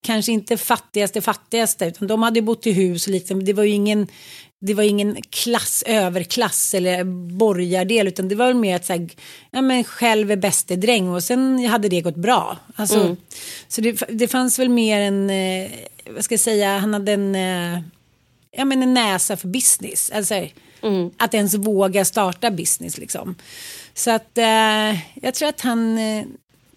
kanske 0.02 0.32
inte 0.32 0.56
fattigaste 0.56 1.20
fattigaste, 1.20 1.86
utan 1.86 2.08
de 2.08 2.22
hade 2.22 2.42
bott 2.42 2.66
i 2.66 2.72
hus 2.72 3.06
och 3.06 3.12
liksom, 3.12 3.44
det 3.44 3.52
var 3.52 3.64
ju 3.64 3.70
ingen, 3.70 4.08
det 4.60 4.74
var 4.74 4.82
ingen 4.82 5.16
klass, 5.30 5.84
överklass 5.86 6.74
eller 6.74 7.04
borgardel, 7.38 8.08
utan 8.08 8.28
det 8.28 8.34
var 8.34 8.52
mer 8.52 8.76
att 8.76 8.84
så 8.84 8.92
här, 8.92 9.08
ja 9.50 9.62
men 9.62 9.84
själv 9.84 10.30
är 10.30 10.36
bäste 10.36 10.76
dräng 10.76 11.08
och 11.08 11.24
sen 11.24 11.66
hade 11.66 11.88
det 11.88 12.00
gått 12.00 12.16
bra. 12.16 12.56
Alltså, 12.76 13.16
Så 13.68 13.80
det, 13.80 14.02
det 14.08 14.28
fanns 14.28 14.58
väl 14.58 14.68
mer 14.68 15.00
en, 15.00 15.30
eh, 15.30 15.70
vad 16.10 16.24
ska 16.24 16.32
jag 16.32 16.40
säga, 16.40 16.78
han 16.78 16.94
hade 16.94 17.12
en, 17.12 17.34
eh, 17.34 17.80
ja 18.50 18.64
men 18.64 18.82
en 18.82 18.94
näsa 18.94 19.36
för 19.36 19.48
business. 19.48 20.10
Alltså, 20.14 20.34
Att 21.16 21.34
ens 21.34 21.54
våga 21.54 22.04
starta 22.04 22.50
business 22.50 22.98
liksom. 22.98 23.34
Så 23.94 24.10
att 24.10 24.38
eh, 24.38 24.98
jag 25.22 25.34
tror 25.34 25.48
att 25.48 25.60
han, 25.60 25.98
eh, 25.98 26.24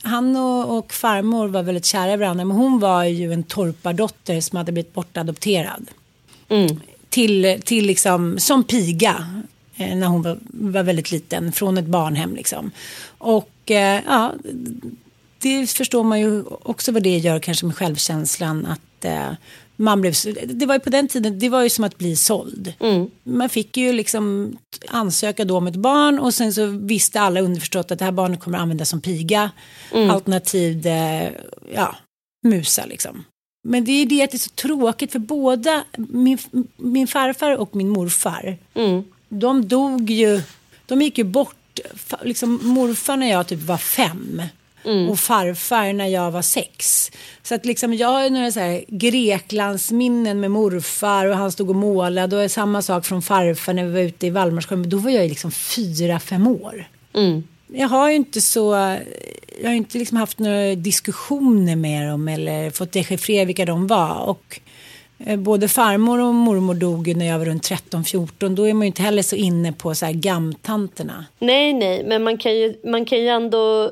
han 0.02 0.36
och, 0.36 0.78
och 0.78 0.94
farmor 0.94 1.48
var 1.48 1.64
väldigt 1.64 1.86
kära 1.86 2.14
i 2.14 2.18
varandra. 2.18 2.46
Men 2.46 2.58
hon 2.58 2.80
var 2.80 3.04
ju 3.04 3.34
en 3.34 3.44
torpardotter 3.44 4.42
som 4.42 4.58
hade 4.58 4.72
blivit 4.72 4.94
bortadopterad. 4.94 5.88
Till, 7.10 7.62
till 7.66 7.86
liksom, 7.86 8.40
som 8.40 8.64
piga. 8.64 9.44
Eh, 9.78 9.96
när 9.96 10.08
hon 10.08 10.22
var, 10.22 10.38
var 10.44 10.84
väldigt 10.84 11.12
liten. 11.12 11.52
Från 11.52 11.78
ett 11.78 11.86
barnhem 11.86 12.36
liksom. 12.36 12.72
Och 13.18 13.72
eh, 13.72 14.02
ja, 14.08 14.34
det 15.40 15.68
förstår 15.70 16.04
man 16.04 16.20
ju 16.20 16.44
också 16.44 16.92
vad 16.92 17.04
det 17.04 17.18
gör 17.18 17.40
kanske 17.40 17.66
med 17.66 17.76
självkänslan. 17.76 18.66
Att 18.66 19.06
eh, 19.06 19.32
man 19.76 20.02
blev, 20.02 20.14
det 20.46 20.66
var 20.66 20.76
ju 20.76 20.80
på 20.80 20.90
den 20.90 21.08
tiden, 21.08 21.40
det 21.40 21.50
var 21.50 21.62
ju 21.62 21.70
som 21.70 21.84
att 21.84 21.98
bli 21.98 22.16
såld. 22.16 22.74
Man 23.24 23.50
fick 23.50 23.78
ju 23.78 23.94
liksom 23.94 24.56
ansöka 24.88 25.46
då 25.46 25.58
om 25.58 25.68
ett 25.68 25.76
barn 25.76 26.20
och 26.20 26.34
sen 26.34 26.54
så 26.54 26.66
visste 26.66 27.22
alla 27.22 27.42
underförstått 27.42 27.92
att 27.92 28.00
det 28.00 28.06
här 28.06 28.12
barnet 28.12 28.40
kommer 28.40 28.58
att 28.58 28.62
användas 28.62 28.90
som 28.90 29.02
piga. 29.02 29.52
Alternativt, 30.12 30.86
eh, 30.86 31.24
ja, 31.76 31.96
musa 32.48 32.86
liksom. 32.86 33.24
Men 33.68 33.86
det 33.86 33.92
är 33.92 34.06
det 34.06 34.24
att 34.24 34.32
det 34.32 34.38
är 34.38 34.40
så 34.40 34.50
tråkigt 34.50 35.12
för 35.12 35.20
båda, 35.20 35.84
min, 35.98 36.38
min 36.78 37.08
farfar 37.08 37.58
och 37.58 37.76
min 37.76 37.90
morfar, 37.90 38.58
de 39.30 39.68
dog 39.68 40.10
ju, 40.10 40.42
de 40.86 41.02
gick 41.02 41.18
ju 41.18 41.24
bort, 41.24 41.80
liksom 42.22 42.60
morfar 42.64 43.18
när 43.18 43.30
jag 43.32 43.48
typ 43.48 43.62
var 43.62 43.78
fem 43.78 44.42
och 45.10 45.20
farfar 45.20 45.94
när 45.94 46.08
jag 46.08 46.32
var 46.32 46.42
sex. 46.42 47.12
Så 47.44 47.56
att 47.56 47.66
liksom 47.66 47.94
jag 47.94 48.08
har 48.08 48.30
några 48.30 48.52
så 48.52 48.60
här 48.60 48.84
Greklandsminnen 48.88 50.40
med 50.40 50.52
morfar 50.52 51.26
och 51.26 51.38
han 51.38 51.52
stod 51.52 51.70
och 51.70 51.76
målade 51.76 52.44
och 52.44 52.52
samma 52.52 52.82
sak 52.82 53.06
från 53.06 53.22
farfar 53.22 53.74
när 53.74 53.86
vi 53.86 53.92
var 53.92 54.00
ute 54.00 54.28
i 54.28 54.30
Valdemarsjön, 54.30 54.82
men 54.82 54.90
då 54.90 54.98
var 54.98 55.12
jag 55.12 55.30
liksom 55.30 55.52
fyra, 55.52 56.20
fem 56.20 56.48
år. 56.48 56.88
Jag 57.68 57.88
har 57.88 58.10
ju 58.10 58.16
inte 58.16 58.42
så, 58.42 58.98
jag 59.62 59.70
har 59.70 59.76
inte 59.76 59.98
liksom 59.98 60.18
haft 60.18 60.40
några 60.40 60.76
diskussioner 60.76 61.76
med 61.76 62.08
dem 62.08 62.28
eller 62.28 62.70
fått 62.70 62.92
dechiffrera 62.92 63.46
vilka 63.46 63.66
de 63.66 63.88
var. 63.88 64.16
Och 64.16 64.60
Eh, 65.26 65.40
både 65.40 65.68
farmor 65.68 66.20
och 66.20 66.34
mormor 66.34 66.74
dog 66.74 67.08
ju 67.08 67.14
när 67.14 67.26
jag 67.26 67.40
var 67.40 67.46
runt 67.46 67.70
13-14. 67.70 68.56
Då 68.56 68.68
är 68.68 68.74
man 68.74 68.82
ju 68.82 68.88
inte 68.88 69.02
heller 69.02 69.22
så 69.22 69.36
inne 69.36 69.74
på 69.74 69.96
så 69.96 70.06
här 70.06 70.14
gamtanterna. 70.14 71.26
Nej, 71.40 71.74
nej, 71.74 72.04
men 72.06 72.24
man 72.24 72.38
kan 72.38 72.56
ju, 72.56 72.76
man 72.84 73.06
kan 73.06 73.20
ju 73.20 73.28
ändå... 73.28 73.92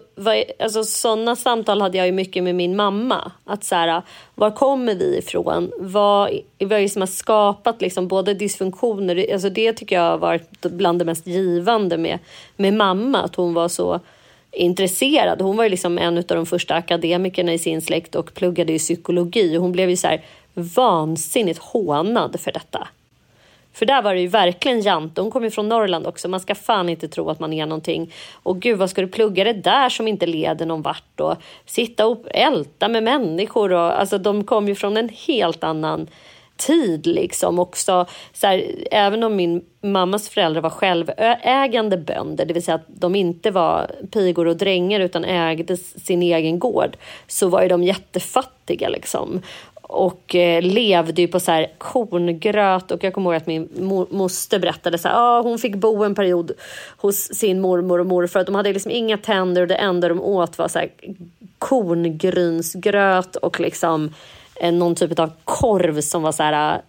Alltså, 0.60 0.84
sådana 0.84 1.36
samtal 1.36 1.82
hade 1.82 1.98
jag 1.98 2.08
ju 2.08 2.14
mycket 2.14 2.44
med 2.44 2.56
min 2.56 2.76
mamma. 2.76 3.32
Att 3.46 3.64
så 3.64 3.76
här, 3.76 4.02
var 4.36 4.52
kommer 4.52 4.96
vi 4.96 5.18
ifrån? 5.18 5.72
Vad, 5.80 6.30
vad 6.60 6.72
är 6.72 6.82
det 6.82 6.90
som 6.90 7.02
har 7.02 7.08
skapat 7.08 7.82
liksom, 7.82 8.08
både 8.08 8.34
dysfunktioner? 8.34 9.34
Alltså, 9.34 9.50
det 9.50 9.74
tycker 9.74 9.96
jag 9.96 10.12
har 10.12 10.18
varit 10.18 10.62
bland 10.62 11.00
det 11.00 11.06
mest 11.06 11.28
givande 11.28 11.98
med, 11.98 12.20
med 12.56 12.74
mamma. 12.74 13.22
Att 13.22 13.36
hon 13.36 13.54
var 13.54 13.68
så 13.68 14.00
intresserad. 14.52 15.42
Hon 15.42 15.58
var 15.58 15.64
ju 15.64 15.70
liksom 15.70 15.98
en 15.98 16.18
av 16.18 16.24
de 16.28 16.46
första 16.46 16.76
akademikerna 16.76 17.54
i 17.54 17.60
sin 17.60 17.82
släkt 17.82 18.16
och 18.16 18.34
pluggade 18.34 18.74
i 18.74 18.80
psykologi. 18.80 19.56
Hon 19.56 19.72
blev 19.72 19.90
ju 19.90 19.98
så 19.98 20.08
här 20.08 20.22
vansinnigt 20.54 21.60
hånad 21.60 22.40
för 22.40 22.52
detta. 22.52 22.88
För 23.74 23.86
där 23.86 24.02
var 24.02 24.14
det 24.14 24.22
ju 24.22 24.28
verkligen 24.28 24.82
Jante. 24.82 25.22
Hon 25.22 25.32
kom 25.32 25.44
ju 25.44 25.52
från 25.52 25.70
Norrland 25.70 26.08
också. 26.08 26.28
Man 26.28 26.40
ska 26.40 26.56
fan 26.56 26.90
inte 26.90 27.08
tro 27.08 27.30
att 27.30 27.40
man 27.40 27.54
är 27.54 27.66
någonting. 27.66 28.14
Och 28.34 28.60
gud, 28.60 28.78
vad 28.78 28.90
ska 28.90 29.02
du 29.02 29.08
plugga 29.08 29.44
det 29.44 29.54
där 29.54 29.90
som 29.90 30.08
inte 30.08 30.26
leder 30.26 30.66
någon 30.66 30.82
vart? 30.82 31.20
Och 31.20 31.36
sitta 31.66 32.08
och 32.08 32.26
älta 32.32 32.88
med 32.88 33.04
människor. 33.04 33.74
Och, 33.74 34.00
alltså, 34.00 34.18
de 34.18 34.44
kom 34.44 34.68
ju 34.68 34.76
från 34.76 34.98
en 34.98 35.10
helt 35.10 35.64
annan 35.64 36.08
tid 36.58 37.08
liksom 37.08 37.60
också. 37.60 38.06
Så 38.34 38.48
här, 38.48 38.64
även 38.92 39.24
om 39.24 39.36
min 39.36 39.66
mammas 39.82 40.30
föräldrar 40.30 40.62
var 40.62 40.70
självägande 40.70 41.98
bönder, 41.98 42.46
det 42.46 42.54
vill 42.54 42.64
säga 42.64 42.76
att 42.76 42.86
de 42.88 43.16
inte 43.16 43.52
var 43.52 43.92
pigor 44.12 44.48
och 44.48 44.58
drängar 44.58 45.00
utan 45.00 45.26
ägde 45.26 45.78
sin 45.78 46.24
egen 46.24 46.60
gård, 46.60 46.98
så 47.28 47.48
var 47.48 47.62
ju 47.62 47.68
de 47.68 47.84
jättefattiga 47.84 48.90
liksom 48.90 49.42
och 49.92 50.36
eh, 50.36 50.62
levde 50.62 51.22
ju 51.22 51.28
på 51.28 51.40
så 51.40 51.52
här 51.52 51.68
korngröt 51.78 52.92
och 52.92 53.04
jag 53.04 53.14
kommer 53.14 53.30
ihåg 53.30 53.38
att 53.42 53.48
min 53.48 53.70
mo- 53.70 54.08
moster 54.14 54.60
berättade 54.60 54.98
så 54.98 55.08
här, 55.08 55.16
ah, 55.18 55.42
hon 55.42 55.60
fick 55.60 55.76
bo 55.76 56.04
en 56.04 56.16
period 56.16 56.52
hos 56.98 57.18
sin 57.18 57.62
mormor 57.62 58.00
och 58.00 58.06
morfar. 58.06 58.44
De 58.44 58.56
hade 58.56 58.74
liksom 58.74 58.92
inga 58.92 59.18
tänder 59.18 59.62
och 59.62 59.68
det 59.68 59.76
enda 59.76 60.10
de 60.10 60.22
åt 60.22 60.58
var 60.58 60.68
så 60.68 60.80
här 60.80 60.90
korngrynsgröt 61.60 63.36
och 63.36 63.60
liksom 63.60 64.14
eh, 64.56 64.72
någon 64.72 64.96
typ 64.96 65.20
av 65.20 65.32
korv 65.44 66.02
som 66.02 66.24
var 66.24 66.32
så 66.32 66.44
här, 66.44 66.76
eh, 66.76 66.82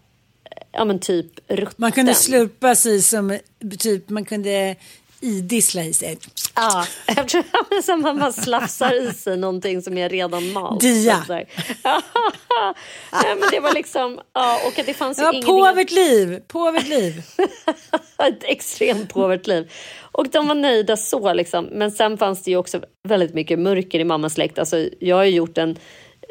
ja 0.73 0.85
men 0.85 0.99
typ 0.99 1.27
rutten. 1.49 1.75
Man 1.77 1.93
kunde 1.93 2.15
slurpa 2.15 2.75
sig 2.75 3.03
som 3.03 3.39
typ, 3.79 4.09
man 4.09 4.25
kunde 4.25 4.77
idissla 5.23 5.83
i 5.85 5.93
sig. 5.93 6.19
Ja, 6.55 6.87
eftersom 7.07 7.43
som 7.83 8.01
man 8.01 8.19
bara 8.19 8.33
slafsar 8.33 9.09
i 9.09 9.13
sig 9.13 9.37
någonting 9.37 9.83
som 9.83 9.99
är 9.99 10.09
redan 10.09 10.53
malt. 10.53 10.81
Dia. 10.81 11.25
Så. 11.27 11.33
Nej, 13.13 13.37
men 13.41 13.49
det 13.51 13.61
var 13.61 13.75
liksom, 13.75 14.21
ja, 14.33 14.59
och 14.67 14.79
att 14.79 14.87
det 14.87 14.95
fanns 14.95 15.19
ju 15.19 15.23
Ja, 15.23 15.33
ingenting... 15.33 15.55
påvert 15.55 15.91
liv, 15.91 16.41
påvert 16.49 16.89
liv. 16.89 17.23
ett 18.29 18.45
extremt 18.45 19.13
påvert 19.13 19.47
liv. 19.47 19.73
Och 20.13 20.29
de 20.29 20.49
var 20.49 20.55
nöjda 20.55 20.97
så 20.97 21.33
liksom. 21.33 21.65
Men 21.65 21.91
sen 21.91 22.19
fanns 22.19 22.43
det 22.43 22.51
ju 22.51 22.57
också 22.57 22.81
väldigt 23.09 23.35
mycket 23.35 23.59
mörker 23.59 24.01
i 24.01 24.05
mammas 24.05 24.35
släkt. 24.35 24.59
Alltså, 24.59 24.89
jag 25.01 25.17
har 25.17 25.25
ju 25.25 25.35
gjort 25.35 25.59
en, 25.59 25.77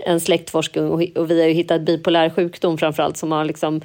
en 0.06 0.20
släktforskning 0.20 0.90
och, 1.16 1.32
vi 1.32 1.42
har 1.42 1.48
ju 1.48 1.54
hittat 1.54 1.82
bipolär 1.82 2.30
sjukdom 2.30 2.78
framförallt 2.78 3.18
som 3.18 3.32
har 3.32 3.46
liksom 3.46 3.82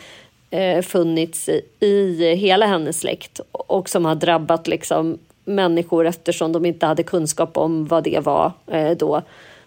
Eh, 0.56 0.82
funnits 0.82 1.48
i, 1.48 1.62
i 1.80 2.34
hela 2.34 2.66
hennes 2.66 3.00
släkt 3.00 3.40
och 3.52 3.88
som 3.88 4.04
har 4.04 4.14
drabbat 4.14 4.66
liksom 4.66 5.18
människor 5.44 6.06
eftersom 6.06 6.52
de 6.52 6.66
inte 6.66 6.86
hade 6.86 7.02
kunskap 7.02 7.56
om 7.56 7.86
vad 7.86 8.04
det 8.04 8.20
var 8.24 8.52
eh, 8.66 8.90
då 8.90 9.22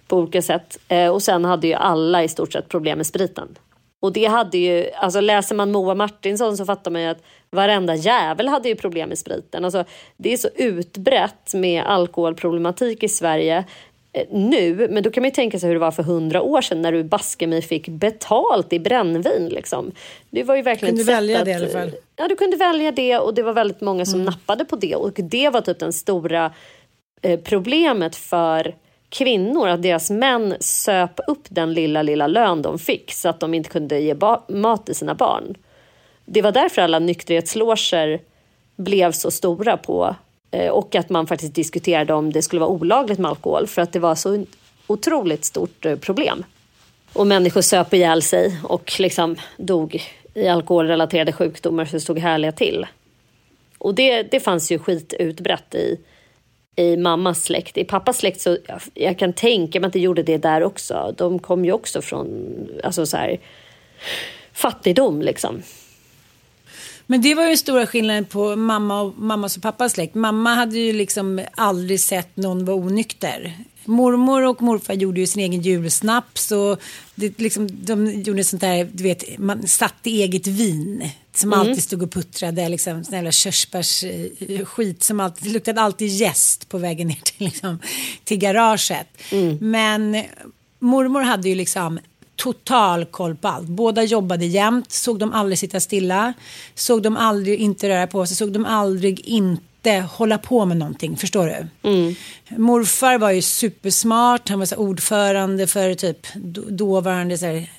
på 0.08 0.18
olika 0.18 0.42
sätt. 0.42 0.78
Eh, 0.88 1.10
och 1.10 1.22
sen 1.22 1.46
hade 1.46 1.68
ju 1.68 1.74
alla 1.74 2.24
i 2.24 2.28
stort 2.28 2.54
sett 2.54 2.70
problem 2.70 2.98
med 2.98 3.08
spriten. 3.08 3.48
Och 4.00 4.14
det 4.14 4.26
hade 4.26 4.58
ju, 4.58 4.90
alltså 4.96 5.22
läser 5.22 5.56
man 5.56 5.72
Moa 5.72 5.96
Martinsson 5.96 6.58
så 6.58 6.66
fattar 6.66 6.92
man 6.92 7.02
ju 7.02 7.08
att 7.08 7.24
varenda 7.50 7.96
jävel 7.96 8.48
hade 8.48 8.70
ju 8.70 8.76
problem 8.76 9.10
med 9.10 9.18
spriten. 9.18 9.66
Alltså, 9.66 9.84
det 10.18 10.34
är 10.34 10.38
så 10.38 10.50
utbrett 10.56 11.54
med 11.54 11.84
alkoholproblematik 11.84 13.04
i 13.04 13.10
Sverige 13.10 13.64
nu, 14.30 14.88
men 14.90 15.04
då 15.04 15.10
kan 15.10 15.22
man 15.22 15.28
ju 15.28 15.34
tänka 15.34 15.60
sig 15.60 15.68
hur 15.68 15.76
det 15.76 15.80
var 15.80 15.92
för 15.92 16.04
hundra 16.04 16.42
år 16.42 16.62
sedan 16.62 16.82
när 16.82 16.92
du 16.92 17.04
baske 17.04 17.48
mig 17.48 17.62
fick 17.62 17.88
betalt 17.88 18.74
i 18.74 18.80
brännvin. 18.80 19.50
Liksom. 19.50 19.92
Det 20.30 20.44
var 20.44 20.56
ju 20.56 20.62
verkligen 20.62 20.96
kunde 20.96 21.12
välja 21.12 21.40
att, 21.40 21.46
det 21.46 21.52
i 21.52 21.54
alla 21.54 21.68
fall. 21.68 21.92
Ja, 22.16 22.28
du 22.28 22.36
kunde 22.36 22.58
välja 22.58 22.92
det 22.92 23.18
och 23.18 23.34
det 23.34 23.44
var 23.44 23.54
väldigt 23.54 23.82
många 23.82 24.06
som 24.06 24.20
Mm. 24.20 24.26
nappade 24.26 24.66
på 24.66 24.76
det 24.76 24.96
och 24.96 25.14
det 25.14 25.50
var 25.50 25.62
typ 25.62 25.80
den 25.80 25.94
stora 25.94 26.54
eh, 27.22 27.40
problemet 27.40 28.16
för 28.16 28.76
kvinnor 29.10 29.68
att 29.68 29.82
deras 29.82 30.10
män 30.10 30.56
söp 30.60 31.20
upp 31.28 31.44
den 31.50 31.74
lilla, 31.74 32.02
lilla 32.02 32.28
lön 32.28 32.62
de 32.62 32.80
fick 32.80 33.12
så 33.12 33.30
att 33.30 33.40
de 33.40 33.54
inte 33.54 33.70
kunde 33.70 34.00
ge 34.00 34.16
mat 34.48 34.86
till 34.86 34.96
sina 34.96 35.16
barn. 35.16 35.56
Det 36.26 36.42
var 36.42 36.52
därför 36.52 36.82
alla 36.82 37.00
nykterhetsloger 37.00 38.20
blev 38.76 39.12
så 39.12 39.32
stora 39.32 39.78
på 39.78 40.06
eh, 40.06 40.16
Eh, 40.52 40.70
och 40.70 40.96
att 40.96 41.10
man 41.10 41.28
faktiskt 41.28 41.56
diskuterade 41.56 42.14
om 42.14 42.32
det 42.32 42.42
skulle 42.42 42.60
vara 42.60 42.70
olagligt 42.70 43.20
med 43.20 43.30
alkohol 43.30 43.68
för 43.68 43.82
att 43.82 43.94
det 43.94 44.00
var 44.00 44.16
så 44.16 44.46
otroligt 44.88 45.46
stort 45.46 45.86
eh, 45.86 45.96
problem. 45.96 46.44
Och 47.14 47.28
människor 47.28 47.62
söp 47.62 47.94
ihjäl 47.94 48.22
sig 48.22 48.60
och 48.64 49.00
liksom 49.00 49.36
dog 49.58 50.04
i 50.34 50.48
alkoholrelaterade 50.48 51.34
sjukdomar 51.34 51.86
så 51.86 51.92
det 51.92 52.00
stod 52.00 52.20
härliga 52.20 52.52
till. 52.52 52.88
Och 53.78 53.96
det, 53.96 54.24
det 54.24 54.40
fanns 54.40 54.72
ju 54.72 54.80
skitutbrett 54.80 55.76
i, 55.76 56.00
i 56.76 56.98
mammas 56.98 57.44
släkt. 57.44 57.78
I 57.78 57.84
pappas 57.84 58.18
släkt 58.18 58.42
så 58.42 58.58
jag, 58.68 58.82
jag 58.94 59.20
kan 59.20 59.34
tänka 59.34 59.80
mig 59.80 59.88
att 59.88 59.94
det 59.94 60.00
gjorde 60.00 60.24
det 60.24 60.38
där 60.38 60.64
också. 60.64 61.14
De 61.18 61.40
kom 61.40 61.66
ju 61.66 61.72
också 61.72 62.02
från 62.02 62.28
alltså 62.84 63.06
så 63.06 63.18
här, 63.18 63.40
fattigdom 64.54 65.22
liksom. 65.22 65.62
Men 67.12 67.22
det 67.22 67.36
var 67.36 67.44
ju 67.44 67.50
den 67.50 67.58
stora 67.58 67.88
skillnaden 67.88 68.26
på 68.26 68.56
mamma 68.56 69.02
och, 69.02 69.18
mammas 69.18 69.58
och 69.58 69.64
pappas 69.64 69.92
släkt. 69.94 70.16
Mamma 70.16 70.56
hade 70.56 70.80
ju 70.80 70.94
liksom 70.94 71.42
aldrig 71.56 72.00
sett 72.00 72.38
någon 72.38 72.66
vara 72.66 72.78
onykter. 72.78 73.58
Mormor 73.86 74.48
och 74.48 74.62
morfar 74.62 74.94
gjorde 74.94 75.20
ju 75.20 75.28
sin 75.28 75.42
egen 75.42 75.62
julsnaps 75.62 76.52
och 76.52 76.82
det, 77.16 77.40
liksom, 77.40 77.70
de 77.86 78.22
gjorde 78.22 78.44
sånt 78.44 78.62
där, 78.62 78.90
du 78.94 79.04
vet, 79.04 79.40
man 79.40 79.68
satte 79.68 80.10
eget 80.10 80.48
vin 80.48 81.10
som 81.36 81.54
Mm. 81.54 81.60
alltid 81.60 81.84
stod 81.84 82.04
och 82.04 82.12
puttrade, 82.12 82.70
liksom 82.70 83.04
sån 83.04 83.14
jävla 83.14 83.32
körsbärsskit 83.32 85.04
som 85.04 85.20
alltid, 85.20 85.48
det 85.48 85.54
luktade 85.54 85.82
alltid 85.82 86.08
jäst 86.08 86.70
på 86.70 86.78
vägen 86.78 87.08
ner 87.08 87.20
till, 87.24 87.46
liksom, 87.46 87.80
till 88.24 88.38
garaget. 88.38 89.08
Men 89.60 90.24
mormor 90.80 91.22
hade 91.22 91.50
ju 91.50 91.56
liksom 91.56 92.00
total 92.40 93.06
koll 93.06 93.36
på 93.36 93.48
allt. 93.48 93.68
Båda 93.68 94.04
jobbade 94.04 94.46
jämt, 94.46 94.92
såg 94.92 95.20
de 95.20 95.34
aldrig 95.34 95.60
sitta 95.60 95.80
stilla, 95.80 96.34
såg 96.76 97.02
de 97.04 97.18
aldrig 97.18 97.60
inte 97.60 97.90
röra 97.90 98.08
på 98.08 98.26
sig, 98.26 98.38
såg 98.38 98.52
de 98.52 98.66
aldrig 98.66 99.20
inte 99.20 100.06
hålla 100.12 100.38
på 100.38 100.66
med 100.66 100.78
någonting, 100.78 101.18
förstår 101.18 101.46
du? 101.46 101.68
Morfar 102.58 103.18
var 103.18 103.32
ju 103.32 103.42
supersmart, 103.42 104.50
han 104.50 104.60
var 104.60 104.66
så 104.66 104.76
ordförande 104.76 105.68
för 105.68 105.94
typ 105.96 106.28
då- 106.36 106.62
dåvarande 106.70 107.38
så 107.38 107.46
här, 107.46 107.70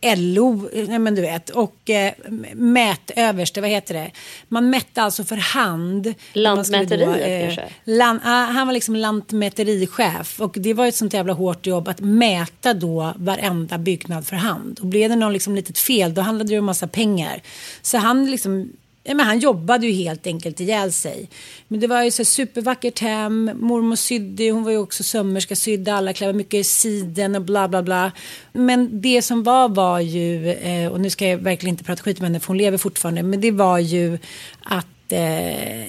LO, 0.00 0.68
nej 0.72 0.98
men 0.98 1.14
du 1.14 1.22
vet, 1.22 1.50
och 1.50 1.90
eh, 1.90 2.12
mätöverste, 2.54 3.60
vad 3.60 3.70
heter 3.70 3.94
det? 3.94 4.10
Man 4.48 4.70
mätte 4.70 5.02
alltså 5.02 5.24
för 5.24 5.36
hand. 5.36 6.14
Skulle 6.30 6.48
då, 6.48 6.54
Lantmäteriet 6.54 7.44
kanske? 7.56 7.74
Lan, 7.84 8.20
ah, 8.24 8.44
han 8.44 8.66
var 8.66 8.74
liksom 8.74 8.96
lantmäterichef 8.96 10.40
och 10.40 10.56
det 10.58 10.74
var 10.74 10.86
ett 10.86 10.94
sånt 10.94 11.12
jävla 11.12 11.32
hårt 11.32 11.66
jobb 11.66 11.88
att 11.88 12.00
mäta 12.00 12.74
då 12.74 13.12
varenda 13.16 13.78
byggnad 13.78 14.26
för 14.26 14.36
hand. 14.36 14.78
Och 14.80 14.86
blev 14.86 15.10
det 15.10 15.16
någon 15.16 15.32
liksom 15.32 15.54
litet 15.54 15.78
fel 15.78 16.14
då 16.14 16.22
handlade 16.22 16.50
det 16.50 16.58
om 16.58 16.64
massa 16.64 16.86
pengar. 16.86 17.42
Så 17.82 17.98
han 17.98 18.30
liksom 18.30 18.72
Ja, 19.08 19.14
men 19.14 19.26
han 19.26 19.38
jobbade 19.38 19.86
ju 19.86 19.92
helt 19.92 20.26
enkelt 20.26 20.60
ihjäl 20.60 20.92
sig. 20.92 21.28
Men 21.68 21.80
det 21.80 21.86
var 21.86 22.02
ju 22.02 22.10
så 22.10 22.24
supervackert 22.24 22.98
hem. 22.98 23.50
Mormor 23.54 23.96
sydde, 23.96 24.50
hon 24.50 24.64
var 24.64 24.70
ju 24.70 24.78
också 24.78 25.02
sömmerska, 25.02 25.56
sydde 25.56 25.94
alla 25.94 26.12
kläder, 26.12 26.32
mycket 26.32 26.66
siden 26.66 27.34
och 27.34 27.42
bla 27.42 27.68
bla 27.68 27.82
bla. 27.82 28.12
Men 28.52 29.00
det 29.00 29.22
som 29.22 29.42
var 29.42 29.68
var 29.68 30.00
ju, 30.00 30.52
eh, 30.52 30.92
och 30.92 31.00
nu 31.00 31.10
ska 31.10 31.26
jag 31.26 31.38
verkligen 31.38 31.74
inte 31.74 31.84
prata 31.84 32.02
skit 32.02 32.18
med 32.18 32.28
henne 32.28 32.40
för 32.40 32.46
hon 32.46 32.58
lever 32.58 32.78
fortfarande, 32.78 33.22
men 33.22 33.40
det 33.40 33.50
var 33.50 33.78
ju 33.78 34.18
att 34.62 35.12
eh, 35.12 35.88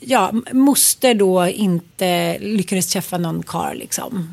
ja, 0.00 0.32
moster 0.52 1.14
då 1.14 1.46
inte 1.46 2.38
lyckades 2.38 2.86
träffa 2.86 3.18
någon 3.18 3.42
kar 3.42 3.74
liksom. 3.74 4.28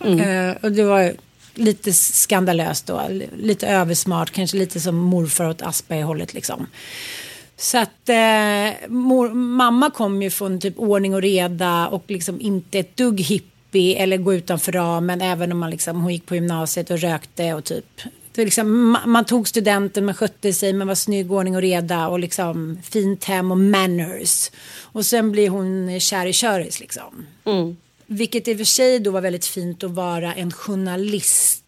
Eh, 0.00 0.56
och 0.62 0.72
det 0.72 0.84
var 0.84 1.12
lite 1.54 1.92
skandalöst 1.92 2.86
då, 2.86 3.02
lite 3.36 3.68
översmart, 3.68 4.30
kanske 4.30 4.56
lite 4.56 4.80
som 4.80 4.96
morfar 4.96 5.48
åt 5.48 5.62
Asperger-hållet 5.62 6.34
liksom. 6.34 6.66
Så 7.62 7.78
att 7.78 8.08
eh, 8.08 8.88
mor, 8.88 9.34
mamma 9.34 9.90
kom 9.90 10.22
ju 10.22 10.30
från 10.30 10.60
typ 10.60 10.78
ordning 10.78 11.14
och 11.14 11.22
reda 11.22 11.88
och 11.88 12.04
liksom 12.08 12.40
inte 12.40 12.78
ett 12.78 12.96
dugg 12.96 13.20
hippie 13.20 13.96
eller 13.96 14.16
gå 14.16 14.34
utanför 14.34 14.72
ramen 14.72 15.20
även 15.20 15.52
om 15.52 15.58
man 15.58 15.70
liksom, 15.70 16.00
hon 16.00 16.12
gick 16.12 16.26
på 16.26 16.34
gymnasiet 16.34 16.90
och 16.90 16.98
rökte 16.98 17.54
och 17.54 17.64
typ 17.64 18.00
det 18.34 18.44
liksom, 18.44 18.96
ma- 18.96 19.06
man 19.06 19.24
tog 19.24 19.48
studenten, 19.48 20.04
man 20.04 20.14
skötte 20.14 20.52
sig, 20.52 20.72
man 20.72 20.88
var 20.88 20.94
snygg, 20.94 21.32
ordning 21.32 21.56
och 21.56 21.62
reda 21.62 22.08
och 22.08 22.18
liksom 22.18 22.78
fint 22.82 23.24
hem 23.24 23.50
och 23.50 23.58
manners. 23.58 24.50
Och 24.80 25.06
sen 25.06 25.32
blir 25.32 25.48
hon 25.48 26.00
kär 26.00 26.26
i 26.26 26.32
köris 26.32 26.80
liksom. 26.80 27.26
Vilket 28.06 28.48
i 28.48 28.52
och 28.54 28.58
för 28.58 28.64
sig 28.64 28.98
då 29.00 29.10
var 29.10 29.20
väldigt 29.20 29.46
fint 29.46 29.84
att 29.84 29.90
vara 29.90 30.34
en 30.34 30.52
journalist 30.52 31.61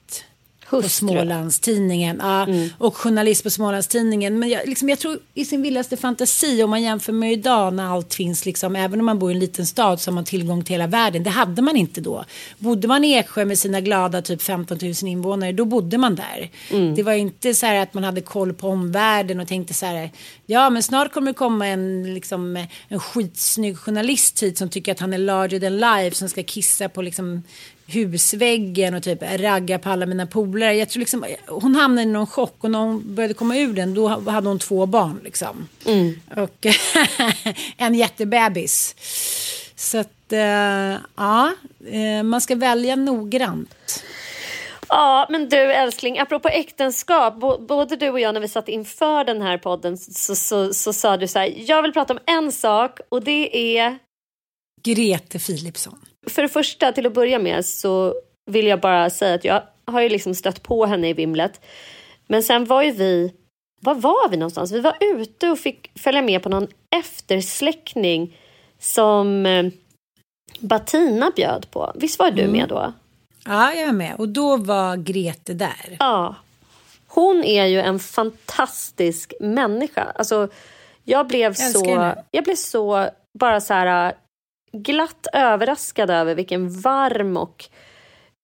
på 0.81 0.87
Hustru. 0.87 1.09
Smålandstidningen. 1.09 2.21
Ja, 2.23 2.47
Och 2.79 2.97
journalist 2.97 3.43
på 3.43 3.51
Smålandstidningen. 3.51 4.39
Men 4.39 4.49
jag, 4.49 4.69
liksom, 4.69 4.89
jag 4.89 4.99
tror 4.99 5.19
i 5.35 5.45
sin 5.45 5.63
vildaste 5.63 5.97
fantasi 5.97 6.63
om 6.63 6.71
man 6.71 6.83
jämför 6.83 7.13
med 7.13 7.33
idag 7.33 7.75
när 7.75 7.85
allt 7.85 8.15
finns, 8.15 8.47
liksom, 8.47 8.77
även 8.77 9.01
om 9.01 9.07
man 9.07 9.19
bor 9.19 9.31
i 9.31 9.35
en 9.35 9.41
liten 9.41 9.67
stad 9.67 10.01
så 10.01 10.11
har 10.11 10.15
man 10.15 10.25
tillgång 10.25 10.65
till 10.65 10.75
hela 10.75 10.87
världen. 10.87 11.23
Det 11.23 11.31
hade 11.31 11.63
man 11.63 11.77
inte 11.77 12.01
då. 12.01 12.25
Bodde 12.59 12.89
man 12.89 13.05
i 13.05 13.13
Eksjö 13.13 13.45
med 13.45 13.59
sina 13.59 13.81
glada 13.81 14.23
typ 14.23 14.43
15 14.43 14.79
000 14.83 14.95
invånare, 15.03 15.53
då 15.53 15.65
bodde 15.65 15.99
man 15.99 16.15
där. 16.15 16.51
Det 16.97 17.03
var 17.03 17.13
inte 17.13 17.55
så 17.55 17.67
här 17.67 17.83
att 17.83 17.95
man 17.95 18.05
hade 18.05 18.21
koll 18.21 18.53
på 18.53 18.69
omvärlden 18.69 19.41
och 19.41 19.49
tänkte 19.49 19.75
så 19.75 19.87
här, 19.87 20.11
ja 20.47 20.71
men 20.71 20.83
snart 20.83 21.13
kommer 21.13 21.31
det 21.31 21.35
komma 21.35 21.67
en, 21.67 22.15
liksom, 22.15 22.67
en 22.89 23.01
skitsnygg 23.01 23.79
journalist 23.79 24.43
hit 24.43 24.59
som 24.59 24.69
tycker 24.69 24.93
att 24.93 25.01
han 25.01 25.13
är 25.13 25.19
larger 25.19 25.61
than 25.61 25.79
life, 25.79 26.17
som 26.17 26.29
ska 26.29 26.43
kissa 26.43 26.89
på 26.89 27.03
liksom 27.03 27.43
husväggen 27.87 28.95
och 28.95 29.03
typ 29.03 29.23
ragga 29.23 29.79
på 29.79 29.91
alla 29.91 30.07
mina 30.07 30.27
polare. 30.27 30.75
Jag 30.75 30.89
tror 30.89 31.01
liksom, 31.01 31.25
hon 31.47 31.75
hamnade 31.75 32.09
i 32.09 32.13
någon 32.13 32.27
chock 32.27 32.57
och 32.61 32.71
när 32.71 32.79
hon 32.79 33.15
började 33.15 33.35
komma 33.35 33.57
ur 33.57 33.73
den 33.73 33.95
då 33.95 34.09
hade 34.09 34.49
hon 34.49 34.59
två 34.59 34.87
barn 34.87 35.21
liksom. 35.25 35.69
Och 36.37 36.67
en 37.77 37.95
jättebebis. 37.95 38.95
Så 39.77 39.99
att, 39.99 40.33
eh, 40.33 40.99
ja, 41.17 41.53
eh, 41.87 42.23
man 42.23 42.41
ska 42.41 42.55
välja 42.55 42.97
noggrant. 42.97 44.05
Ja, 44.89 45.27
men 45.31 45.49
du 45.49 45.57
älskling, 45.57 46.19
apropå 46.19 46.49
äktenskap. 46.49 47.35
Både 47.69 47.97
du 47.97 48.11
och 48.11 48.21
jag 48.21 48.35
när 48.35 48.41
vi 48.41 48.49
satt 48.49 48.69
inför 48.69 49.25
den 49.25 49.43
här 49.43 49.59
podden 49.59 49.99
så, 49.99 50.37
så, 50.37 50.75
så 50.75 50.93
sa 50.93 51.17
du 51.17 51.29
så 51.29 51.39
här, 51.39 51.55
jag 51.57 51.83
vill 51.83 51.93
prata 51.93 52.13
om 52.13 52.21
en 52.27 52.53
sak 52.53 53.01
och 53.09 53.25
det 53.25 53.79
är 53.79 53.99
Grete 54.83 55.39
Philipsson. 55.39 55.99
För 56.27 56.43
det 56.43 56.49
första, 56.49 56.93
till 56.93 57.07
att 57.07 57.13
börja 57.15 57.39
med 57.39 57.65
så 57.65 58.15
vill 58.47 58.67
jag 58.67 58.81
bara 58.81 59.11
säga 59.11 59.35
att 59.35 59.45
jag 59.45 59.63
har 59.85 60.01
ju 60.01 60.09
liksom 60.09 60.35
stött 60.35 60.63
på 60.63 60.87
henne 60.87 61.09
i 61.09 61.13
vimlet. 61.13 61.61
Men 62.27 62.43
sen 62.43 62.65
var 62.65 62.83
ju 62.83 62.91
vi, 62.91 63.33
var 63.81 63.95
var 63.95 64.29
vi 64.29 64.37
någonstans? 64.37 64.73
Vi 64.73 64.81
var 64.81 64.97
ute 65.01 65.51
och 65.51 65.59
fick 65.59 66.01
följa 66.01 66.23
med 66.23 66.43
på 66.43 66.49
någon 66.49 66.69
eftersläckning 66.97 68.37
som 68.79 69.47
eh, 69.47 69.67
Batina 70.59 71.33
bjöd 71.37 71.71
på. 71.71 71.93
Visst 71.95 72.19
var 72.19 72.31
du 72.31 72.47
med 72.47 72.69
då? 72.69 72.93
Ja, 73.45 73.73
jag 73.73 73.89
är 73.89 73.93
med. 73.93 74.15
Och 74.19 74.29
då 74.29 74.57
var 74.57 74.97
Grete 74.97 75.55
där. 75.55 75.97
Ja. 75.99 76.35
Hon 77.09 77.45
är 77.45 77.65
ju 77.65 77.81
en 77.81 77.99
fantastisk 77.99 79.35
människa. 79.41 80.13
Alltså, 80.15 80.49
jag 81.05 81.27
blev 81.27 81.51
älskar 81.51 81.81
så, 81.81 81.91
henne. 81.91 82.25
jag 82.31 82.45
blev 82.45 82.57
så 82.57 83.09
bara 83.39 83.61
så 83.61 83.75
här 83.75 84.15
glatt 84.75 85.27
överraskad 85.33 86.11
över 86.11 86.35
vilken 86.35 86.81
varm 86.81 87.37
och 87.37 87.65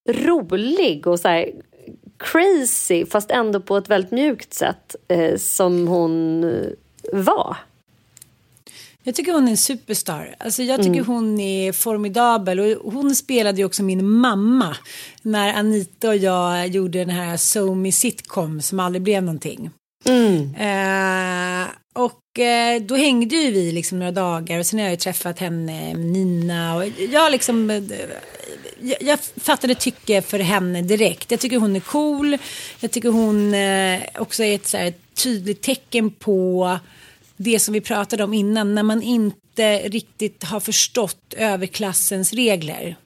rolig 0.08 1.06
och 1.06 1.20
så 1.20 1.28
här 1.28 1.50
crazy, 2.18 3.06
fast 3.06 3.30
ändå 3.30 3.60
på 3.60 3.76
ett 3.76 3.90
väldigt 3.90 4.10
mjukt 4.10 4.54
sätt, 4.54 4.96
eh, 5.08 5.36
som 5.36 5.88
hon 5.88 6.44
eh, 6.44 6.70
var. 7.12 7.56
Jag 9.02 9.14
tycker 9.14 9.32
hon 9.32 9.46
är 9.46 9.50
en 9.50 9.56
superstar. 9.56 10.34
Alltså 10.38 10.62
jag 10.62 10.82
tycker 10.82 11.04
hon 11.04 11.40
är 11.40 11.72
formidabel. 11.72 12.60
Och 12.60 12.92
hon 12.92 13.14
spelade 13.14 13.58
ju 13.58 13.64
också 13.64 13.82
min 13.82 14.10
mamma. 14.10 14.76
När 15.22 15.54
Anita 15.54 16.08
och 16.08 16.16
jag 16.16 16.66
gjorde 16.68 16.98
den 16.98 17.10
här 17.10 17.36
So 17.36 17.74
Me 17.74 17.92
sitcom 17.92 18.60
som 18.60 18.80
aldrig 18.80 19.02
blev 19.02 19.22
någonting. 19.22 19.70
Eh, 20.58 21.68
och 21.92 22.38
eh, 22.38 22.82
då 22.82 22.96
hängde 22.96 23.36
ju 23.36 23.50
vi 23.50 23.72
liksom 23.72 23.98
några 23.98 24.12
dagar 24.12 24.58
och 24.58 24.66
sen 24.66 24.78
har 24.78 24.86
jag 24.86 24.92
ju 24.92 24.96
träffat 24.96 25.38
henne, 25.38 25.94
Nina 25.94 26.76
och 26.76 26.84
jag 27.10 27.32
liksom 27.32 27.70
eh, 27.70 27.82
jag, 28.80 29.02
jag 29.02 29.18
fattade 29.20 29.74
tycke 29.74 30.22
för 30.22 30.38
henne 30.38 30.82
direkt. 30.82 31.30
Jag 31.30 31.40
tycker 31.40 31.58
hon 31.58 31.76
är 31.76 31.80
cool. 31.80 32.38
Jag 32.80 32.90
tycker 32.90 33.08
hon 33.08 33.54
eh, 33.54 34.00
också 34.18 34.44
är 34.44 34.54
ett 34.54 34.66
så 34.66 34.76
här, 34.76 34.94
tydligt 35.14 35.62
tecken 35.62 36.10
på 36.10 36.78
det 37.36 37.58
som 37.58 37.74
vi 37.74 37.80
pratade 37.80 38.24
om 38.24 38.34
innan 38.34 38.74
när 38.74 38.82
man 38.82 39.02
inte 39.02 39.78
riktigt 39.78 40.44
har 40.44 40.60
förstått 40.60 41.34
överklassens 41.36 42.32
regler. 42.32 42.96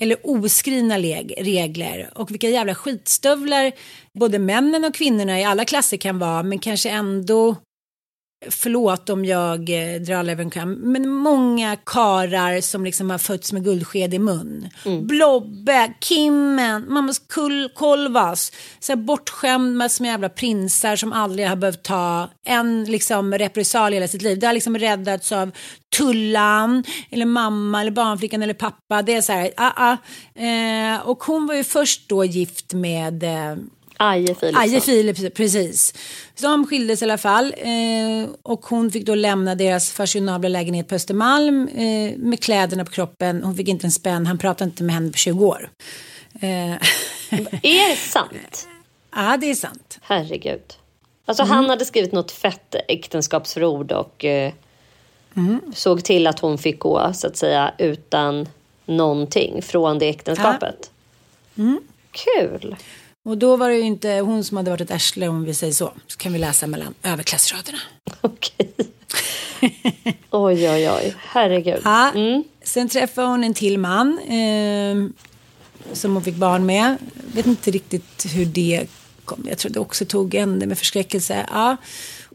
Eller 0.00 0.16
oskrivna 0.22 0.98
regler. 0.98 2.10
Och 2.14 2.30
vilka 2.30 2.48
jävla 2.48 2.74
skitstövlar. 2.74 3.72
Både 4.18 4.38
männen 4.38 4.84
och 4.84 4.94
kvinnorna 4.94 5.40
i 5.40 5.44
alla 5.44 5.64
klasser 5.64 5.96
kan 5.96 6.18
vara 6.18 6.42
men 6.42 6.58
kanske 6.58 6.90
ändå 6.90 7.56
Förlåt 8.48 9.10
om 9.10 9.24
jag 9.24 9.60
eh, 9.70 10.00
drar 10.00 10.14
alla 10.14 10.32
över 10.32 10.44
en 10.44 10.50
kam, 10.50 10.72
men 10.72 11.08
många 11.08 11.76
karar 11.76 12.60
som 12.60 12.84
liksom 12.84 13.10
har 13.10 13.18
fötts 13.18 13.52
med 13.52 13.64
guldsked 13.64 14.14
i 14.14 14.18
mun. 14.18 14.68
Blobbe, 15.06 15.92
Kimmen, 16.00 16.92
mammas 16.92 17.18
kull, 17.18 17.70
kolvas. 17.74 18.52
Så 18.80 18.92
här 18.92 18.96
bortskämda 18.96 19.88
som 19.88 20.06
jävla 20.06 20.28
prinsar 20.28 20.96
som 20.96 21.12
aldrig 21.12 21.48
har 21.48 21.56
behövt 21.56 21.82
ta 21.82 22.30
en 22.44 22.84
liksom 22.84 23.34
repressalie 23.34 23.96
hela 23.96 24.08
sitt 24.08 24.22
liv. 24.22 24.38
Det 24.38 24.46
har 24.46 24.54
liksom 24.54 24.78
räddats 24.78 25.32
av 25.32 25.50
Tullan, 25.96 26.84
eller 27.10 27.26
mamma, 27.26 27.80
eller 27.80 27.90
barnflickan 27.90 28.42
eller 28.42 28.54
pappa. 28.54 29.02
Det 29.02 29.14
är 29.14 29.22
så 29.22 29.32
här, 29.32 29.50
ah, 29.56 29.72
ah. 29.76 29.96
Eh, 30.42 31.00
och 31.00 31.24
hon 31.24 31.46
var 31.46 31.54
ju 31.54 31.64
först 31.64 32.08
då 32.08 32.24
gift 32.24 32.74
med 32.74 33.22
eh, 33.22 33.56
Aje 34.02 34.34
Philipsson. 34.34 34.56
Aje 34.62 34.80
Philip, 34.80 35.34
precis. 35.34 35.94
De 36.40 36.66
skildes 36.66 37.02
i 37.02 37.04
alla 37.04 37.18
fall. 37.18 37.54
Eh, 37.58 38.30
och 38.42 38.66
hon 38.66 38.90
fick 38.90 39.06
då 39.06 39.14
lämna 39.14 39.54
deras 39.54 39.92
fashionabla 39.92 40.48
lägenhet 40.48 40.88
på 40.88 40.94
Östermalm 40.94 41.68
eh, 41.68 42.16
med 42.18 42.40
kläderna 42.42 42.84
på 42.84 42.90
kroppen. 42.90 43.42
Hon 43.42 43.56
fick 43.56 43.68
inte 43.68 43.86
en 43.86 43.90
spänn. 43.92 44.26
Han 44.26 44.38
pratade 44.38 44.70
inte 44.70 44.82
med 44.82 44.94
henne 44.94 45.10
på 45.12 45.18
20 45.18 45.46
år. 45.46 45.70
Eh, 46.40 46.72
Är 47.62 47.90
det 47.90 47.96
sant? 47.96 48.68
ja, 49.14 49.36
det 49.40 49.50
är 49.50 49.54
sant. 49.54 49.98
Herregud. 50.02 50.60
Alltså 51.24 51.42
Mm. 51.42 51.56
han 51.56 51.70
hade 51.70 51.84
skrivit 51.84 52.12
något 52.12 52.32
fett 52.32 52.74
äktenskapsförord 52.88 53.92
och 53.92 54.24
eh, 54.24 54.52
Mm. 55.36 55.60
såg 55.74 56.04
till 56.04 56.26
att 56.26 56.38
hon 56.38 56.58
fick 56.58 56.78
gå 56.78 57.12
så 57.14 57.26
att 57.26 57.36
säga 57.36 57.74
utan 57.78 58.48
någonting 58.86 59.62
från 59.62 59.98
det 59.98 60.08
äktenskapet. 60.08 60.90
Mm. 61.58 61.80
Kul. 62.10 62.76
Och 63.30 63.38
då 63.38 63.56
var 63.56 63.68
det 63.68 63.76
ju 63.76 63.82
inte 63.82 64.10
hon 64.10 64.44
som 64.44 64.56
hade 64.56 64.70
varit 64.70 64.80
ett 64.80 64.90
arsle 64.90 65.28
om 65.28 65.44
vi 65.44 65.54
säger 65.54 65.72
så. 65.72 65.92
Så 66.06 66.18
kan 66.18 66.32
vi 66.32 66.38
läsa 66.38 66.66
mellan 66.66 66.94
överklassraderna. 67.02 67.78
Okej. 68.20 68.72
oj, 70.30 70.70
oj, 70.70 70.90
oj. 70.90 71.14
Herregud. 71.18 71.80
Ja. 71.84 72.12
Sen 72.62 72.88
träffade 72.88 73.26
hon 73.26 73.44
en 73.44 73.54
till 73.54 73.78
man 73.78 74.18
eh, 74.18 75.24
som 75.92 76.14
hon 76.14 76.24
fick 76.24 76.34
barn 76.34 76.66
med. 76.66 76.96
Vet 77.34 77.46
inte 77.46 77.70
riktigt 77.70 78.26
hur 78.34 78.46
det 78.46 78.86
kom. 79.24 79.46
Jag 79.48 79.58
tror 79.58 79.72
det 79.72 79.80
också 79.80 80.04
tog 80.04 80.34
ände 80.34 80.66
med 80.66 80.78
förskräckelse. 80.78 81.46
Ja. 81.50 81.76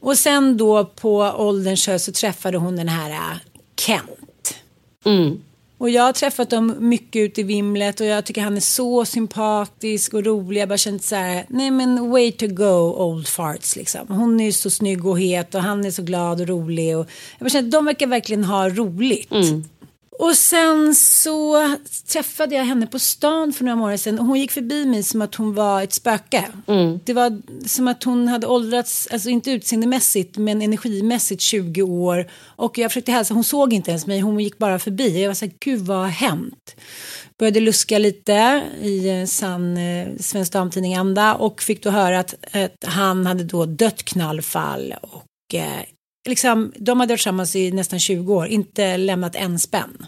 Och 0.02 0.18
sen 0.18 0.58
då 0.58 0.86
på 0.86 1.18
ålderns 1.38 1.88
höst 1.88 2.06
så 2.06 2.12
träffade 2.12 2.58
hon 2.58 2.76
den 2.76 2.88
här 2.88 3.12
äh, 3.12 3.38
Kent. 3.76 4.56
Och 5.78 5.90
jag 5.90 6.04
har 6.04 6.14
träffat 6.14 6.50
dem 6.50 6.76
mycket 6.80 7.20
ute 7.20 7.42
i 7.42 7.44
vimlet 7.44 8.00
och 8.00 8.06
jag 8.06 8.26
tycker 8.26 8.42
han 8.42 8.58
är 8.58 8.62
så 8.62 9.06
sympatisk 9.06 10.14
och 10.14 10.26
rolig. 10.26 10.62
Jag 10.62 10.70
bara 10.70 10.78
känt 10.78 11.04
så 11.04 11.16
här, 11.16 11.46
nej 11.50 11.72
men 11.72 12.10
way 12.10 12.32
to 12.32 12.48
go 12.48 13.04
old 13.04 13.28
farts 13.28 13.76
liksom. 13.76 14.08
Hon 14.08 14.40
är 14.40 14.46
ju 14.46 14.52
så 14.52 14.70
snygg 14.70 15.06
och 15.06 15.20
het 15.20 15.56
och 15.56 15.62
han 15.62 15.86
är 15.86 15.92
så 15.92 16.02
glad 16.02 16.42
och 16.42 16.48
rolig. 16.48 16.98
Och 16.98 17.08
jag 17.38 17.46
bara 17.46 17.50
känt, 17.50 17.72
de 17.72 17.86
verkar 17.86 18.08
verkligen 18.08 18.44
ha 18.44 18.70
roligt. 18.70 19.32
Mm. 19.32 19.64
Och 20.20 20.36
sen 20.36 20.95
så 20.95 21.76
träffade 22.07 22.55
jag 22.55 22.63
henne 22.63 22.88
på 22.88 22.99
stan 22.99 23.53
för 23.53 23.63
några 23.63 23.76
månader 23.76 23.97
sedan 23.97 24.20
och 24.20 24.26
hon 24.26 24.39
gick 24.39 24.51
förbi 24.51 24.86
mig 24.86 25.03
som 25.03 25.22
att 25.22 25.36
hon 25.36 25.53
var 25.53 25.82
ett 25.84 25.93
spöke. 25.93 26.45
Det 27.03 27.13
var 27.13 27.41
som 27.68 27.88
att 27.88 28.03
hon 28.03 28.28
hade 28.28 28.47
åldrats, 28.47 29.07
alltså 29.11 29.30
inte 29.30 29.51
utseendemässigt 29.51 30.38
men 30.38 30.61
energimässigt 30.61 31.41
20 31.41 31.82
år. 31.82 32.28
Och 32.43 32.78
jag 32.78 32.91
försökte 32.91 33.11
hälsa, 33.11 33.34
hon 33.34 33.43
såg 33.43 33.74
inte 33.74 33.91
ens 33.91 34.07
mig, 34.07 34.20
hon 34.20 34.39
gick 34.39 34.57
bara 34.57 34.80
förbi. 34.80 35.22
Jag 35.22 35.30
var 35.30 35.34
så 35.34 35.45
här, 35.45 35.53
gud 35.59 35.82
vad 35.82 35.97
har 35.97 36.07
hänt? 36.07 36.76
Började 37.39 37.59
luska 37.59 37.97
lite 37.97 38.63
i 38.82 39.26
sann 39.28 39.78
eh, 39.78 40.07
Svensk 40.20 40.53
Damtidning-anda 40.53 41.36
och 41.36 41.61
fick 41.61 41.84
då 41.84 41.89
höra 41.89 42.20
att, 42.20 42.34
att 42.51 42.84
han 42.86 43.26
hade 43.26 43.43
då 43.43 43.66
dött 43.66 44.03
knallfall 44.03 44.95
och 45.01 45.55
eh, 45.55 45.82
liksom, 46.26 46.72
de 46.76 47.00
hade 47.00 47.12
varit 47.12 47.20
tillsammans 47.20 47.56
i 47.56 47.72
nästan 47.72 48.00
20 48.00 48.34
år, 48.34 48.48
inte 48.48 48.98
lämnat 48.98 49.36
en 49.36 49.60
spänn. 49.60 50.06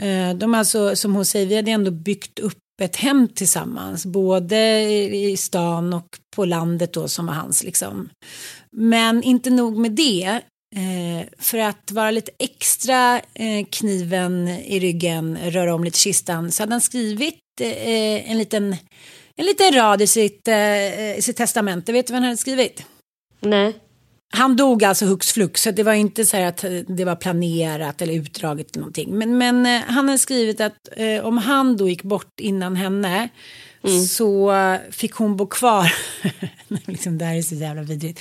Eh, 0.00 0.36
De 0.36 0.54
alltså, 0.54 0.96
som 0.96 1.14
hon 1.14 1.24
säger, 1.24 1.46
vi 1.46 1.56
hade 1.56 1.70
ändå 1.70 1.90
byggt 1.90 2.38
upp 2.38 2.58
ett 2.82 2.96
hem 2.96 3.28
tillsammans, 3.28 4.06
både 4.06 4.80
i 5.14 5.36
stan 5.36 5.92
och 5.92 6.06
på 6.36 6.44
landet 6.44 6.92
då 6.92 7.08
som 7.08 7.26
var 7.26 7.34
hans 7.34 7.62
liksom. 7.64 8.08
Men 8.76 9.22
inte 9.22 9.50
nog 9.50 9.78
med 9.78 9.92
det, 9.92 10.40
eh, 10.76 11.28
för 11.38 11.58
att 11.58 11.90
vara 11.90 12.10
lite 12.10 12.30
extra 12.38 13.20
eh, 13.34 13.66
kniven 13.70 14.48
i 14.48 14.80
ryggen, 14.80 15.38
röra 15.44 15.74
om 15.74 15.84
lite 15.84 15.98
kistan, 15.98 16.52
så 16.52 16.62
hade 16.62 16.74
han 16.74 16.80
skrivit 16.80 17.40
en 17.60 18.38
liten 18.38 18.76
en 19.36 19.46
liten 19.46 19.72
rad 19.72 20.02
i 20.02 20.06
sitt, 20.06 20.48
i 21.18 21.22
sitt 21.22 21.36
testamente. 21.36 21.92
Vet 21.92 22.06
du 22.06 22.12
vad 22.12 22.22
han 22.22 22.28
hade 22.28 22.36
skrivit? 22.36 22.84
Nej. 23.40 23.72
Han 24.32 24.56
dog 24.56 24.84
alltså 24.84 25.06
hux 25.06 25.32
flux, 25.32 25.62
så 25.62 25.70
det 25.70 25.82
var 25.82 25.92
inte 25.92 26.24
så 26.24 26.36
här 26.36 26.44
att 26.44 26.64
det 26.88 27.04
var 27.04 27.16
planerat 27.16 28.02
eller 28.02 28.14
utdraget 28.14 28.70
eller 28.70 28.80
någonting. 28.80 29.18
Men, 29.18 29.38
men 29.38 29.66
eh, 29.66 29.82
han 29.86 30.08
har 30.08 30.16
skrivit 30.16 30.60
att 30.60 30.88
eh, 30.96 31.26
om 31.26 31.38
han 31.38 31.76
då 31.76 31.88
gick 31.88 32.02
bort 32.02 32.40
innan 32.40 32.76
henne 32.76 33.28
så 34.08 34.52
eh, 34.52 34.80
fick 34.90 35.14
hon 35.14 35.36
bo 35.36 35.46
kvar. 35.46 35.92
liksom, 36.86 37.18
det 37.18 37.24
här 37.24 37.36
är 37.36 37.42
så 37.42 37.54
jävla 37.54 37.82
vidrigt. 37.82 38.20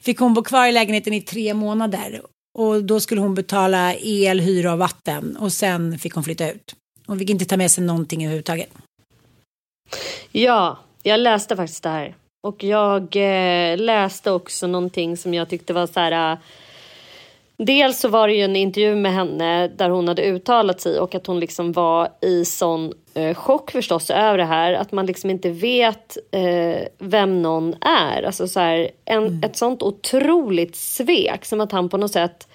Fick 0.00 0.18
hon 0.18 0.34
bo 0.34 0.42
kvar 0.42 0.66
i 0.66 0.72
lägenheten 0.72 1.12
i 1.12 1.20
tre 1.20 1.54
månader. 1.54 2.22
Och 2.58 2.84
då 2.84 3.00
skulle 3.00 3.20
hon 3.20 3.34
betala 3.34 3.94
el, 3.94 4.40
hyra 4.40 4.72
och 4.72 4.78
vatten. 4.78 5.36
Och 5.36 5.52
sen 5.52 5.98
fick 5.98 6.14
hon 6.14 6.24
flytta 6.24 6.52
ut. 6.52 6.74
Hon 7.06 7.18
fick 7.18 7.30
inte 7.30 7.44
ta 7.44 7.56
med 7.56 7.70
sig 7.70 7.84
någonting 7.84 8.24
överhuvudtaget. 8.24 8.68
Ja, 10.32 10.78
jag 11.02 11.20
läste 11.20 11.56
faktiskt 11.56 11.82
det 11.82 11.88
här. 11.88 12.14
Och 12.42 12.64
jag 12.64 13.16
eh, 13.16 13.78
läste 13.78 14.30
också 14.30 14.66
någonting 14.66 15.16
som 15.16 15.34
jag 15.34 15.48
tyckte 15.48 15.72
var 15.72 15.86
så 15.86 16.00
här... 16.00 16.32
Eh, 16.32 16.38
dels 17.56 18.00
så 18.00 18.08
var 18.08 18.28
det 18.28 18.34
ju 18.34 18.42
en 18.42 18.56
intervju 18.56 18.96
med 18.96 19.12
henne 19.12 19.68
där 19.68 19.90
hon 19.90 20.08
hade 20.08 20.22
uttalat 20.22 20.80
sig 20.80 21.00
och 21.00 21.14
att 21.14 21.26
hon 21.26 21.40
liksom 21.40 21.72
var 21.72 22.08
i 22.20 22.44
sån 22.44 22.92
eh, 23.14 23.34
chock 23.34 23.70
förstås 23.70 24.10
över 24.10 24.38
det 24.38 24.44
här. 24.44 24.72
Att 24.72 24.92
man 24.92 25.06
liksom 25.06 25.30
inte 25.30 25.50
vet 25.50 26.18
eh, 26.30 26.88
vem 26.98 27.42
någon 27.42 27.74
är. 27.80 28.22
Alltså 28.22 28.48
så 28.48 28.60
här, 28.60 28.90
en, 29.04 29.44
ett 29.44 29.56
sånt 29.56 29.82
otroligt 29.82 30.76
svek 30.76 31.44
som 31.44 31.60
att 31.60 31.72
han 31.72 31.88
på 31.88 31.96
något 31.96 32.12
sätt 32.12 32.48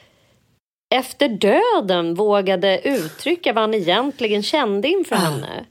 efter 0.95 1.29
döden 1.29 2.13
vågade 2.13 2.87
uttrycka 2.87 3.53
vad 3.53 3.63
han 3.63 3.73
egentligen 3.73 4.43
kände 4.43 4.87
inför 4.87 5.15
henne. 5.15 5.65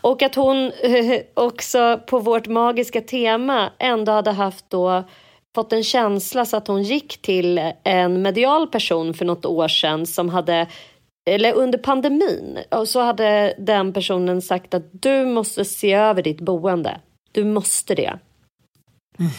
Och 0.00 0.22
att 0.22 0.34
hon 0.34 0.72
eh, 0.82 1.20
också 1.34 2.00
på 2.06 2.18
vårt 2.18 2.46
magiska 2.46 3.00
tema 3.00 3.70
ändå 3.78 4.12
hade 4.12 4.32
haft 4.32 4.64
då 4.68 5.04
fått 5.54 5.72
en 5.72 5.84
känsla 5.84 6.44
så 6.44 6.56
att 6.56 6.68
hon 6.68 6.82
gick 6.82 7.22
till 7.22 7.72
en 7.84 8.22
medial 8.22 8.66
person 8.66 9.14
för 9.14 9.24
något 9.24 9.46
år 9.46 9.68
sedan 9.68 10.06
som 10.06 10.28
hade 10.28 10.66
eller 11.30 11.54
under 11.54 11.78
pandemin 11.78 12.58
så 12.86 13.00
hade 13.00 13.54
den 13.58 13.92
personen 13.92 14.42
sagt 14.42 14.74
att 14.74 14.88
du 14.92 15.26
måste 15.26 15.64
se 15.64 15.92
över 15.92 16.22
ditt 16.22 16.40
boende. 16.40 17.00
Du 17.32 17.44
måste 17.44 17.94
det. 17.94 18.18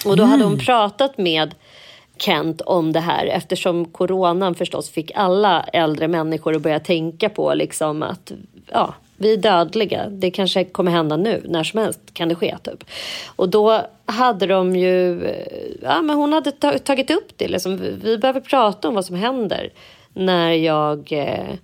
Och 0.06 0.18
då 0.18 0.24
hade 0.24 0.44
hon 0.44 0.60
pratat 0.60 1.18
med 1.18 1.56
Kent 2.18 2.62
om 2.62 2.92
det 2.92 3.00
här 3.00 3.26
eftersom 3.26 3.86
coronan 3.86 4.56
förstås 4.56 4.90
fick 4.90 5.12
alla 5.16 5.64
äldre 5.64 6.08
människor 6.08 6.56
att 6.56 6.62
börja 6.62 6.80
tänka 6.80 7.30
på 7.30 7.54
liksom 7.54 8.04
att 8.04 8.32
ja, 8.72 8.94
vi 9.22 9.34
är 9.34 9.38
dödliga. 9.38 10.10
Det 10.10 10.32
kanske 10.32 10.64
kommer 10.64 10.92
hända 10.92 11.18
nu, 11.18 11.42
när 11.46 11.64
som 11.64 11.80
helst 11.80 12.00
kan 12.14 12.30
det 12.30 12.36
ske 12.36 12.58
typ. 12.64 12.84
Och 13.36 13.50
då 13.50 13.82
hade 14.06 14.46
de 14.46 14.76
ju, 14.76 15.26
eh, 15.26 15.46
ja 15.82 16.02
men 16.02 16.16
hon 16.16 16.34
hade 16.34 16.52
tagit 16.80 17.12
upp 17.12 17.28
det 17.38 17.48
liksom. 17.48 17.78
Vi- 17.78 17.96
Vi 18.04 18.18
behöver 18.18 18.40
prata 18.42 18.88
om 18.88 18.96
vad 18.96 19.06
som 19.06 19.16
händer 19.16 19.70
när 20.14 20.52
jag 20.52 21.12
eh, 21.12 21.56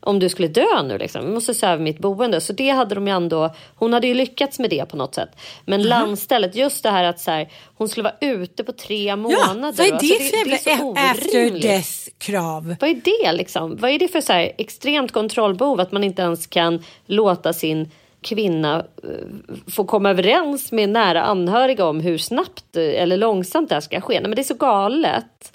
om 0.00 0.18
du 0.18 0.28
skulle 0.28 0.48
dö 0.48 0.82
nu 0.84 0.98
liksom. 0.98 1.26
Vi 1.26 1.32
måste 1.32 1.54
se 1.54 1.66
över 1.66 1.82
mitt 1.82 1.98
boende. 1.98 2.40
Så 2.40 2.52
det 2.52 2.70
hade 2.70 2.94
de 2.94 3.06
ju 3.06 3.12
ändå, 3.12 3.54
hon 3.74 3.92
hade 3.92 4.06
ju 4.06 4.14
lyckats 4.14 4.58
med 4.58 4.70
det 4.70 4.84
på 4.90 4.96
något 4.96 5.14
sätt. 5.14 5.28
Men 5.64 5.82
landstället, 5.82 6.54
just 6.54 6.82
det 6.82 6.90
här 6.90 7.04
att 7.04 7.20
så 7.20 7.30
här, 7.30 7.48
hon 7.76 7.88
skulle 7.88 8.04
vara 8.04 8.16
ute 8.32 8.64
på 8.64 8.72
tre 8.72 9.16
månader. 9.16 9.72
vad 9.76 9.80
är 9.80 9.90
det 9.90 9.92
Alltså, 9.94 10.06
för 10.16 10.36
jävla 10.36 10.58
så 10.58 10.70
a- 10.70 11.10
after 11.10 11.60
death-krav? 11.60 12.76
Vad 12.80 12.90
är 12.90 13.00
det 13.24 13.32
liksom? 13.32 13.76
Vad 13.76 13.90
är 13.90 13.98
det 13.98 14.08
för 14.08 14.20
så 14.20 14.32
här 14.32 14.52
extremt 14.58 15.12
kontrollbehov 15.12 15.80
att 15.80 15.92
man 15.92 16.04
inte 16.04 16.22
ens 16.22 16.46
kan 16.46 16.84
låta 17.06 17.52
sin 17.52 17.90
kvinna 18.22 18.84
eh, 19.04 19.10
får 19.72 19.84
komma 19.84 20.10
överens 20.10 20.72
med 20.72 20.88
nära 20.88 21.22
anhöriga 21.22 21.84
om 21.86 22.00
hur 22.00 22.18
snabbt 22.18 22.76
eh, 22.76 22.82
eller 23.02 23.16
långsamt 23.16 23.68
det 23.68 23.74
här 23.74 23.80
ska 23.80 24.00
ske. 24.00 24.14
Nej, 24.14 24.22
men 24.22 24.34
det 24.36 24.42
är 24.42 24.44
så 24.44 24.54
galet. 24.54 25.52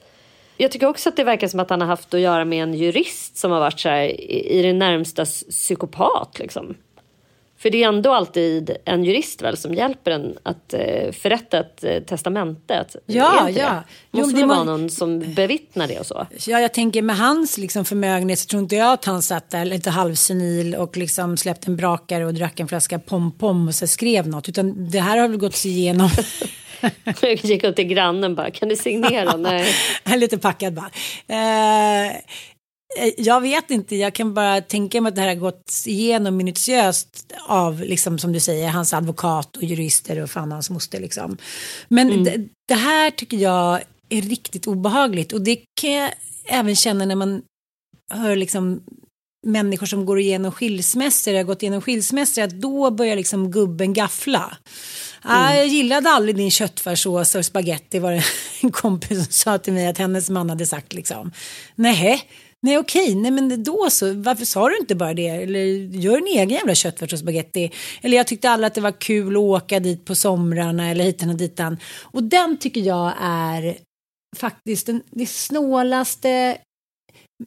Jag 0.57 0.71
tycker 0.71 0.87
också 0.87 1.09
att 1.09 1.15
det 1.15 1.23
verkar 1.23 1.47
som 1.47 1.59
att 1.59 1.69
han 1.69 1.81
har 1.81 1.87
haft 1.87 2.13
att 2.13 2.19
göra 2.19 2.45
med 2.45 2.63
en 2.63 2.73
jurist 2.73 3.37
som 3.37 3.51
har 3.51 3.59
varit 3.59 3.79
så 3.79 3.89
här, 3.89 4.21
i, 4.31 4.61
det 4.61 4.73
närmsta 4.73 5.25
psykopat. 5.25 6.39
Liksom. 6.39 6.75
För 7.57 7.69
det 7.69 7.83
är 7.83 7.87
ändå 7.87 8.13
alltid 8.13 8.77
en 8.85 9.03
jurist 9.03 9.41
väl 9.41 9.57
som 9.57 9.73
hjälper 9.73 10.11
en 10.11 10.37
att 10.43 10.73
eh, 10.73 11.11
förrätta 11.11 11.59
ett 11.59 11.83
eh, 11.83 11.99
testamente. 11.99 12.85
Ja, 13.05 13.49
ja. 13.49 13.83
Det? 14.11 14.17
Måste 14.17 14.31
jo, 14.31 14.41
det 14.41 14.45
vara 14.45 14.63
någon 14.63 14.89
som 14.89 15.33
bevittnar 15.33 15.87
det 15.87 15.99
och 15.99 16.05
så. 16.05 16.27
Ja, 16.47 16.59
jag 16.59 16.73
tänker 16.73 17.01
med 17.01 17.17
hans 17.17 17.57
liksom, 17.57 17.85
förmögenhet 17.85 18.39
så 18.39 18.45
tror 18.45 18.61
inte 18.61 18.75
jag 18.75 18.93
att 18.93 19.05
han 19.05 19.21
satt 19.21 19.49
där 19.49 19.65
lite 19.65 19.89
halvsenil 19.89 20.75
och 20.75 20.97
liksom 20.97 21.37
släppte 21.37 21.71
en 21.71 21.75
brakare 21.75 22.25
och 22.25 22.33
drack 22.33 22.59
en 22.59 22.67
flaska 22.67 22.99
pom-pom 22.99 23.67
och 23.67 23.75
så 23.75 23.87
skrev 23.87 24.27
något. 24.27 24.49
Utan 24.49 24.89
det 24.89 24.99
här 24.99 25.17
har 25.17 25.27
väl 25.27 25.37
gått 25.37 25.65
igenom. 25.65 26.09
jag 27.21 27.45
gick 27.45 27.63
upp 27.63 27.75
till 27.75 27.87
grannen 27.87 28.35
bara, 28.35 28.51
kan 28.51 28.69
du 28.69 28.75
signera? 28.75 29.37
Nej. 29.37 29.73
lite 30.17 30.37
packad 30.37 30.73
bara. 30.73 30.91
Eh, 31.27 32.11
jag 33.17 33.41
vet 33.41 33.71
inte, 33.71 33.95
jag 33.95 34.13
kan 34.13 34.33
bara 34.33 34.61
tänka 34.61 35.01
mig 35.01 35.09
att 35.09 35.15
det 35.15 35.21
här 35.21 35.27
har 35.27 35.35
gått 35.35 35.83
igenom 35.85 36.37
minutiöst 36.37 37.33
av, 37.47 37.81
liksom, 37.81 38.19
som 38.19 38.33
du 38.33 38.39
säger, 38.39 38.69
hans 38.69 38.93
advokat 38.93 39.57
och 39.57 39.63
jurister 39.63 40.23
och 40.23 40.29
fan 40.29 40.51
hans 40.51 40.69
moster. 40.69 40.99
Liksom. 40.99 41.37
Men 41.87 42.11
mm. 42.11 42.23
det, 42.23 42.47
det, 42.67 42.73
här 42.73 43.11
tycker 43.11 43.37
jag 43.37 43.81
är 44.09 44.21
riktigt 44.21 44.67
obehagligt 44.67 45.33
och 45.33 45.41
det 45.41 45.59
kan 45.81 45.91
jag 45.91 46.11
även 46.45 46.75
känna 46.75 47.05
när 47.05 47.15
man 47.15 47.41
hör 48.11 48.35
liksom 48.35 48.81
människor 49.45 49.85
som 49.85 50.05
går 50.05 50.19
igenom 50.19 50.51
skilsmässor, 50.51 51.33
har 51.33 51.43
gått 51.43 51.63
igenom 51.63 51.81
skilsmässor, 51.81 52.41
att 52.41 52.61
då 52.61 52.91
börjar 52.91 53.15
liksom 53.15 53.51
gubben 53.51 53.93
gaffla. 53.93 54.57
Mm. 55.25 55.57
Jag 55.57 55.67
gillade 55.67 56.09
aldrig 56.09 56.35
din 56.35 56.51
köttfärssås 56.51 57.35
och 57.35 57.45
spaghetti 57.45 57.99
var 57.99 58.11
det 58.11 58.23
en 58.61 58.71
kompis 58.71 59.23
som 59.23 59.31
sa 59.31 59.57
till 59.57 59.73
mig 59.73 59.87
att 59.87 59.97
hennes 59.97 60.29
man 60.29 60.49
hade 60.49 60.65
sagt 60.65 60.93
liksom. 60.93 61.31
Nej, 61.75 62.23
Nej 62.65 62.77
okej, 62.77 63.15
nej 63.15 63.31
men 63.31 63.63
då 63.63 63.87
så, 63.89 64.13
varför 64.13 64.45
sa 64.45 64.69
du 64.69 64.77
inte 64.77 64.95
bara 64.95 65.13
det? 65.13 65.27
Eller 65.27 65.65
gör 65.95 66.17
en 66.17 66.27
egen 66.27 66.49
jävla 66.49 66.75
köttfärs 66.75 67.13
och 67.13 67.19
spagetti. 67.19 67.71
Eller 68.01 68.17
jag 68.17 68.27
tyckte 68.27 68.49
alla 68.49 68.67
att 68.67 68.73
det 68.73 68.81
var 68.81 69.01
kul 69.01 69.35
att 69.35 69.41
åka 69.41 69.79
dit 69.79 70.05
på 70.05 70.15
somrarna 70.15 70.89
eller 70.89 71.03
hitan 71.03 71.29
och 71.29 71.35
ditan. 71.35 71.77
Och 72.01 72.23
den 72.23 72.57
tycker 72.57 72.81
jag 72.81 73.13
är 73.21 73.77
faktiskt 74.37 74.85
den, 74.85 75.01
det 75.11 75.25
snålaste 75.25 76.57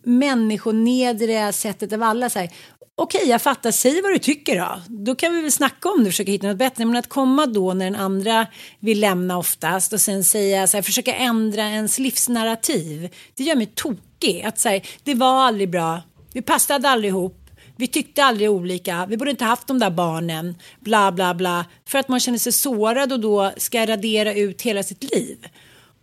människonedriga 0.02 1.52
sättet 1.52 1.92
av 1.92 2.02
alla. 2.02 2.30
Så 2.30 2.38
här, 2.38 2.50
okej, 2.98 3.28
jag 3.28 3.42
fattar, 3.42 3.70
säg 3.70 4.02
vad 4.02 4.12
du 4.12 4.18
tycker 4.18 4.56
då. 4.56 4.80
Då 4.88 5.14
kan 5.14 5.34
vi 5.34 5.42
väl 5.42 5.52
snacka 5.52 5.88
om 5.88 5.98
det 5.98 6.08
och 6.08 6.12
försöka 6.12 6.30
hitta 6.30 6.46
något 6.46 6.56
bättre. 6.56 6.84
Men 6.84 6.96
att 6.96 7.08
komma 7.08 7.46
då 7.46 7.74
när 7.74 7.84
den 7.84 7.96
andra 7.96 8.46
vill 8.80 9.00
lämna 9.00 9.38
oftast 9.38 9.92
och 9.92 10.00
sen 10.00 10.24
säga 10.24 10.66
så 10.66 10.76
här, 10.76 10.82
försöka 10.82 11.14
ändra 11.14 11.62
ens 11.62 11.98
livsnarrativ. 11.98 13.08
Det 13.34 13.44
gör 13.44 13.56
mig 13.56 13.66
tokig. 13.74 14.42
Att 14.42 14.58
säga, 14.58 14.80
det 15.04 15.14
var 15.14 15.42
aldrig 15.42 15.70
bra, 15.70 16.02
vi 16.32 16.42
passade 16.42 16.88
aldrig 16.88 17.10
ihop. 17.10 17.34
Vi 17.76 17.86
tyckte 17.86 18.24
aldrig 18.24 18.50
olika, 18.50 19.06
vi 19.06 19.16
borde 19.16 19.30
inte 19.30 19.44
haft 19.44 19.66
de 19.66 19.78
där 19.78 19.90
barnen, 19.90 20.54
bla 20.80 21.12
bla 21.12 21.34
bla. 21.34 21.64
För 21.88 21.98
att 21.98 22.08
man 22.08 22.20
känner 22.20 22.38
sig 22.38 22.52
sårad 22.52 23.12
och 23.12 23.20
då 23.20 23.52
ska 23.56 23.86
radera 23.86 24.34
ut 24.34 24.62
hela 24.62 24.82
sitt 24.82 25.14
liv. 25.14 25.46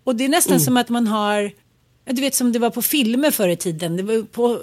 Och 0.04 0.16
det 0.16 0.26
är 0.26 0.30
nästan 0.30 0.54
mm. 0.54 0.66
som 0.66 0.78
att 0.78 0.90
man 0.90 1.08
har 1.08 1.52
du 2.06 2.22
vet 2.22 2.36
som 2.36 2.52
det 2.52 2.60
var 2.60 2.70
på 2.70 2.82
filmer 2.82 3.32
förr 3.32 3.50
i 3.50 3.56
tiden. 3.56 3.98
Det 3.98 4.04
var 4.04 4.24
på 4.24 4.62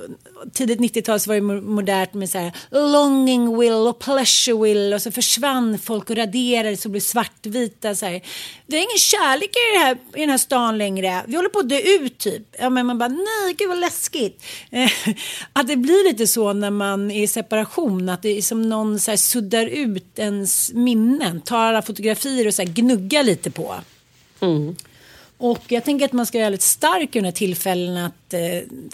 tidigt 0.53 0.80
90-tal 0.80 1.20
så 1.20 1.30
var 1.30 1.34
det 1.34 1.61
modernt 1.61 2.14
med 2.14 2.30
så 2.30 2.38
här 2.38 2.53
longing 2.70 3.59
will 3.59 3.72
och 3.72 3.99
pleasure 3.99 4.62
will 4.62 4.95
och 4.95 5.03
så 5.03 5.11
försvann 5.11 5.78
folk 5.78 6.11
och 6.11 6.16
raderades 6.16 6.84
och 6.84 6.90
blev 6.90 7.01
svartvita. 7.01 7.95
Så 7.95 8.07
här. 8.07 8.22
Det 8.66 8.76
är 8.76 8.80
ingen 8.80 8.99
kärlek 8.99 9.51
i, 9.51 9.74
det 9.74 9.84
här, 9.84 9.99
i 10.14 10.20
den 10.20 10.30
här 10.30 10.38
stan 10.38 10.78
längre. 10.78 11.22
Vi 11.26 11.36
håller 11.36 11.49
på 11.49 11.59
att 11.59 11.68
dö 11.68 11.78
ut 11.78 12.18
typ. 12.18 12.43
Ja, 12.59 12.70
men 12.70 12.86
man 12.86 12.99
bara 12.99 13.09
nej, 13.09 13.55
gud 13.59 13.68
vad 13.68 13.78
läskigt. 13.80 14.45
att 15.53 15.68
det 15.68 15.76
blir 15.76 16.11
lite 16.11 16.26
så 16.26 16.53
när 16.53 16.70
man 16.70 17.11
är 17.11 17.22
i 17.22 17.26
separation. 17.26 18.09
Att 18.09 18.22
det 18.22 18.38
är 18.38 18.43
som 18.43 18.68
någon 18.68 19.01
så 19.01 19.11
här 19.11 19.18
suddar 19.18 19.66
ut 19.66 20.18
ens 20.18 20.72
minnen. 20.72 21.40
Tar 21.40 21.59
alla 21.59 21.82
fotografier 21.82 22.47
och 22.47 22.55
så 22.55 22.62
här 22.62 22.68
gnuggar 22.68 23.22
lite 23.22 23.51
på. 23.51 23.74
Mm. 24.40 24.76
Och 25.43 25.62
jag 25.68 25.84
tänker 25.84 26.05
att 26.05 26.12
man 26.12 26.26
ska 26.26 26.38
vara 26.38 26.47
väldigt 26.47 26.62
stark 26.62 27.16
i 27.16 27.18
de 27.18 27.24
här 27.24 27.32
tillfällena 27.32 28.07
att 28.07 28.34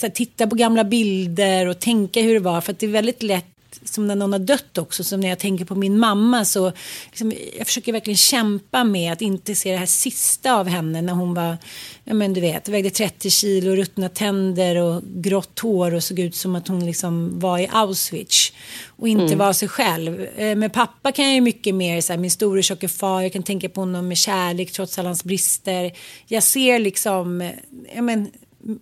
eh, 0.00 0.10
titta 0.10 0.46
på 0.46 0.56
gamla 0.56 0.84
bilder 0.84 1.68
och 1.68 1.78
tänka 1.78 2.20
hur 2.20 2.34
det 2.34 2.40
var. 2.40 2.60
För 2.60 2.72
att 2.72 2.78
det 2.78 2.86
är 2.86 2.90
väldigt 2.90 3.22
lätt 3.22 3.57
som 3.84 4.06
när 4.06 4.16
någon 4.16 4.32
har 4.32 4.40
dött 4.40 4.78
också, 4.78 5.04
som 5.04 5.20
när 5.20 5.28
jag 5.28 5.38
tänker 5.38 5.64
på 5.64 5.74
min 5.74 5.98
mamma 5.98 6.44
så 6.44 6.72
liksom, 7.06 7.32
jag 7.58 7.66
försöker 7.66 7.92
verkligen 7.92 8.16
kämpa 8.16 8.84
med 8.84 9.12
att 9.12 9.22
inte 9.22 9.54
se 9.54 9.72
det 9.72 9.78
här 9.78 9.86
sista 9.86 10.54
av 10.54 10.66
henne 10.66 11.02
när 11.02 11.12
hon 11.12 11.34
var, 11.34 11.56
ja 12.04 12.14
men 12.14 12.34
du 12.34 12.40
vet, 12.40 12.68
vägde 12.68 12.90
30 12.90 13.30
kilo, 13.30 13.76
ruttna 13.76 14.08
tänder 14.08 14.76
och 14.76 15.02
grått 15.02 15.58
hår 15.58 15.94
och 15.94 16.04
såg 16.04 16.18
ut 16.18 16.36
som 16.36 16.56
att 16.56 16.68
hon 16.68 16.86
liksom 16.86 17.40
var 17.40 17.58
i 17.58 17.68
Auschwitz 17.72 18.52
och 18.86 19.08
inte 19.08 19.24
mm. 19.24 19.38
var 19.38 19.52
sig 19.52 19.68
själv. 19.68 20.26
Eh, 20.36 20.56
med 20.56 20.72
pappa 20.72 21.12
kan 21.12 21.24
jag 21.24 21.34
ju 21.34 21.40
mycket 21.40 21.74
mer, 21.74 22.00
så 22.00 22.12
här, 22.12 22.20
min 22.20 22.30
store 22.30 22.62
tjocke 22.62 22.88
far, 22.88 23.22
jag 23.22 23.32
kan 23.32 23.42
tänka 23.42 23.68
på 23.68 23.80
honom 23.80 24.08
med 24.08 24.18
kärlek 24.18 24.72
trots 24.72 24.98
alla 24.98 25.08
hans 25.08 25.24
brister. 25.24 25.92
Jag 26.26 26.42
ser 26.42 26.78
liksom, 26.78 27.52
ja 27.94 28.02
men 28.02 28.30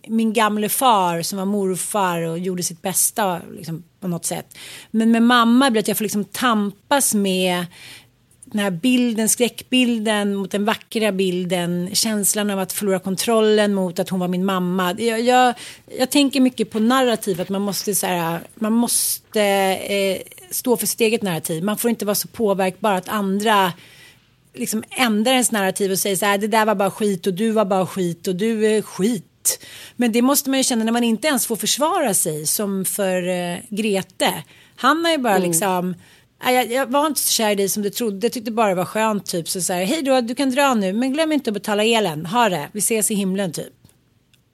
min 0.06 0.32
gamle 0.32 0.68
far 0.68 1.22
som 1.22 1.38
var 1.38 1.44
morfar 1.44 2.22
och 2.22 2.38
gjorde 2.38 2.62
sitt 2.62 2.82
bästa 2.82 3.40
liksom, 3.52 3.84
på 4.00 4.08
något 4.08 4.24
sätt. 4.24 4.58
Men 4.90 5.10
med 5.10 5.22
mamma 5.22 5.70
blir 5.70 5.82
det 5.82 5.84
att 5.84 5.88
jag 5.88 5.96
får 5.96 6.04
liksom 6.04 6.24
tampas 6.24 7.14
med 7.14 7.66
den 8.44 8.60
här 8.60 8.70
bilden, 8.70 9.28
skräckbilden 9.28 10.34
mot 10.34 10.50
den 10.50 10.64
vackra 10.64 11.12
bilden, 11.12 11.90
känslan 11.92 12.50
av 12.50 12.58
att 12.58 12.72
förlora 12.72 12.98
kontrollen 12.98 13.74
mot 13.74 13.98
att 13.98 14.08
hon 14.08 14.20
var 14.20 14.28
min 14.28 14.44
mamma. 14.44 14.94
Jag, 14.98 15.20
jag, 15.20 15.54
jag 15.98 16.10
tänker 16.10 16.40
mycket 16.40 16.70
på 16.70 16.78
narrativ, 16.78 17.40
att 17.40 17.48
man 17.48 17.62
måste, 17.62 17.94
så 17.94 18.06
här, 18.06 18.40
man 18.54 18.72
måste 18.72 19.42
eh, 19.42 20.18
stå 20.50 20.76
för 20.76 20.86
sitt 20.86 21.00
eget 21.00 21.22
narrativ. 21.22 21.64
Man 21.64 21.78
får 21.78 21.90
inte 21.90 22.04
vara 22.04 22.14
så 22.14 22.28
påverkbar 22.28 22.92
att 22.92 23.08
andra 23.08 23.72
liksom 24.54 24.84
ändrar 24.90 25.32
ens 25.32 25.52
narrativ 25.52 25.90
och 25.90 25.98
säger 25.98 26.16
så 26.16 26.26
här, 26.26 26.38
det 26.38 26.48
där 26.48 26.66
var 26.66 26.74
bara 26.74 26.90
skit 26.90 27.26
och 27.26 27.34
du 27.34 27.50
var 27.50 27.64
bara 27.64 27.86
skit 27.86 28.28
och 28.28 28.36
du 28.36 28.66
är 28.66 28.82
skit 28.82 29.24
men 29.96 30.12
det 30.12 30.22
måste 30.22 30.50
man 30.50 30.58
ju 30.58 30.64
känna 30.64 30.84
när 30.84 30.92
man 30.92 31.04
inte 31.04 31.28
ens 31.28 31.46
får 31.46 31.56
försvara 31.56 32.14
sig 32.14 32.46
som 32.46 32.84
för 32.84 33.28
uh, 33.28 33.58
Grete. 33.68 34.42
Han 34.76 35.04
har 35.04 35.12
ju 35.12 35.18
bara 35.18 35.36
mm. 35.36 35.48
liksom 35.48 35.94
jag, 36.44 36.72
jag, 36.72 36.86
var 36.86 37.06
inte 37.06 37.20
så 37.20 37.30
kär 37.30 37.50
i 37.50 37.54
dig 37.54 37.68
som 37.68 37.82
du 37.82 37.90
trodde. 37.90 38.26
Jag 38.26 38.32
tyckte 38.32 38.50
bara 38.50 38.68
det 38.68 38.74
var 38.74 38.84
skönt 38.84 39.26
typ. 39.26 39.48
Så, 39.48 39.60
så 39.60 39.72
här, 39.72 39.84
hej 39.84 40.02
då, 40.02 40.20
du 40.20 40.34
kan 40.34 40.50
dra 40.50 40.74
nu. 40.74 40.92
Men 40.92 41.12
glöm 41.12 41.32
inte 41.32 41.50
att 41.50 41.54
betala 41.54 41.84
elen. 41.84 42.26
Ha 42.26 42.48
det. 42.48 42.68
Vi 42.72 42.78
ses 42.78 43.10
i 43.10 43.14
himlen 43.14 43.52
typ. 43.52 43.72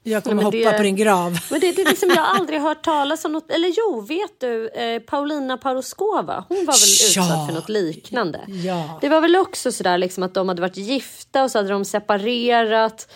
Jag 0.05 0.23
kommer 0.23 0.43
hoppa 0.43 0.57
det, 0.57 0.77
på 0.77 0.83
din 0.83 0.95
grav. 0.95 1.39
Men 1.51 1.59
det, 1.59 1.71
det 1.71 1.81
är 1.81 1.89
liksom, 1.89 2.09
jag 2.09 2.15
har 2.23 2.39
aldrig 2.39 2.61
hört 2.61 2.83
talas 2.83 3.25
om 3.25 3.31
något. 3.31 3.51
Eller 3.51 3.73
jo, 3.77 4.01
vet 4.01 4.39
du, 4.39 4.69
eh, 4.69 4.99
Paulina 4.99 5.57
Paroskova, 5.57 6.45
hon 6.49 6.57
var 6.57 6.73
väl 6.73 7.15
ja. 7.15 7.23
utsatt 7.23 7.47
för 7.47 7.53
något 7.53 7.69
liknande. 7.69 8.41
Ja. 8.47 8.97
Det 9.01 9.09
var 9.09 9.21
väl 9.21 9.35
också 9.35 9.71
sådär 9.71 9.97
liksom 9.97 10.23
att 10.23 10.33
de 10.33 10.47
hade 10.49 10.61
varit 10.61 10.77
gifta 10.77 11.43
och 11.43 11.51
så 11.51 11.57
hade 11.57 11.69
de 11.69 11.85
separerat. 11.85 13.07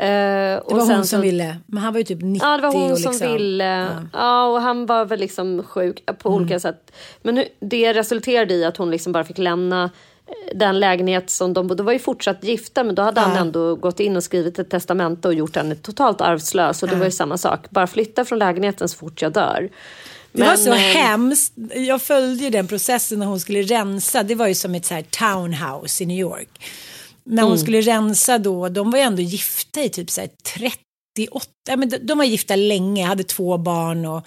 Uh, 0.00 0.06
det 0.06 0.62
var 0.68 0.78
hon 0.78 0.86
som 0.86 1.04
så, 1.04 1.20
ville, 1.20 1.56
men 1.66 1.82
han 1.82 1.92
var 1.92 1.98
ju 1.98 2.04
typ 2.04 2.22
90. 2.22 2.46
Ja, 2.46 2.56
det 2.56 2.62
var 2.62 2.72
hon 2.72 2.94
liksom, 2.94 3.14
som 3.14 3.32
ville. 3.32 3.64
Ja. 3.64 3.88
ja. 4.12 4.46
och 4.46 4.60
han 4.60 4.86
var 4.86 5.04
väl 5.04 5.20
liksom 5.20 5.62
sjuk 5.62 6.06
på 6.18 6.28
mm. 6.28 6.40
olika 6.40 6.60
sätt. 6.60 6.92
Men 7.22 7.44
det 7.60 7.92
resulterade 7.92 8.54
i 8.54 8.64
att 8.64 8.76
hon 8.76 8.90
liksom 8.90 9.12
bara 9.12 9.24
fick 9.24 9.38
lämna 9.38 9.90
eh, 10.26 10.56
den 10.56 10.80
lägenhet 10.80 11.30
som 11.30 11.52
de 11.52 11.66
bodde. 11.66 11.82
var 11.82 11.92
ju 11.92 11.98
fortsatt 11.98 12.44
gifta, 12.44 12.84
men 12.84 12.94
då 12.94 13.02
hade 13.02 13.20
ja. 13.20 13.26
han 13.26 13.36
ändå 13.36 13.74
gått 13.74 14.00
in 14.00 14.16
och 14.16 14.24
skrivit 14.24 14.58
ett 14.58 14.70
testamente 14.70 15.28
och 15.28 15.34
gjort 15.34 15.56
henne 15.56 15.74
totalt 15.74 16.20
arvslös. 16.20 16.82
Och 16.82 16.88
det 16.88 16.96
var 16.96 17.04
ju 17.04 17.10
samma 17.10 17.38
sak. 17.38 17.70
Bara 17.70 17.86
flytta 17.86 18.24
från 18.24 18.38
lägenheten 18.38 18.88
så 18.88 18.96
fort 18.98 19.22
jag 19.22 19.32
dör. 19.32 19.70
Det 20.32 20.42
var 20.42 20.56
så 20.56 20.70
men... 20.70 20.78
hemskt. 20.78 21.52
Jag 21.74 22.02
följde 22.02 22.44
ju 22.44 22.50
den 22.50 22.68
processen 22.68 23.18
när 23.18 23.26
hon 23.26 23.40
skulle 23.40 23.62
rensa. 23.62 24.22
Det 24.22 24.34
var 24.34 24.46
ju 24.46 24.54
som 24.54 24.74
ett 24.74 24.84
så 24.84 24.94
här 24.94 25.02
townhouse 25.02 26.02
i 26.02 26.06
New 26.06 26.18
York 26.18 26.60
när 27.24 27.42
hon 27.42 27.52
mm. 27.52 27.62
skulle 27.62 27.80
rensa 27.80 28.38
då, 28.38 28.68
de 28.68 28.90
var 28.90 28.98
ju 28.98 29.04
ändå 29.04 29.22
gifta 29.22 29.82
i 29.82 29.88
typ 29.88 30.10
så 30.10 30.20
här 30.20 30.30
38, 30.56 31.46
men 31.76 31.88
de, 31.88 31.98
de 31.98 32.18
var 32.18 32.24
gifta 32.24 32.56
länge, 32.56 33.04
hade 33.04 33.24
två 33.24 33.58
barn 33.58 34.06
och, 34.06 34.26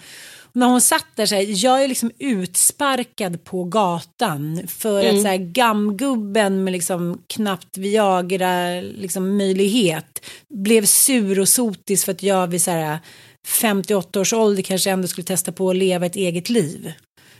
och 0.56 0.56
när 0.56 0.66
hon 0.66 0.80
satt 0.80 1.06
där 1.14 1.26
så 1.26 1.34
här, 1.34 1.64
jag 1.64 1.84
är 1.84 1.88
liksom 1.88 2.10
utsparkad 2.18 3.44
på 3.44 3.64
gatan 3.64 4.66
för 4.68 5.00
mm. 5.00 5.16
att 5.16 5.22
så 5.22 5.28
här 5.28 5.36
gamgubben 5.36 6.64
med 6.64 6.72
liksom 6.72 7.22
knappt 7.26 7.78
Viagra 7.78 8.80
liksom 8.80 9.36
möjlighet 9.36 10.26
blev 10.48 10.84
sur 10.84 11.40
och 11.40 11.48
sotis 11.48 12.04
för 12.04 12.12
att 12.12 12.22
jag 12.22 12.46
vid 12.46 12.62
så 12.62 12.70
här 12.70 12.98
58 13.46 14.20
års 14.20 14.32
ålder 14.32 14.62
kanske 14.62 14.90
ändå 14.90 15.08
skulle 15.08 15.24
testa 15.24 15.52
på 15.52 15.70
att 15.70 15.76
leva 15.76 16.06
ett 16.06 16.16
eget 16.16 16.48
liv. 16.48 16.92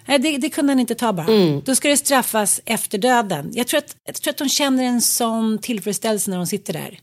Nej, 0.07 0.19
det, 0.19 0.39
det 0.39 0.51
kunde 0.51 0.73
han 0.73 0.81
inte 0.81 0.95
ta 0.95 1.13
bara. 1.13 1.27
Mm. 1.27 1.63
Då 1.65 1.75
ska 1.75 1.89
det 1.89 1.97
straffas 1.97 2.61
efter 2.65 2.99
döden. 2.99 3.51
Jag 3.53 3.67
tror, 3.67 3.79
att, 3.79 3.97
jag 4.07 4.15
tror 4.15 4.31
att 4.33 4.39
hon 4.39 4.49
känner 4.49 4.85
en 4.85 5.01
sån 5.01 5.59
tillfredsställelse 5.59 6.31
när 6.31 6.37
hon 6.37 6.47
sitter 6.47 6.73
där. 6.73 6.99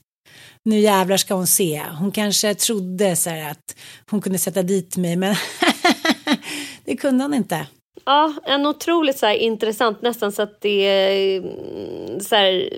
Nu 0.65 0.79
jävlar 0.79 1.17
ska 1.17 1.33
hon 1.33 1.47
se. 1.47 1.81
Hon 1.99 2.11
kanske 2.11 2.55
trodde 2.55 3.15
så 3.15 3.29
här 3.29 3.51
att 3.51 3.75
hon 4.09 4.21
kunde 4.21 4.39
sätta 4.39 4.63
dit 4.63 4.97
mig, 4.97 5.15
men 5.15 5.35
det 6.85 6.95
kunde 6.95 7.23
hon 7.23 7.33
inte. 7.33 7.67
Ja, 8.05 8.33
en 8.43 8.65
otroligt 8.65 9.17
så 9.17 9.25
här, 9.25 9.33
intressant, 9.33 10.01
nästan 10.01 10.31
så 10.31 10.41
att 10.41 10.61
det 10.61 10.85
är 10.85 11.37
mm, 11.37 12.19
så 12.19 12.35
här, 12.35 12.69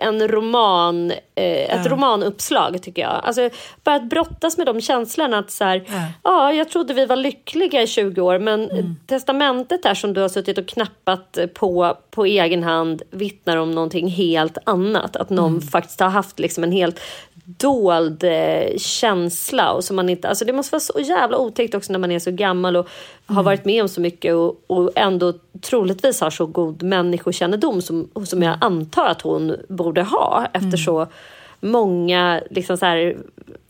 en 0.00 0.28
roman, 0.28 1.10
eh, 1.10 1.44
ett 1.44 1.84
Ja. 1.84 1.90
romanuppslag 1.90 2.82
tycker 2.82 3.02
jag. 3.02 3.20
Alltså, 3.24 3.50
bara 3.84 3.96
att 3.96 4.08
brottas 4.10 4.58
med 4.58 4.66
de 4.66 4.80
känslorna 4.80 5.38
att 5.38 5.50
så 5.50 5.64
här, 5.64 5.84
Ja. 5.86 6.02
ja, 6.22 6.52
jag 6.52 6.70
trodde 6.70 6.94
vi 6.94 7.06
var 7.06 7.16
lyckliga 7.16 7.82
i 7.82 7.86
20 7.86 8.20
år 8.20 8.38
men 8.38 8.70
Mm. 8.70 8.96
testamentet 9.06 9.82
där 9.82 9.94
som 9.94 10.14
du 10.14 10.20
har 10.20 10.28
suttit 10.28 10.58
och 10.58 10.66
knappat 10.68 11.38
på 11.54 11.96
på 12.10 12.24
egen 12.24 12.62
hand 12.62 13.02
vittnar 13.10 13.56
om 13.56 13.70
någonting 13.70 14.08
helt 14.08 14.58
annat. 14.64 15.16
Att 15.16 15.30
någon 15.30 15.50
Mm. 15.52 15.62
faktiskt 15.62 16.00
har 16.00 16.08
haft 16.08 16.38
liksom 16.38 16.64
en 16.64 16.72
helt 16.72 17.00
dold 17.44 18.24
eh, 18.24 18.76
känsla. 18.78 19.72
Och 19.72 19.84
som 19.84 19.96
man 19.96 20.08
inte, 20.08 20.28
alltså 20.28 20.44
det 20.44 20.52
måste 20.52 20.72
vara 20.74 20.80
så 20.80 21.00
jävla 21.00 21.38
otäckt 21.38 21.74
också 21.74 21.92
när 21.92 21.98
man 21.98 22.10
är 22.10 22.18
så 22.18 22.30
gammal 22.30 22.76
och 22.76 22.88
har 23.32 23.42
Mm. 23.42 23.44
varit 23.44 23.64
med 23.64 23.82
om 23.82 23.88
så 23.88 24.00
mycket 24.00 24.34
och, 24.34 24.64
och 24.66 24.90
ändå 24.96 25.32
troligtvis 25.60 26.20
har 26.20 26.30
så 26.30 26.46
god 26.46 26.82
människokännedom 26.82 27.82
som, 27.82 28.08
som 28.24 28.42
jag 28.42 28.58
antar 28.60 29.06
att 29.06 29.22
hon 29.22 29.56
borde 29.68 30.02
ha 30.02 30.46
efter 30.54 30.76
så 30.76 31.06
många 31.60 32.42
liksom 32.50 32.76
så 32.76 32.86
här, 32.86 33.16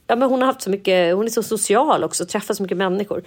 Ja, 0.06 0.16
men 0.16 0.28
hon 0.30 0.40
har 0.40 0.46
haft 0.46 0.62
så 0.62 0.70
mycket, 0.70 1.14
hon 1.14 1.26
är 1.26 1.30
så 1.30 1.42
social 1.42 2.04
också, 2.04 2.26
träffar 2.26 2.54
så 2.54 2.62
mycket 2.62 2.76
människor. 2.78 3.22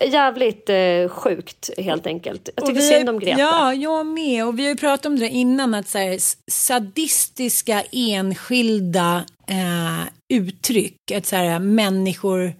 Jävligt 0.00 0.70
eh, 0.70 1.08
sjukt 1.08 1.70
helt 1.78 2.06
enkelt. 2.06 2.48
Jag 2.56 2.66
tycker 2.66 2.80
synd 2.80 3.08
om 3.08 3.18
Greta. 3.18 3.40
Ja, 3.40 3.74
jag 3.74 4.06
med. 4.06 4.46
Och 4.46 4.58
vi 4.58 4.62
har 4.62 4.70
ju 4.70 4.76
pratat 4.76 5.06
om 5.06 5.18
det 5.18 5.28
innan, 5.28 5.74
att 5.74 5.88
så 5.88 5.98
här, 5.98 6.18
sadistiska 6.50 7.82
enskilda 7.92 9.24
eh, 9.48 10.08
uttryck, 10.34 10.96
att 11.14 11.26
så 11.26 11.36
här, 11.36 11.58
människor 11.58 12.52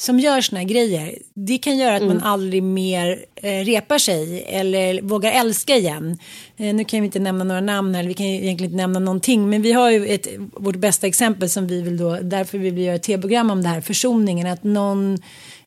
som 0.00 0.18
gör 0.20 0.40
såna 0.40 0.60
här 0.60 0.68
grejer, 0.68 1.18
det 1.34 1.58
kan 1.58 1.76
göra 1.76 1.96
att 1.96 2.02
man 2.02 2.20
aldrig 2.20 2.62
mer 2.62 3.24
eh, 3.34 3.64
repar 3.64 3.98
sig 3.98 4.44
eller 4.48 5.02
vågar 5.02 5.32
älska 5.32 5.76
igen. 5.76 6.18
Eh, 6.56 6.74
nu 6.74 6.84
kan 6.84 7.00
vi 7.00 7.06
inte 7.06 7.18
nämna 7.18 7.44
några 7.44 7.60
namn 7.60 7.94
här, 7.94 8.04
vi 8.04 8.14
kan 8.14 8.26
egentligen 8.26 8.72
inte 8.72 8.82
nämna 8.82 8.98
någonting, 8.98 9.50
men 9.50 9.62
vi 9.62 9.72
har 9.72 9.90
ju 9.90 10.06
ett, 10.06 10.28
vårt 10.52 10.76
bästa 10.76 11.06
exempel 11.06 11.50
som 11.50 11.66
vi 11.66 11.82
vill 11.82 11.96
då, 11.96 12.18
därför 12.22 12.58
vill 12.58 12.74
vi 12.74 12.84
göra 12.84 12.96
ett 12.96 13.02
tv-program 13.02 13.50
om 13.50 13.62
det 13.62 13.68
här, 13.68 13.80
försoningen, 13.80 14.46
att 14.46 14.64
någon 14.64 15.18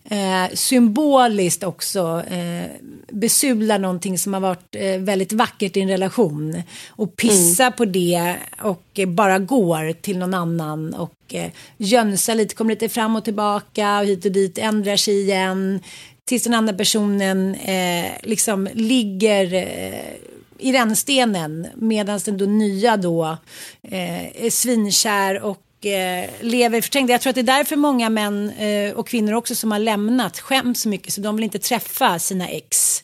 eh, 0.09 0.53
symboliskt 0.53 1.63
också 1.63 2.23
eh, 2.27 2.71
besudlar 3.11 3.79
någonting 3.79 4.17
som 4.17 4.33
har 4.33 4.41
varit 4.41 4.75
eh, 4.75 4.97
väldigt 4.97 5.33
vackert 5.33 5.77
i 5.77 5.81
en 5.81 5.89
relation. 5.89 6.63
Och 6.89 7.15
pissar 7.15 7.71
på 7.71 7.85
det 7.85 8.35
och 8.61 8.83
eh, 8.95 9.09
bara 9.09 9.39
går 9.39 9.93
till 9.93 10.17
någon 10.17 10.33
annan 10.33 10.93
och 10.93 11.15
eh, 11.29 11.51
jönsar 11.77 12.35
lite, 12.35 12.55
kommer 12.55 12.73
lite 12.73 12.89
fram 12.89 13.15
och 13.15 13.23
tillbaka 13.23 13.99
och 13.99 14.05
hit 14.05 14.25
och 14.25 14.31
dit, 14.31 14.57
ändrar 14.57 14.95
sig 14.95 15.21
igen. 15.21 15.79
Tills 16.25 16.43
den 16.43 16.53
andra 16.53 16.73
personen 16.73 17.55
eh, 17.55 18.11
liksom 18.23 18.69
ligger 18.73 19.53
eh, 19.53 20.13
i 20.57 20.71
rännstenen 20.73 21.67
medan 21.75 22.19
den 22.25 22.37
då 22.37 22.45
nya 22.45 22.97
då 22.97 23.37
eh, 23.81 24.45
är 24.45 24.49
svinkär 24.49 25.41
och 25.41 25.57
eh, 25.85 26.29
lever 26.41 26.81
förträngd. 26.81 27.09
Jag 27.09 27.21
tror 27.21 27.29
att 27.29 27.35
det 27.35 27.41
är 27.41 27.57
därför 27.57 27.75
många 27.75 28.09
män 28.09 28.49
eh, 28.49 28.93
och 28.93 29.07
kvinnor 29.07 29.33
också 29.33 29.55
som 29.55 29.71
har 29.71 29.79
lämnat 29.79 30.39
skäms 30.39 30.81
så 30.81 30.89
mycket 30.89 31.13
så 31.13 31.21
de 31.21 31.35
vill 31.35 31.43
inte 31.43 31.59
träffa 31.59 32.19
sina 32.19 32.47
ex. 32.47 33.03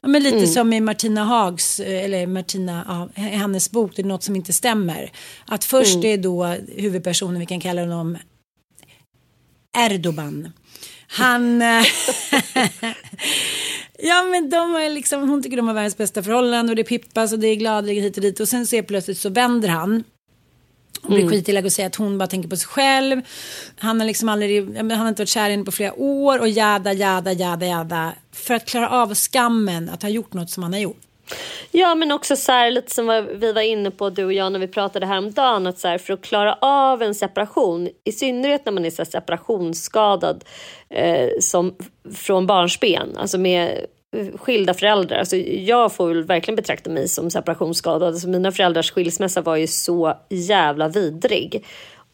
Ja, 0.00 0.08
men 0.08 0.22
lite 0.22 0.46
som 0.46 0.72
i 0.72 0.80
Martina 0.80 1.24
Hags, 1.24 1.80
eh, 1.80 2.04
eller 2.04 2.26
Martina, 2.26 2.84
ja, 2.88 3.08
hennes 3.22 3.70
bok, 3.70 3.92
det 3.96 4.02
är 4.02 4.06
något 4.06 4.22
som 4.22 4.36
inte 4.36 4.52
stämmer. 4.52 5.12
Att 5.46 5.64
först 5.64 6.04
är 6.04 6.16
då 6.16 6.44
huvudpersonen, 6.76 7.40
vi 7.40 7.46
kan 7.46 7.60
kalla 7.60 7.80
honom 7.80 8.18
Erdogan. 9.78 10.52
Han... 11.08 11.60
ja 13.98 14.22
men 14.22 14.50
de 14.50 14.72
har 14.72 14.88
liksom, 14.88 15.28
hon 15.28 15.42
tycker 15.42 15.56
de 15.56 15.66
har 15.66 15.74
världens 15.74 15.96
bästa 15.96 16.22
förhållande 16.22 16.72
och 16.72 16.76
det 16.76 16.84
pippas 16.84 17.32
och 17.32 17.38
det 17.38 17.48
är 17.48 17.56
gladeliga 17.56 18.02
hit 18.02 18.16
och 18.16 18.22
dit 18.22 18.40
och 18.40 18.48
sen 18.48 18.66
ser 18.66 18.82
plötsligt 18.82 19.18
så 19.18 19.30
vänder 19.30 19.68
han. 19.68 20.04
Och 21.06 21.14
blir 21.14 21.28
skitelak 21.28 21.64
och 21.64 21.72
säger 21.72 21.86
att 21.86 21.96
hon 21.96 22.18
bara 22.18 22.26
tänker 22.26 22.48
på 22.48 22.56
sig 22.56 22.68
själv. 22.68 23.22
Han 23.78 24.00
har 24.00 24.06
liksom 24.06 24.28
aldrig, 24.28 24.76
han 24.76 24.90
har 24.90 25.08
inte 25.08 25.22
varit 25.22 25.28
kär 25.28 25.48
i 25.48 25.50
henne 25.50 25.64
på 25.64 25.72
flera 25.72 25.94
år 25.94 26.38
och 26.38 26.48
jada, 26.48 26.92
jada, 26.92 27.32
jada, 27.32 27.66
jada. 27.66 28.12
För 28.32 28.54
att 28.54 28.66
klara 28.66 28.90
av 28.90 29.14
skammen 29.14 29.88
att 29.88 30.02
ha 30.02 30.08
gjort 30.08 30.32
något 30.32 30.50
som 30.50 30.62
han 30.62 30.72
har 30.72 30.80
gjort. 30.80 31.00
Ja 31.70 31.94
men 31.94 32.12
också 32.12 32.36
så 32.36 32.52
här, 32.52 32.70
lite 32.70 32.94
som 32.94 33.26
vi 33.40 33.52
var 33.52 33.62
inne 33.62 33.90
på 33.90 34.10
du 34.10 34.24
och 34.24 34.32
jag 34.32 34.52
när 34.52 34.58
vi 34.58 34.68
pratade 34.68 35.06
häromdagen. 35.06 35.66
Att 35.66 35.78
så 35.78 35.88
här, 35.88 35.98
för 35.98 36.12
att 36.12 36.22
klara 36.22 36.58
av 36.60 37.02
en 37.02 37.14
separation, 37.14 37.88
i 38.04 38.12
synnerhet 38.12 38.64
när 38.64 38.72
man 38.72 38.84
är 38.84 38.90
så 38.90 39.04
separationsskadad 39.04 40.44
eh, 40.88 41.28
som 41.40 41.74
från 42.14 42.46
barnsben, 42.46 43.16
alltså 43.16 43.38
med 43.38 43.86
skilda 44.36 44.74
föräldrar. 44.74 45.18
Alltså 45.18 45.36
jag 45.36 45.92
får 45.92 46.08
väl 46.08 46.24
verkligen 46.24 46.56
betrakta 46.56 46.90
mig 46.90 47.08
som 47.08 47.30
separationsskadad. 47.30 48.02
Alltså 48.02 48.28
mina 48.28 48.52
föräldrars 48.52 48.90
skilsmässa 48.90 49.40
var 49.40 49.56
ju 49.56 49.66
så 49.66 50.14
jävla 50.28 50.88
vidrig. 50.88 51.64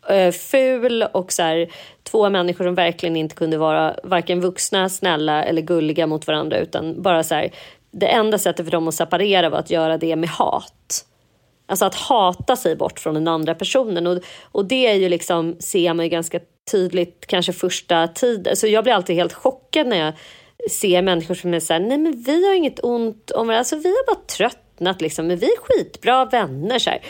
Eh, 0.09 0.32
ful 0.32 1.03
och 1.03 1.32
så 1.32 1.43
här, 1.43 1.72
två 2.03 2.30
människor 2.30 2.64
som 2.64 2.74
verkligen 2.74 3.16
inte 3.16 3.34
kunde 3.34 3.59
vara 3.59 3.97
varken 4.03 4.40
vuxna, 4.40 4.88
snälla 4.88 5.45
eller 5.45 5.62
gulliga 5.62 6.07
mot 6.07 6.26
varandra 6.26 6.59
utan 6.59 7.03
bara 7.03 7.22
så 7.22 7.34
här, 7.34 7.51
det 7.90 8.07
enda 8.07 8.38
sättet 8.38 8.66
för 8.66 8.70
dem 8.70 8.88
att 8.88 8.95
separera 8.95 9.51
var 9.51 9.59
att 9.59 9.70
göra 9.70 9.99
det 9.99 10.16
med 10.16 10.28
hat. 10.28 11.07
Alltså 11.66 11.84
att 11.84 11.95
hata 11.95 12.57
sig 12.57 12.76
bort 12.76 13.01
från 13.01 13.14
den 13.14 13.28
andra 13.28 13.55
personen. 13.55 14.07
Och, 14.07 14.18
och 14.43 14.64
det 14.64 14.86
är 14.86 14.95
ju 14.95 15.09
liksom, 15.09 15.57
ser 15.59 15.95
man 15.95 16.05
ju 16.05 16.11
ganska 16.11 16.40
tydligt 16.70 17.26
kanske 17.26 17.53
första 17.53 18.09
tiden. 18.09 18.57
Så 18.57 18.66
jag 18.66 18.84
blir 18.84 18.95
alltid 18.95 19.16
helt 19.16 19.32
chockad 19.32 19.86
när 19.86 19.99
jag 19.99 20.12
ser 20.70 21.02
människor 21.02 21.34
som 21.34 21.54
är 21.54 21.60
så 21.60 21.72
här, 21.72 21.80
nej 21.80 21.98
men 21.98 22.22
vi 22.22 22.46
har 22.46 22.54
inget 22.54 22.84
ont 22.84 23.30
om 23.30 23.46
varandra, 23.46 23.58
alltså 23.58 23.76
vi 23.76 23.88
har 23.88 24.14
bara 24.14 24.24
tröttnat 24.26 25.00
liksom, 25.00 25.26
men 25.26 25.36
vi 25.36 25.46
är 25.46 25.58
skitbra 25.60 26.24
vänner. 26.24 26.78
Så 26.78 26.90
här. 26.90 27.00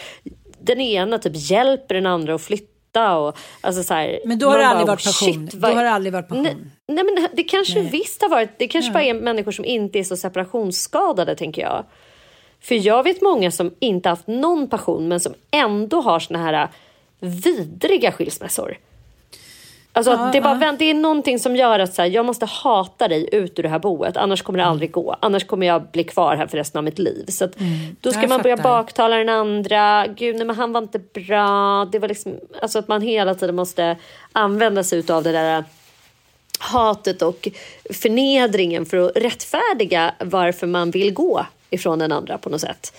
Den 0.59 0.80
ena 0.80 1.18
typ 1.18 1.32
hjälper 1.34 1.94
den 1.94 2.07
andra 2.07 2.34
att 2.34 2.42
flytta 2.42 3.16
och 3.16 3.38
alltså 3.61 3.82
så 3.82 3.94
här, 3.94 4.20
Men 4.24 4.38
då 4.38 4.48
har 4.48 4.59
det 4.59 4.66
aldrig 4.66 4.86
bara, 4.86 4.92
varit 4.92 5.05
passion. 5.05 5.48
shit, 5.50 5.61
Då 5.61 5.68
har 5.68 5.84
det 5.84 5.90
aldrig 5.90 6.12
varit 6.12 6.28
passion. 6.28 6.42
Nej, 6.42 6.57
nej 6.88 7.05
men 7.05 7.28
det 7.32 7.44
kanske 7.44 7.80
visst 7.80 8.22
har 8.22 8.28
varit, 8.28 8.50
det 8.59 8.68
kanske 8.68 8.92
bara 8.92 9.03
är 9.03 9.14
människor 9.14 9.53
som 9.53 9.64
inte 9.64 9.98
är 9.98 10.05
så 10.05 10.16
separationsskadade 10.16 11.36
tänker 11.36 11.62
jag. 11.62 11.84
För 12.61 12.74
jag 12.74 13.03
vet 13.03 13.22
många 13.22 13.50
som 13.50 13.74
inte 13.78 14.09
haft 14.09 14.26
någon 14.26 14.68
passion 14.68 15.09
men 15.09 15.20
som 15.20 15.34
ändå 15.50 16.00
har 16.00 16.20
såna 16.20 16.38
här 16.38 16.53
äh, 16.53 16.68
vidriga 17.20 18.12
skilsmässor. 18.12 18.76
Alltså 19.95 20.12
att 20.12 20.32
det, 20.32 20.38
är 20.38 20.43
bara, 20.43 20.55
vänt- 20.55 20.78
det 20.78 20.90
är 20.90 20.95
någonting 20.95 21.38
som 21.38 21.57
gör 21.57 21.78
att 21.78 21.95
så 21.95 22.03
här, 22.03 22.09
jag 22.09 22.24
måste 22.24 22.47
hata 22.47 23.09
dig 23.09 23.28
ut 23.32 23.59
ur 23.59 23.62
det 23.62 23.68
här 23.68 23.78
boet 23.78 24.16
annars 24.16 24.43
kommer 24.43 24.59
det 24.59 24.64
aldrig 24.64 24.90
gå. 24.90 25.16
Annars 25.20 25.47
kommer 25.47 25.66
jag 25.66 25.82
bli 25.82 26.05
kvar 26.05 26.36
här 26.36 26.47
för 26.47 26.57
resten 26.59 26.78
av 26.78 26.84
mitt 26.84 26.99
liv. 26.99 27.24
Så 27.28 27.45
att, 27.45 27.53
då 28.01 28.11
ska 28.12 28.26
man 28.28 28.43
börja 28.43 28.57
baktala 28.57 29.16
den 29.16 29.28
andra. 29.28 30.07
Gud, 30.07 30.36
nej, 30.36 30.47
men 30.47 30.57
han 30.57 30.72
var 30.72 30.82
inte 30.82 30.99
bra. 30.99 31.84
Det 31.93 31.99
var 31.99 32.09
liksom, 32.09 32.32
alltså 32.62 32.78
att 32.78 32.88
man 32.88 33.03
hela 33.03 33.34
tiden 33.34 33.55
måste 33.55 33.97
använda 34.32 34.84
sig 34.84 35.05
av 35.11 35.22
det 35.22 35.32
där 35.32 35.64
hatet 36.59 37.22
och 37.22 37.49
förnedringen 37.90 38.86
för 38.86 38.97
att 38.97 39.12
rättfärdiga 39.16 40.14
varför 40.20 40.66
man 40.66 40.90
vill 40.90 41.12
gå 41.12 41.47
ifrån 41.70 41.99
den 41.99 42.12
andra 42.12 42.38
på 42.38 42.51
något 42.51 42.61
sätt. 42.61 42.93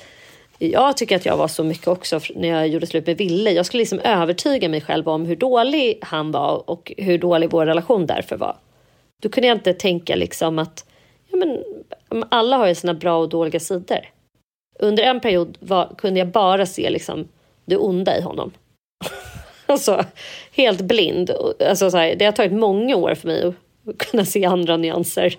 Jag 0.72 0.97
tycker 0.97 1.16
att 1.16 1.26
jag 1.26 1.38
var 1.38 1.47
så 1.47 1.64
mycket 1.64 1.88
också 1.88 2.20
när 2.36 2.47
jag 2.47 2.68
gjorde 2.68 2.88
slut 2.88 3.07
med 3.07 3.18
Ville. 3.18 3.51
Jag 3.51 3.66
skulle 3.66 3.82
liksom 3.82 3.99
övertyga 3.99 4.69
mig 4.69 4.81
själv 4.81 5.10
om 5.10 5.26
hur 5.26 5.35
dålig 5.35 5.99
han 6.02 6.31
var 6.31 6.69
och 6.69 6.94
hur 6.98 7.18
dålig 7.18 7.49
vår 7.49 7.65
relation 7.65 8.06
därför 8.06 8.38
var. 8.38 8.57
Då 9.22 9.30
kunde 9.30 9.48
jag 9.48 9.57
inte 9.57 9.73
tänka 9.73 10.15
liksom 10.15 10.60
att 10.60 10.85
ja, 11.31 11.38
men, 11.38 11.64
alla 12.30 12.57
har 12.57 12.68
ju 12.68 12.76
sina 12.76 12.94
bra 12.94 13.18
och 13.18 13.30
dåliga 13.30 13.60
sidor. 13.60 14.10
Under 14.80 15.03
en 15.03 15.19
period 15.19 15.57
var, 15.60 15.95
kunde 15.98 16.19
jag 16.19 16.27
bara 16.27 16.65
se 16.65 16.90
liksom 16.90 17.27
det 17.65 17.77
onda 17.77 18.18
i 18.18 18.22
honom. 18.22 18.52
alltså, 19.65 20.06
helt 20.52 20.81
blind. 20.81 21.31
Alltså, 21.69 21.91
så 21.91 21.98
här, 21.98 22.15
det 22.15 22.26
har 22.26 22.31
tagit 22.31 22.53
många 22.53 22.95
år 22.95 23.15
för 23.15 23.27
mig 23.27 23.44
att 23.88 23.98
kunna 23.98 24.26
se 24.26 24.45
andra 24.45 24.77
nyanser. 24.77 25.38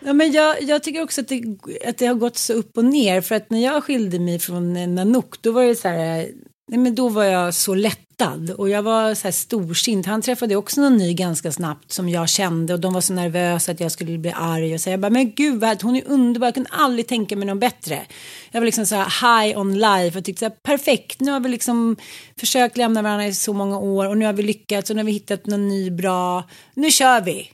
Ja, 0.00 0.12
men 0.12 0.32
jag, 0.32 0.62
jag 0.62 0.82
tycker 0.82 1.02
också 1.02 1.20
att 1.20 1.28
det, 1.28 1.42
att 1.86 1.98
det 1.98 2.06
har 2.06 2.14
gått 2.14 2.36
så 2.36 2.52
upp 2.52 2.76
och 2.76 2.84
ner. 2.84 3.20
För 3.20 3.34
att 3.34 3.50
när 3.50 3.64
jag 3.64 3.84
skilde 3.84 4.18
mig 4.18 4.38
från 4.38 4.76
eh, 4.76 4.88
Nanook, 4.88 5.42
då 5.42 5.52
var 5.52 5.64
det 5.64 5.76
så 5.76 5.88
här, 5.88 6.18
eh, 6.18 6.26
nej, 6.68 6.78
men 6.78 6.94
då 6.94 7.08
var 7.08 7.24
jag 7.24 7.54
så 7.54 7.74
lättad. 7.74 8.50
Och 8.50 8.68
jag 8.68 8.82
var 8.82 9.14
så 9.14 9.24
här 9.24 9.32
storsint. 9.32 10.06
Han 10.06 10.22
träffade 10.22 10.56
också 10.56 10.80
någon 10.80 10.96
ny 10.96 11.14
ganska 11.14 11.52
snabbt 11.52 11.92
som 11.92 12.08
jag 12.08 12.28
kände. 12.28 12.74
Och 12.74 12.80
de 12.80 12.92
var 12.92 13.00
så 13.00 13.12
nervösa 13.12 13.72
att 13.72 13.80
jag 13.80 13.92
skulle 13.92 14.18
bli 14.18 14.32
arg. 14.36 14.74
Och 14.74 14.80
så 14.80 14.90
jag 14.90 15.00
bara, 15.00 15.10
men 15.10 15.34
gud 15.34 15.60
vad, 15.60 15.82
hon 15.82 15.96
är 15.96 16.02
underbar. 16.06 16.46
Jag 16.46 16.54
kunde 16.54 16.70
aldrig 16.72 17.06
tänka 17.06 17.36
mig 17.36 17.46
någon 17.46 17.58
bättre. 17.58 18.06
Jag 18.50 18.60
var 18.60 18.66
liksom 18.66 18.86
så 18.86 18.94
här 18.94 19.44
high 19.44 19.58
on 19.58 19.78
life 19.78 20.18
och 20.18 20.24
tyckte 20.24 20.38
så 20.38 20.44
här, 20.44 20.56
perfekt. 20.62 21.20
Nu 21.20 21.30
har 21.30 21.40
vi 21.40 21.48
liksom 21.48 21.96
försökt 22.40 22.76
lämna 22.76 23.02
varandra 23.02 23.26
i 23.26 23.34
så 23.34 23.52
många 23.52 23.78
år. 23.78 24.08
Och 24.08 24.18
nu 24.18 24.26
har 24.26 24.32
vi 24.32 24.42
lyckats 24.42 24.90
och 24.90 24.96
nu 24.96 25.02
har 25.02 25.06
vi 25.06 25.12
hittat 25.12 25.46
någon 25.46 25.68
ny 25.68 25.90
bra. 25.90 26.44
Nu 26.74 26.90
kör 26.90 27.20
vi. 27.20 27.50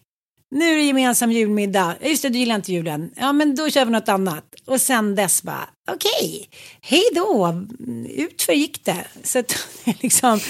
Nu 0.55 0.73
är 0.73 0.77
det 0.77 0.83
gemensam 0.83 1.33
julmiddag. 1.33 1.97
Just 2.01 2.23
det, 2.23 2.29
du 2.29 2.39
gillar 2.39 2.55
inte 2.55 2.73
julen. 2.73 3.11
Ja, 3.17 3.33
men 3.33 3.55
då 3.55 3.71
kör 3.71 3.85
vi 3.85 3.91
något 3.91 4.09
annat. 4.09 4.45
Och 4.67 4.81
sen 4.81 5.15
dess 5.15 5.43
bara, 5.43 5.69
okej, 5.91 6.49
hej 6.81 7.03
då, 7.15 7.63
utför 8.09 8.53
gick 8.53 8.85
det. 8.85 9.05
Så 9.23 9.39
att 9.39 9.69
liksom, 10.01 10.41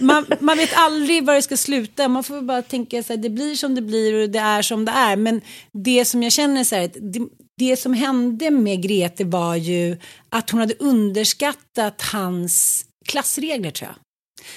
man, 0.00 0.26
man 0.40 0.56
vet 0.56 0.70
aldrig 0.74 1.26
var 1.26 1.34
det 1.34 1.42
ska 1.42 1.56
sluta. 1.56 2.08
Man 2.08 2.24
får 2.24 2.40
bara 2.40 2.62
tänka 2.62 3.02
så 3.02 3.12
här, 3.12 3.20
det 3.20 3.30
blir 3.30 3.54
som 3.54 3.74
det 3.74 3.82
blir 3.82 4.22
och 4.22 4.30
det 4.30 4.38
är 4.38 4.62
som 4.62 4.84
det 4.84 4.92
är. 4.92 5.16
Men 5.16 5.40
det 5.84 6.04
som 6.04 6.22
jag 6.22 6.32
känner 6.32 6.64
så 6.64 6.76
här, 6.76 6.90
det, 6.94 7.20
det 7.58 7.76
som 7.76 7.94
hände 7.94 8.50
med 8.50 8.82
Grete 8.82 9.24
var 9.24 9.56
ju 9.56 9.96
att 10.28 10.50
hon 10.50 10.60
hade 10.60 10.74
underskattat 10.78 12.02
hans 12.02 12.84
klassregler 13.08 13.70
tror 13.70 13.90
jag. 13.90 14.09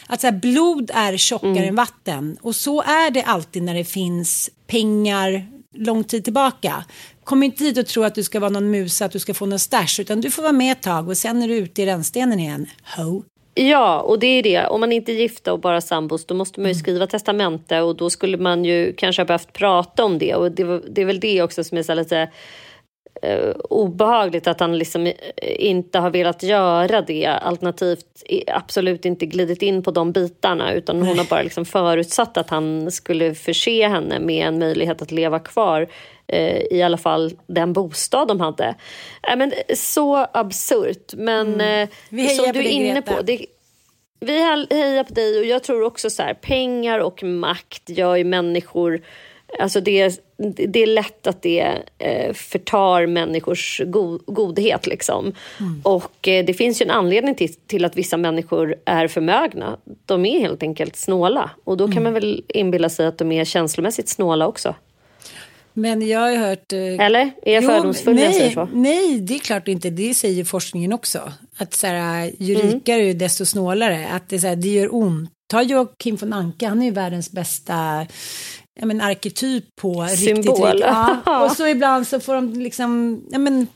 Att 0.07 0.21
så 0.21 0.27
här, 0.27 0.33
blod 0.33 0.91
är 0.93 1.17
tjockare 1.17 1.51
mm. 1.51 1.69
än 1.69 1.75
vatten 1.75 2.37
och 2.41 2.55
så 2.55 2.81
är 2.81 3.11
det 3.11 3.23
alltid 3.23 3.63
när 3.63 3.73
det 3.73 3.85
finns 3.85 4.49
pengar 4.67 5.47
lång 5.73 6.03
tid 6.03 6.23
tillbaka. 6.23 6.85
Kom 7.23 7.43
inte 7.43 7.63
hit 7.63 7.77
och 7.77 7.87
tro 7.87 8.03
att 8.03 8.15
du 8.15 8.23
ska 8.23 8.39
vara 8.39 8.49
någon 8.49 8.71
musa, 8.71 9.05
att 9.05 9.11
du 9.11 9.19
ska 9.19 9.33
få 9.33 9.45
någon 9.45 9.59
stash, 9.59 9.99
utan 9.99 10.21
du 10.21 10.31
får 10.31 10.41
vara 10.41 10.51
med 10.51 10.71
ett 10.71 10.81
tag 10.81 11.09
och 11.09 11.17
sen 11.17 11.41
är 11.41 11.47
du 11.47 11.55
ute 11.55 11.81
i 11.81 11.85
rännstenen 11.85 12.39
igen. 12.39 12.67
Ho. 12.97 13.23
Ja, 13.55 13.99
och 13.99 14.19
det 14.19 14.27
är 14.27 14.43
det. 14.43 14.67
Om 14.67 14.79
man 14.79 14.91
inte 14.91 15.11
är 15.11 15.15
gifta 15.15 15.53
och 15.53 15.59
bara 15.59 15.81
sambos 15.81 16.25
då 16.25 16.33
måste 16.35 16.59
man 16.59 16.69
ju 16.69 16.71
mm. 16.71 16.79
skriva 16.79 17.07
testamente 17.07 17.81
och 17.81 17.95
då 17.95 18.09
skulle 18.09 18.37
man 18.37 18.65
ju 18.65 18.93
kanske 18.93 19.21
ha 19.21 19.25
behövt 19.25 19.53
prata 19.53 20.03
om 20.03 20.17
det. 20.17 20.35
Och 20.35 20.51
det, 20.51 20.79
det 20.79 21.01
är 21.01 21.05
väl 21.05 21.19
det 21.19 21.41
också 21.41 21.63
som 21.63 21.77
är 21.77 21.83
så 21.83 21.93
lite 21.93 22.29
obehagligt 23.69 24.47
att 24.47 24.59
han 24.59 24.77
liksom 24.77 25.07
eh, 25.07 25.13
inte 25.37 25.99
har 25.99 26.09
velat 26.09 26.43
göra 26.43 27.01
det 27.01 27.25
alternativt 27.25 28.23
absolut 28.47 29.05
inte 29.05 29.25
glidit 29.25 29.61
in 29.61 29.83
på 29.83 29.91
de 29.91 30.11
bitarna 30.11 30.73
utan 30.73 31.01
hon 31.01 31.17
har 31.17 31.25
bara 31.25 31.41
liksom 31.41 31.65
förutsatt 31.65 32.37
att 32.37 32.49
han 32.49 32.91
skulle 32.91 33.35
förse 33.35 33.87
henne 33.87 34.19
med 34.19 34.47
en 34.47 34.59
möjlighet 34.59 35.01
att 35.01 35.11
leva 35.11 35.39
kvar 35.39 35.87
eh, 36.27 36.61
i 36.71 36.81
alla 36.81 36.97
fall 36.97 37.31
den 37.47 37.73
bostad 37.73 38.27
de 38.27 38.39
hade. 38.39 38.75
Äh, 39.29 39.35
men, 39.35 39.53
så 39.75 40.27
absurt 40.33 41.13
men 41.13 41.53
mm. 41.53 41.89
eh, 42.09 42.29
som 42.29 42.51
du 42.53 42.59
är 42.59 42.69
inne 42.69 43.01
på 43.01 43.21
det, 43.21 43.45
vi 44.19 44.39
hejar 44.39 45.03
på 45.03 45.13
dig 45.13 45.39
och 45.39 45.45
jag 45.45 45.63
tror 45.63 45.83
också 45.83 46.09
så 46.09 46.23
här, 46.23 46.33
pengar 46.33 46.99
och 46.99 47.23
makt 47.23 47.89
gör 47.89 48.15
ju 48.15 48.23
människor 48.23 49.01
Alltså 49.59 49.81
det, 49.81 50.21
det 50.67 50.83
är 50.83 50.87
lätt 50.87 51.27
att 51.27 51.41
det 51.41 51.83
eh, 51.97 52.33
förtar 52.33 53.07
människors 53.07 53.81
go 53.85 54.19
godhet. 54.25 54.87
Liksom. 54.87 55.33
Mm. 55.59 55.81
Och 55.83 56.27
eh, 56.27 56.45
det 56.45 56.53
finns 56.53 56.81
ju 56.81 56.83
en 56.83 56.91
anledning 56.91 57.35
till, 57.35 57.53
till, 57.55 57.85
att 57.85 57.97
vissa 57.97 58.17
människor 58.17 58.75
är 58.85 59.07
förmögna. 59.07 59.77
De 60.05 60.25
är 60.25 60.39
helt 60.39 60.63
enkelt 60.63 60.95
snåla. 60.95 61.51
Och 61.63 61.77
då 61.77 61.85
kan 61.87 61.91
mm. 61.97 62.03
man 62.03 62.13
väl 62.13 62.43
inbilla 62.47 62.89
sig 62.89 63.05
att 63.05 63.17
de 63.17 63.31
är 63.31 63.45
känslomässigt 63.45 64.09
snåla 64.09 64.47
också. 64.47 64.75
Men 65.73 66.07
jag 66.07 66.19
har 66.19 66.35
hört... 66.35 66.73
Eh... 66.73 67.05
Eller? 67.05 67.31
Är 67.41 67.53
jag 67.53 67.63
fördomsfull 67.63 68.15
när 68.15 68.23
jag 68.23 68.35
säger 68.35 68.51
så? 68.51 68.69
Nej, 68.73 69.19
det 69.19 69.35
är 69.35 69.39
klart 69.39 69.67
inte. 69.67 69.89
Det 69.89 70.13
säger 70.13 70.43
forskningen 70.43 70.93
också. 70.93 71.33
Att 71.57 71.73
så 71.73 71.87
här, 71.87 72.31
ju 72.39 72.55
mm. 72.55 72.67
rikare, 72.67 73.13
desto 73.13 73.45
snålare. 73.45 74.07
Att 74.11 74.29
det, 74.29 74.39
så 74.39 74.47
här, 74.47 74.55
det 74.55 74.67
gör 74.67 74.95
ont. 74.95 75.29
Ta 75.47 75.61
Joakim 75.61 76.15
von 76.15 76.33
Anka, 76.33 76.69
han 76.69 76.81
är 76.81 76.85
ju 76.85 76.91
världens 76.91 77.31
bästa 77.31 78.07
ja, 78.79 78.85
men, 78.85 79.01
arketyp 79.01 79.75
på 79.75 80.07
Symbol. 80.07 80.55
riktigt 80.55 80.85
ja. 80.85 81.45
Och 81.45 81.57
så 81.57 81.67
ibland 81.67 82.07
så 82.07 82.19
får 82.19 82.33
de 82.33 82.53
liksom, 82.53 83.21
ja, 83.31 83.37
men, 83.37 83.67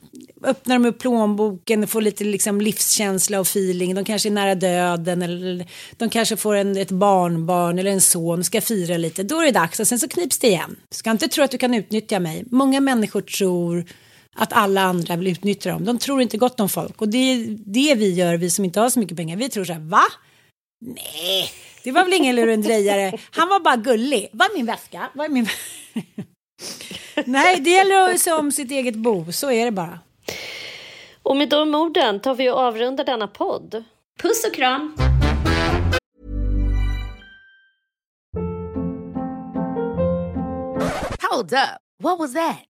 öppnar 0.44 0.76
de 0.76 0.86
upp 0.86 1.00
plånboken 1.00 1.84
och 1.84 1.90
får 1.90 2.02
lite 2.02 2.24
liksom, 2.24 2.62
livskänsla 2.62 3.40
och 3.40 3.48
feeling. 3.48 3.96
De 3.96 4.06
kanske 4.06 4.30
är 4.30 4.32
nära 4.32 4.56
döden 4.56 5.22
eller 5.22 5.68
de 5.98 6.10
kanske 6.10 6.38
får 6.38 6.56
en, 6.56 6.78
ett 6.78 6.92
barnbarn 6.92 7.80
eller 7.80 7.92
en 7.92 8.02
son, 8.02 8.44
ska 8.44 8.62
fira 8.62 8.98
lite. 8.98 9.24
Då 9.24 9.42
är 9.42 9.46
det 9.46 9.52
dags 9.52 9.80
och 9.80 9.88
sen 9.88 10.00
så 10.00 10.08
knips 10.08 10.38
det 10.38 10.48
igen. 10.48 10.76
Du 10.90 10.98
ska 10.98 11.12
inte 11.12 11.28
tro 11.28 11.44
att 11.44 11.52
du 11.52 11.58
kan 11.58 11.74
utnyttja 11.74 12.20
mig. 12.20 12.44
Många 12.52 12.82
människor 12.82 13.22
tror 13.22 13.86
att 14.36 14.54
alla 14.54 14.82
andra 14.82 15.16
vill 15.16 15.28
utnyttja 15.28 15.70
dem. 15.70 15.86
De 15.86 15.98
tror 15.98 16.22
inte 16.22 16.38
gott 16.38 16.60
om 16.60 16.70
folk 16.70 17.02
och 17.02 17.10
det 17.10 17.18
är 17.18 17.58
det 17.66 17.96
vi 17.96 18.14
gör, 18.14 18.38
vi 18.38 18.50
som 18.50 18.66
inte 18.66 18.80
har 18.80 18.90
så 18.90 19.00
mycket 19.00 19.18
pengar. 19.18 19.38
Vi 19.38 19.50
tror 19.50 19.66
så 19.66 19.74
här, 19.74 19.80
va? 19.80 20.04
Nej, 20.82 21.50
det 21.88 21.94
var 21.94 22.04
väl 22.04 22.14
ingen 22.14 22.36
lurendrejare. 22.36 23.18
Han 23.32 23.50
var 23.50 23.60
bara 23.60 23.76
gullig. 23.76 24.30
Var 24.32 24.46
är 24.46 24.54
min 24.54 24.66
väska? 24.66 25.10
Var 25.14 25.26
är 25.26 25.30
min... 25.30 25.48
Nej, 27.26 27.60
det 27.60 27.70
gäller 27.70 28.14
att 28.14 28.20
se 28.20 28.32
om 28.32 28.52
sitt 28.52 28.72
eget 28.72 28.96
bo. 28.96 29.32
Så 29.32 29.52
är 29.52 29.66
det 29.66 29.72
bara. 29.72 30.00
Och 31.24 31.38
med 31.38 31.50
de 31.50 31.76
orden 31.76 32.20
tar 32.20 32.36
vi 32.36 32.50
och 32.50 32.60
avrundar 32.60 33.04
denna 33.04 33.28
podd. 33.28 33.84
Puss 34.22 34.46
och 34.46 34.54
kram! 34.54 34.96
Hold 41.32 41.54
up. 41.54 41.80
What 42.04 42.20
was 42.20 42.34
that? 42.34 42.67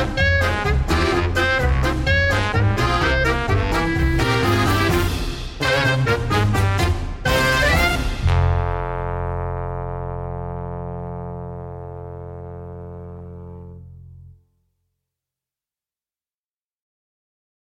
Bye. 0.00 0.29